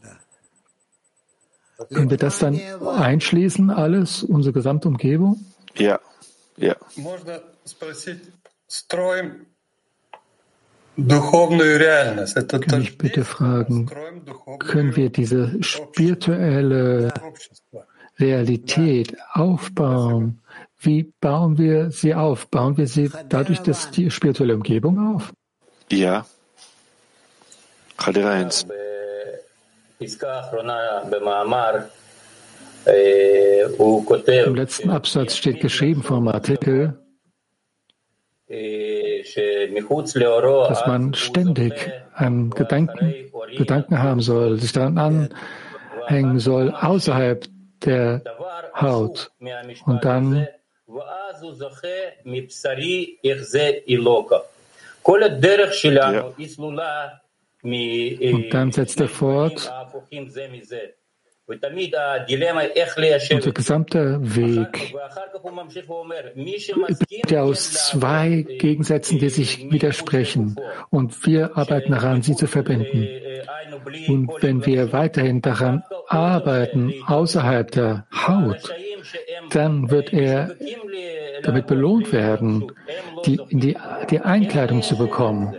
können 1.94 2.10
wir 2.10 2.18
das 2.18 2.40
dann 2.40 2.60
einschließen, 2.86 3.70
alles, 3.70 4.24
unsere 4.24 4.54
gesamte 4.54 4.88
Umgebung? 4.88 5.46
Ja, 5.76 6.00
ja. 6.58 6.76
Kann 10.98 12.82
ich 12.82 12.98
bitte 12.98 13.24
fragen, 13.24 13.88
können 14.58 14.96
wir 14.96 15.12
diese 15.12 15.62
spirituelle 15.62 17.14
Realität 18.20 19.16
aufbauen? 19.34 20.42
Wie 20.80 21.14
bauen 21.22 21.60
wir 21.60 21.92
sie 21.92 22.16
auf? 22.16 22.48
Bauen 22.48 22.78
wir 22.78 22.88
sie 22.88 23.12
dadurch, 23.30 23.60
dass 23.60 23.92
die 23.92 24.10
spirituelle 24.10 24.56
Umgebung 24.56 25.16
auf? 25.16 25.34
Ja. 25.92 26.26
Chalera 27.98 28.32
1. 28.32 28.66
Im 34.26 34.56
letzten 34.56 34.90
Absatz 34.90 35.36
steht 35.36 35.60
geschrieben 35.60 36.04
vom 36.04 36.28
Artikel, 36.28 37.00
dass 40.70 40.88
man 40.88 41.14
ständig 41.14 41.92
einen 42.14 42.50
Gedanken, 42.52 43.14
Gedanken 43.58 44.02
haben 44.02 44.22
soll, 44.22 44.60
sich 44.60 44.72
daran 44.72 44.98
anhängen 44.98 46.40
soll, 46.40 46.72
außerhalb 46.72 47.46
der 47.84 48.22
Haut. 48.80 49.32
Und 49.86 50.06
dann 50.06 50.48
ja. 56.14 56.24
Und 58.34 58.50
dann 58.54 58.72
setzt 58.72 59.00
er 59.02 59.10
fort, 59.10 59.72
unser 63.32 63.52
gesamter 63.54 64.20
Weg 64.36 64.96
besteht 66.88 67.32
ja 67.32 67.42
aus 67.44 67.74
zwei 67.90 68.46
Gegensätzen, 68.60 69.20
die 69.20 69.30
sich 69.30 69.72
widersprechen. 69.72 70.58
Und 70.90 71.26
wir 71.26 71.58
arbeiten 71.58 71.92
daran, 71.92 72.22
sie 72.22 72.36
zu 72.36 72.48
verbinden. 72.48 73.08
Und 74.10 74.32
wenn 74.42 74.66
wir 74.66 74.92
weiterhin 74.92 75.42
daran 75.42 75.84
arbeiten, 76.08 76.94
außerhalb 77.06 77.72
der 77.72 78.08
Haut, 78.12 78.74
dann 79.52 79.90
wird 79.90 80.12
er 80.12 80.54
damit 81.44 81.68
belohnt 81.68 82.12
werden, 82.12 82.72
die, 83.26 83.40
die, 83.52 83.78
die 84.10 84.20
Einkleidung 84.20 84.82
zu 84.82 84.98
bekommen. 84.98 85.56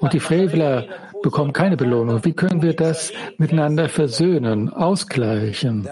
Und 0.00 0.12
die 0.12 0.20
Frevler 0.20 0.86
bekommen 1.22 1.52
keine 1.52 1.76
Belohnung. 1.76 2.24
Wie 2.24 2.32
können 2.32 2.62
wir 2.62 2.74
das 2.74 3.12
miteinander 3.36 3.88
versöhnen, 3.88 4.72
ausgleichen? 4.72 5.88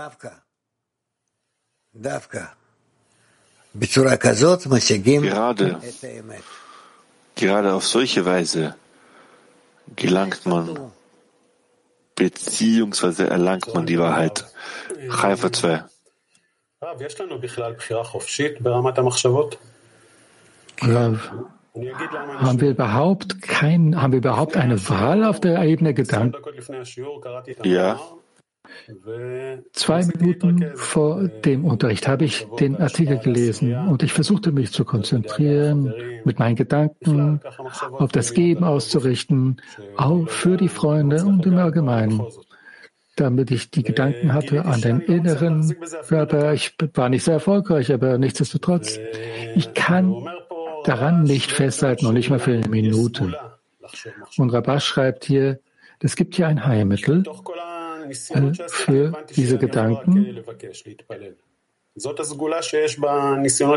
Gerade, 5.23 5.81
gerade 7.35 7.73
auf 7.75 7.87
solche 7.87 8.25
Weise 8.25 8.75
gelangt 9.95 10.47
man, 10.47 10.93
beziehungsweise 12.15 13.29
erlangt 13.29 13.73
man 13.75 13.87
die 13.87 13.99
Wahrheit. 13.99 14.47
Haifa 15.11 15.53
2. 15.53 15.85
Rav, 20.83 21.33
haben 22.39 22.61
wir 22.61 22.71
überhaupt 22.71 23.43
kein, 23.43 24.01
haben 24.01 24.13
wir 24.13 24.19
überhaupt 24.19 24.57
eine 24.57 24.89
Wahl 24.89 25.25
auf 25.25 25.41
der 25.41 25.63
Ebene 25.63 25.95
Gedanken? 25.95 26.37
Ja. 27.65 28.01
Zwei 29.73 30.05
Minuten 30.07 30.73
vor 30.75 31.29
dem 31.29 31.65
Unterricht 31.65 32.09
habe 32.09 32.25
ich 32.25 32.47
den 32.59 32.77
Artikel 32.77 33.19
gelesen 33.19 33.75
und 33.89 34.03
ich 34.03 34.13
versuchte 34.13 34.53
mich 34.53 34.73
zu 34.73 34.85
konzentrieren, 34.85 35.93
mit 36.25 36.39
meinen 36.39 36.57
Gedanken 36.57 37.41
auf 37.93 38.13
das 38.13 38.35
Geben 38.35 38.65
auszurichten, 38.65 39.61
auch 39.97 40.29
für 40.29 40.57
die 40.57 40.69
Freunde 40.69 41.25
und 41.25 41.47
im 41.47 41.57
Allgemeinen, 41.59 42.23
damit 43.17 43.51
ich 43.51 43.71
die 43.71 43.83
Gedanken 43.83 44.33
hatte 44.33 44.65
an 44.65 44.81
den 44.81 45.01
inneren 45.01 45.75
Körper. 46.09 46.53
Ich 46.53 46.75
war 46.95 47.09
nicht 47.09 47.25
sehr 47.25 47.35
erfolgreich, 47.35 47.93
aber 47.93 48.19
nichtsdestotrotz, 48.19 48.99
ich 49.55 49.75
kann 49.75 50.29
daran 50.89 51.23
nicht 51.25 51.53
festhalten 51.53 52.07
und 52.07 52.15
nicht 52.15 52.31
mal 52.31 52.39
für 52.39 52.53
eine 52.53 52.69
Minute. 52.69 53.39
Und 54.37 54.51
Rabash 54.51 54.85
schreibt 54.85 55.25
hier, 55.25 55.61
es 56.01 56.17
gibt 56.17 56.35
hier 56.35 56.49
ein 56.49 56.67
Heilmittel 56.67 57.25
äh, 58.31 58.53
für 58.69 59.25
diese 59.35 59.59
Gedanken. 59.59 60.45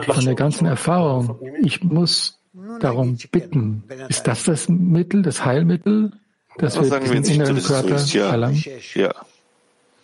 Von 0.05 0.25
der 0.25 0.35
ganzen 0.35 0.65
Erfahrung, 0.65 1.39
ich 1.63 1.83
muss 1.83 2.39
darum 2.79 3.17
bitten. 3.31 3.83
Ist 4.09 4.27
das 4.27 4.43
das 4.43 4.67
Mittel, 4.67 5.21
das 5.21 5.45
Heilmittel, 5.45 6.11
das 6.57 6.77
wir 6.77 6.85
sagen 6.85 7.05
diesen 7.05 7.35
inneren 7.35 7.55
dass 7.55 7.63
es 7.63 7.69
so 7.69 7.73
Körper 7.73 7.95
ist? 7.95 8.13
Ja. 8.13 8.31
erlangen? 8.31 8.63
ja. 8.95 9.13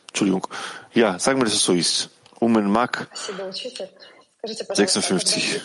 Entschuldigung. 0.08 0.47
Ja, 0.93 1.20
sagen 1.20 1.39
wir, 1.39 1.43
dass 1.43 1.56
es 1.56 1.64
so 1.64 1.74
ist. 1.74 2.10
Umen 2.39 2.72
Mak 2.72 3.10
56. 4.48 5.62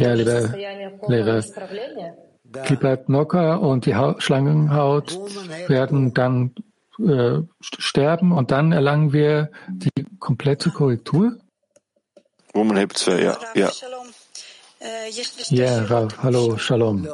Ja, 0.00 0.14
lieber 0.14 0.40
Lehrer, 1.08 1.42
Klippert 2.64 3.08
Nocker 3.08 3.60
und 3.60 3.84
die 3.86 3.94
Hau- 3.96 4.18
Schlangenhaut 4.20 5.18
werden 5.68 6.14
dann 6.14 6.54
äh, 6.98 7.42
sterben 7.60 8.32
und 8.32 8.50
dann 8.50 8.72
erlangen 8.72 9.12
wir 9.12 9.50
die 9.68 9.90
komplette 10.18 10.70
Korrektur? 10.70 11.36
Umen 12.54 12.76
Heb 12.76 12.96
2, 12.96 13.22
ja. 13.22 13.36
ja. 13.54 13.70
Ja, 15.50 15.82
Rav, 15.84 16.18
hallo, 16.22 16.56
Shalom. 16.56 17.06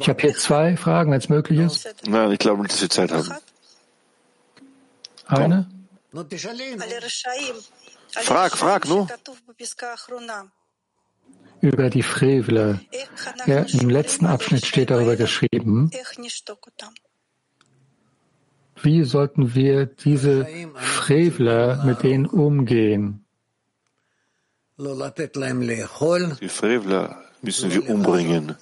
Ich 0.00 0.08
habe 0.08 0.20
hier 0.22 0.34
zwei 0.34 0.76
Fragen, 0.76 1.10
wenn 1.10 1.18
es 1.18 1.28
möglich 1.28 1.58
ist. 1.60 1.88
Nein, 2.06 2.32
ich 2.32 2.38
glaube 2.38 2.62
nicht, 2.62 2.72
dass 2.72 2.82
wir 2.82 2.88
Zeit 2.90 3.12
haben. 3.12 3.30
Eine? 5.26 5.68
Frag, 8.08 8.56
frag, 8.56 8.88
nur. 8.88 9.06
über 11.60 11.90
die 11.90 12.02
Frevler. 12.02 12.80
Ja, 13.46 13.62
Im 13.62 13.90
letzten 13.90 14.26
Abschnitt 14.26 14.66
steht 14.66 14.90
darüber 14.90 15.16
geschrieben, 15.16 15.90
wie 18.82 19.04
sollten 19.04 19.54
wir 19.54 19.86
diese 19.86 20.46
Frevler 20.74 21.84
mit 21.84 22.02
denen 22.02 22.26
umgehen? 22.26 23.24
Die 24.78 26.48
Frevler 26.48 27.22
müssen 27.40 27.72
wir 27.72 27.88
umbringen, 27.88 28.56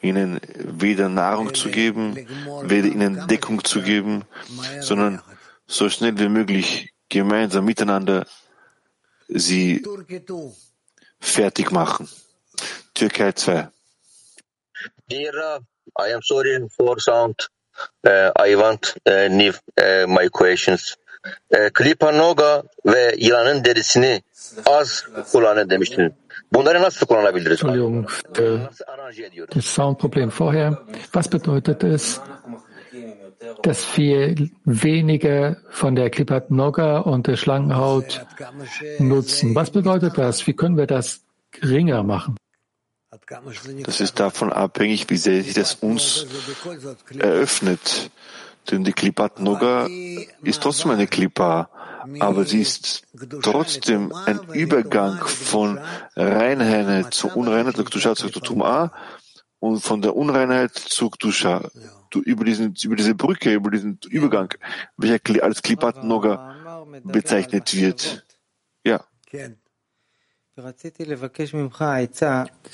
ihnen 0.00 0.40
weder 0.58 1.08
Nahrung 1.08 1.54
zu 1.54 1.68
geben, 1.68 2.16
weder 2.62 2.88
ihnen 2.88 3.26
Deckung 3.28 3.62
zu 3.62 3.82
geben, 3.82 4.24
sondern 4.80 5.20
so 5.66 5.88
schnell 5.88 6.18
wie 6.18 6.28
möglich 6.28 6.92
gemeinsam 7.08 7.64
miteinander 7.64 8.26
sie 9.28 9.82
fertig 11.20 11.70
machen. 11.70 12.08
Türkei 12.94 13.32
2. 13.32 13.68
Dear 15.10 15.60
I 15.98 16.12
am 16.12 16.22
sorry 16.22 16.68
for 16.76 17.00
sound. 17.00 17.48
Uh, 18.02 18.30
I 18.38 18.56
want 18.56 18.96
uh, 19.06 19.28
new 19.28 19.52
uh, 19.78 20.06
my 20.06 20.28
questions. 20.28 20.96
Uh, 21.52 21.68
Klipanoga 21.74 22.62
ve 22.86 23.14
yılanın 23.18 23.64
derisini 23.64 24.22
az 24.66 25.04
kullanın 25.32 25.70
demiştin. 25.70 26.14
Bunları 26.52 26.82
nasıl 26.82 27.06
kullanabiliriz? 27.06 27.62
Entschuldigung 27.62 28.10
für 28.34 28.70
das 29.54 29.64
Soundproblem 29.64 30.30
vorher. 30.38 30.72
Was 31.12 31.32
bedeutet 31.32 31.84
es, 31.84 32.20
dass 33.62 33.96
wir 33.96 34.34
weniger 34.64 35.56
von 35.70 35.94
der 35.94 36.10
Klippat 36.10 36.50
Noga 36.50 36.98
und 36.98 37.26
der 37.26 37.36
Schlangenhaut 37.36 38.26
nutzen. 38.98 39.54
Was 39.54 39.70
bedeutet 39.70 40.18
das? 40.18 40.46
Wie 40.46 40.54
können 40.54 40.76
wir 40.76 40.86
das 40.86 41.22
geringer 41.50 42.02
machen? 42.02 42.36
Das 43.84 44.00
ist 44.00 44.20
davon 44.20 44.52
abhängig, 44.52 45.08
wie 45.08 45.16
sehr 45.16 45.42
sich 45.42 45.54
das 45.54 45.74
uns 45.76 46.26
eröffnet. 47.18 48.10
Denn 48.70 48.84
die 48.84 48.92
Klippat 48.92 49.40
Noga 49.40 49.86
ist 50.42 50.62
trotzdem 50.62 50.90
eine 50.90 51.06
Klippa, 51.06 51.70
aber 52.18 52.44
sie 52.44 52.60
ist 52.60 53.04
trotzdem 53.42 54.12
ein 54.12 54.40
Übergang 54.52 55.18
von 55.24 55.78
Reinheit 56.16 57.14
zu 57.14 57.28
Unreinheit, 57.28 57.76
zu 57.76 57.84
Tum'a, 57.84 58.90
und 59.58 59.80
von 59.80 60.02
der 60.02 60.14
Unreinheit 60.14 60.74
zu 60.74 61.10
Ktusha, 61.10 61.70
über, 62.14 62.44
diesen, 62.44 62.74
über 62.82 62.96
diese 62.96 63.14
Brücke, 63.14 63.52
über 63.54 63.70
diesen 63.70 63.98
Übergang, 64.08 64.52
welcher 64.96 65.42
als 65.42 65.62
Klippat 65.62 66.04
Noga 66.04 66.84
bezeichnet 67.04 67.74
wird. 67.74 68.24
Ja. 68.84 69.04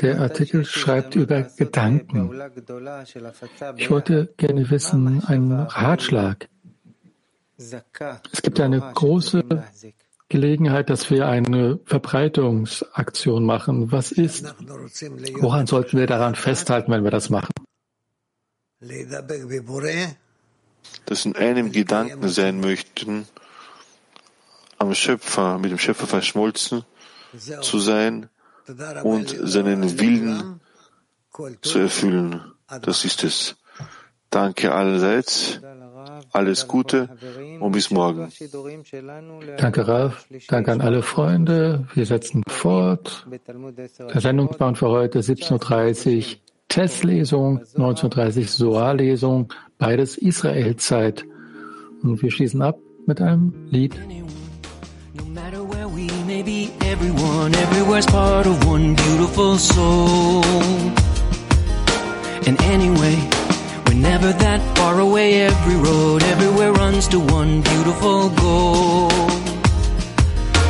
Der 0.00 0.20
Artikel 0.20 0.64
schreibt 0.64 1.16
über 1.16 1.42
Gedanken. 1.42 2.30
Ich 3.76 3.90
wollte 3.90 4.34
gerne 4.36 4.70
wissen, 4.70 5.24
einen 5.24 5.52
Ratschlag. 5.52 6.48
Es 7.56 8.42
gibt 8.42 8.60
eine 8.60 8.80
große 8.80 9.44
Gelegenheit, 10.28 10.90
dass 10.90 11.10
wir 11.10 11.26
eine 11.26 11.80
Verbreitungsaktion 11.84 13.44
machen. 13.44 13.90
Was 13.90 14.12
ist, 14.12 14.54
woran 15.40 15.66
sollten 15.66 15.98
wir 15.98 16.06
daran 16.06 16.34
festhalten, 16.34 16.90
wenn 16.92 17.04
wir 17.04 17.10
das 17.10 17.30
machen? 17.30 17.52
Dass 21.06 21.24
in 21.24 21.36
einem 21.36 21.72
Gedanken 21.72 22.28
sein 22.28 22.60
möchten, 22.60 23.26
am 24.78 24.94
Schöpfer, 24.94 25.58
mit 25.58 25.70
dem 25.70 25.78
Schöpfer 25.78 26.06
verschmolzen 26.06 26.84
zu 27.60 27.78
sein 27.78 28.28
und 29.02 29.28
seinen 29.42 29.98
Willen 30.00 30.60
zu 31.62 31.78
erfüllen. 31.78 32.40
Das 32.82 33.04
ist 33.04 33.24
es. 33.24 33.56
Danke 34.30 34.72
allerseits, 34.72 35.60
alles 36.32 36.66
Gute 36.66 37.08
und 37.60 37.72
bis 37.72 37.90
morgen. 37.90 38.32
Danke, 39.58 39.86
Raf. 39.86 40.26
Danke 40.48 40.72
an 40.72 40.80
alle 40.80 41.02
Freunde. 41.02 41.86
Wir 41.94 42.06
setzen 42.06 42.42
fort. 42.48 43.26
Der 43.28 44.20
Sendungsplan 44.20 44.74
für 44.74 44.88
heute 44.88 45.20
17.30 45.20 46.16
Uhr. 46.16 46.51
Testlesung, 46.72 47.60
19.30 47.76 48.48
Soa-Lesung, 48.48 49.52
beides 49.76 50.16
Israel-Zeit. 50.16 51.22
Und 52.02 52.22
wir 52.22 52.30
schließen 52.30 52.62
ab 52.62 52.78
mit 53.06 53.20
einem 53.20 53.52
Lied. 53.70 53.94
Maybe 56.26 56.70
everyone, 56.80 57.54
everywhere's 57.54 58.06
part 58.06 58.46
of 58.46 58.66
one 58.66 58.94
beautiful 58.94 59.58
soul. 59.58 60.42
And 62.46 62.58
anyway, 62.62 63.18
we're 63.86 64.00
never 64.00 64.32
that 64.32 64.60
far 64.78 64.98
away. 64.98 65.42
Every 65.42 65.76
road, 65.76 66.22
everywhere 66.22 66.72
runs 66.72 67.06
to 67.08 67.18
one 67.20 67.60
beautiful 67.60 68.30
goal. 68.30 69.10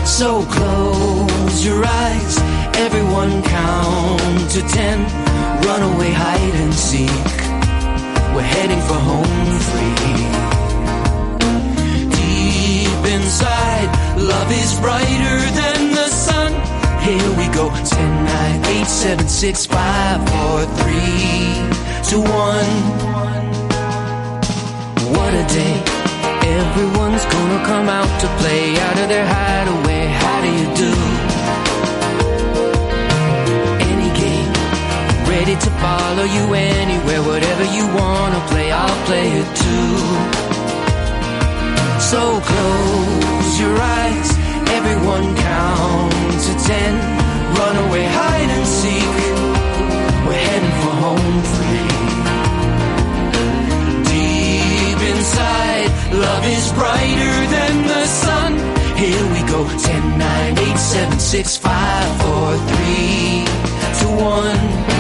So 0.05 0.43
close 0.51 1.65
your 1.65 1.85
eyes, 1.87 2.39
everyone 2.77 3.43
count 3.43 4.51
to 4.51 4.61
ten. 4.69 4.99
Run 5.67 5.83
away, 5.95 6.13
hide 6.13 6.55
and 6.63 6.75
seek. 6.75 7.09
We're 8.35 8.43
heading 8.43 8.81
for 8.89 8.99
home 9.11 9.61
free 9.71 9.95
Deep 12.17 13.05
inside. 13.17 13.89
Love 14.19 14.51
is 14.53 14.73
brighter 14.81 15.39
than 15.61 15.93
the 15.93 16.09
sun. 16.09 16.53
Here 17.03 17.31
we 17.37 17.47
go. 17.55 17.71
10, 17.71 18.25
9, 18.25 18.65
8, 18.65 18.87
7, 18.87 19.29
6, 19.29 19.67
5, 19.67 20.31
4, 20.31 20.65
3, 20.65 21.03
2, 22.11 22.21
1. 22.21 23.03
What 25.15 25.35
a 25.35 25.45
day. 25.49 25.77
Everyone's 26.61 27.25
gonna 27.27 27.65
come 27.67 27.89
out 27.89 28.21
to 28.21 28.27
play 28.41 28.79
out 28.79 28.99
of 28.99 29.09
their 29.09 29.27
hideaway. 29.27 30.07
How 30.07 30.41
do 30.41 30.49
you 30.61 30.69
do? 30.77 31.42
Ready 35.43 35.57
to 35.57 35.71
follow 35.83 36.23
you 36.23 36.55
anywhere. 36.55 37.21
Whatever 37.23 37.65
you 37.77 37.85
wanna 37.99 38.41
play, 38.47 38.71
I'll 38.71 39.07
play 39.07 39.29
it 39.41 39.57
too 39.57 40.43
so 42.13 42.41
close 42.51 43.61
your 43.61 43.77
eyes. 43.81 44.29
Everyone 44.79 45.27
count 45.35 46.13
to 46.47 46.53
ten. 46.69 46.93
Run 47.59 47.77
away, 47.87 48.05
hide 48.05 48.51
and 48.57 48.67
seek. 48.79 49.15
We're 50.27 50.43
heading 50.49 50.77
for 50.83 50.95
home 51.05 51.37
free. 51.55 51.89
Deep 54.13 55.01
inside, 55.13 55.91
love 56.27 56.45
is 56.57 56.67
brighter 56.79 57.37
than 57.57 57.75
the 57.93 58.05
sun. 58.25 58.53
Here 59.03 59.27
we 59.35 59.41
go. 59.53 59.61
Ten, 59.87 60.19
nine, 60.19 60.55
eight, 60.59 60.79
seven, 60.79 61.19
six, 61.19 61.57
five, 61.57 62.09
four, 62.23 62.51
three, 62.71 63.45
two, 63.99 64.13
one. 64.23 64.92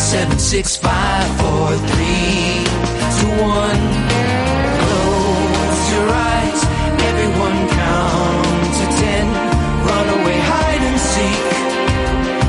Six, 0.00 0.76
five, 0.76 1.28
four, 1.38 1.68
three, 1.92 2.64
two, 3.18 3.32
one. 3.44 3.84
Close 4.80 5.82
your 5.94 6.08
eyes, 6.08 6.60
everyone 7.10 7.58
count 7.68 8.70
to 8.78 8.86
ten. 9.02 9.26
Run 9.86 10.06
hide 10.52 10.82
and 10.90 11.00
seek. 11.12 11.44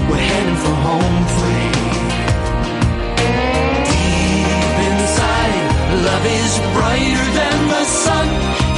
We're 0.10 0.26
heading 0.32 0.60
for 0.64 0.76
home 0.88 1.20
free. 1.38 1.72
Deep 3.92 4.78
inside, 4.90 5.64
love 6.08 6.26
is 6.40 6.54
brighter 6.76 7.28
than 7.40 7.58
the 7.74 7.84
sun. 8.04 8.28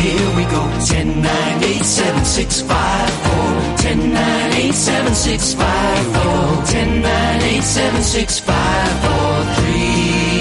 Here 0.03 0.29
we 0.37 0.43
go, 0.55 0.61
ten, 0.89 1.21
nine, 1.21 1.63
eight, 1.63 1.85
seven, 1.85 2.25
six, 2.25 2.61
five. 2.61 3.22
Ten 3.83 4.13
nine 4.13 4.53
eight 4.53 4.73
seven 4.73 5.13
six 5.13 5.53
five 5.53 6.05
four. 6.13 6.65
Ten 6.71 7.01
nine 7.01 7.41
eight 7.41 7.63
seven 7.63 8.01
six 8.01 8.39
five 8.39 8.91
four 9.03 9.55
three. 9.55 10.32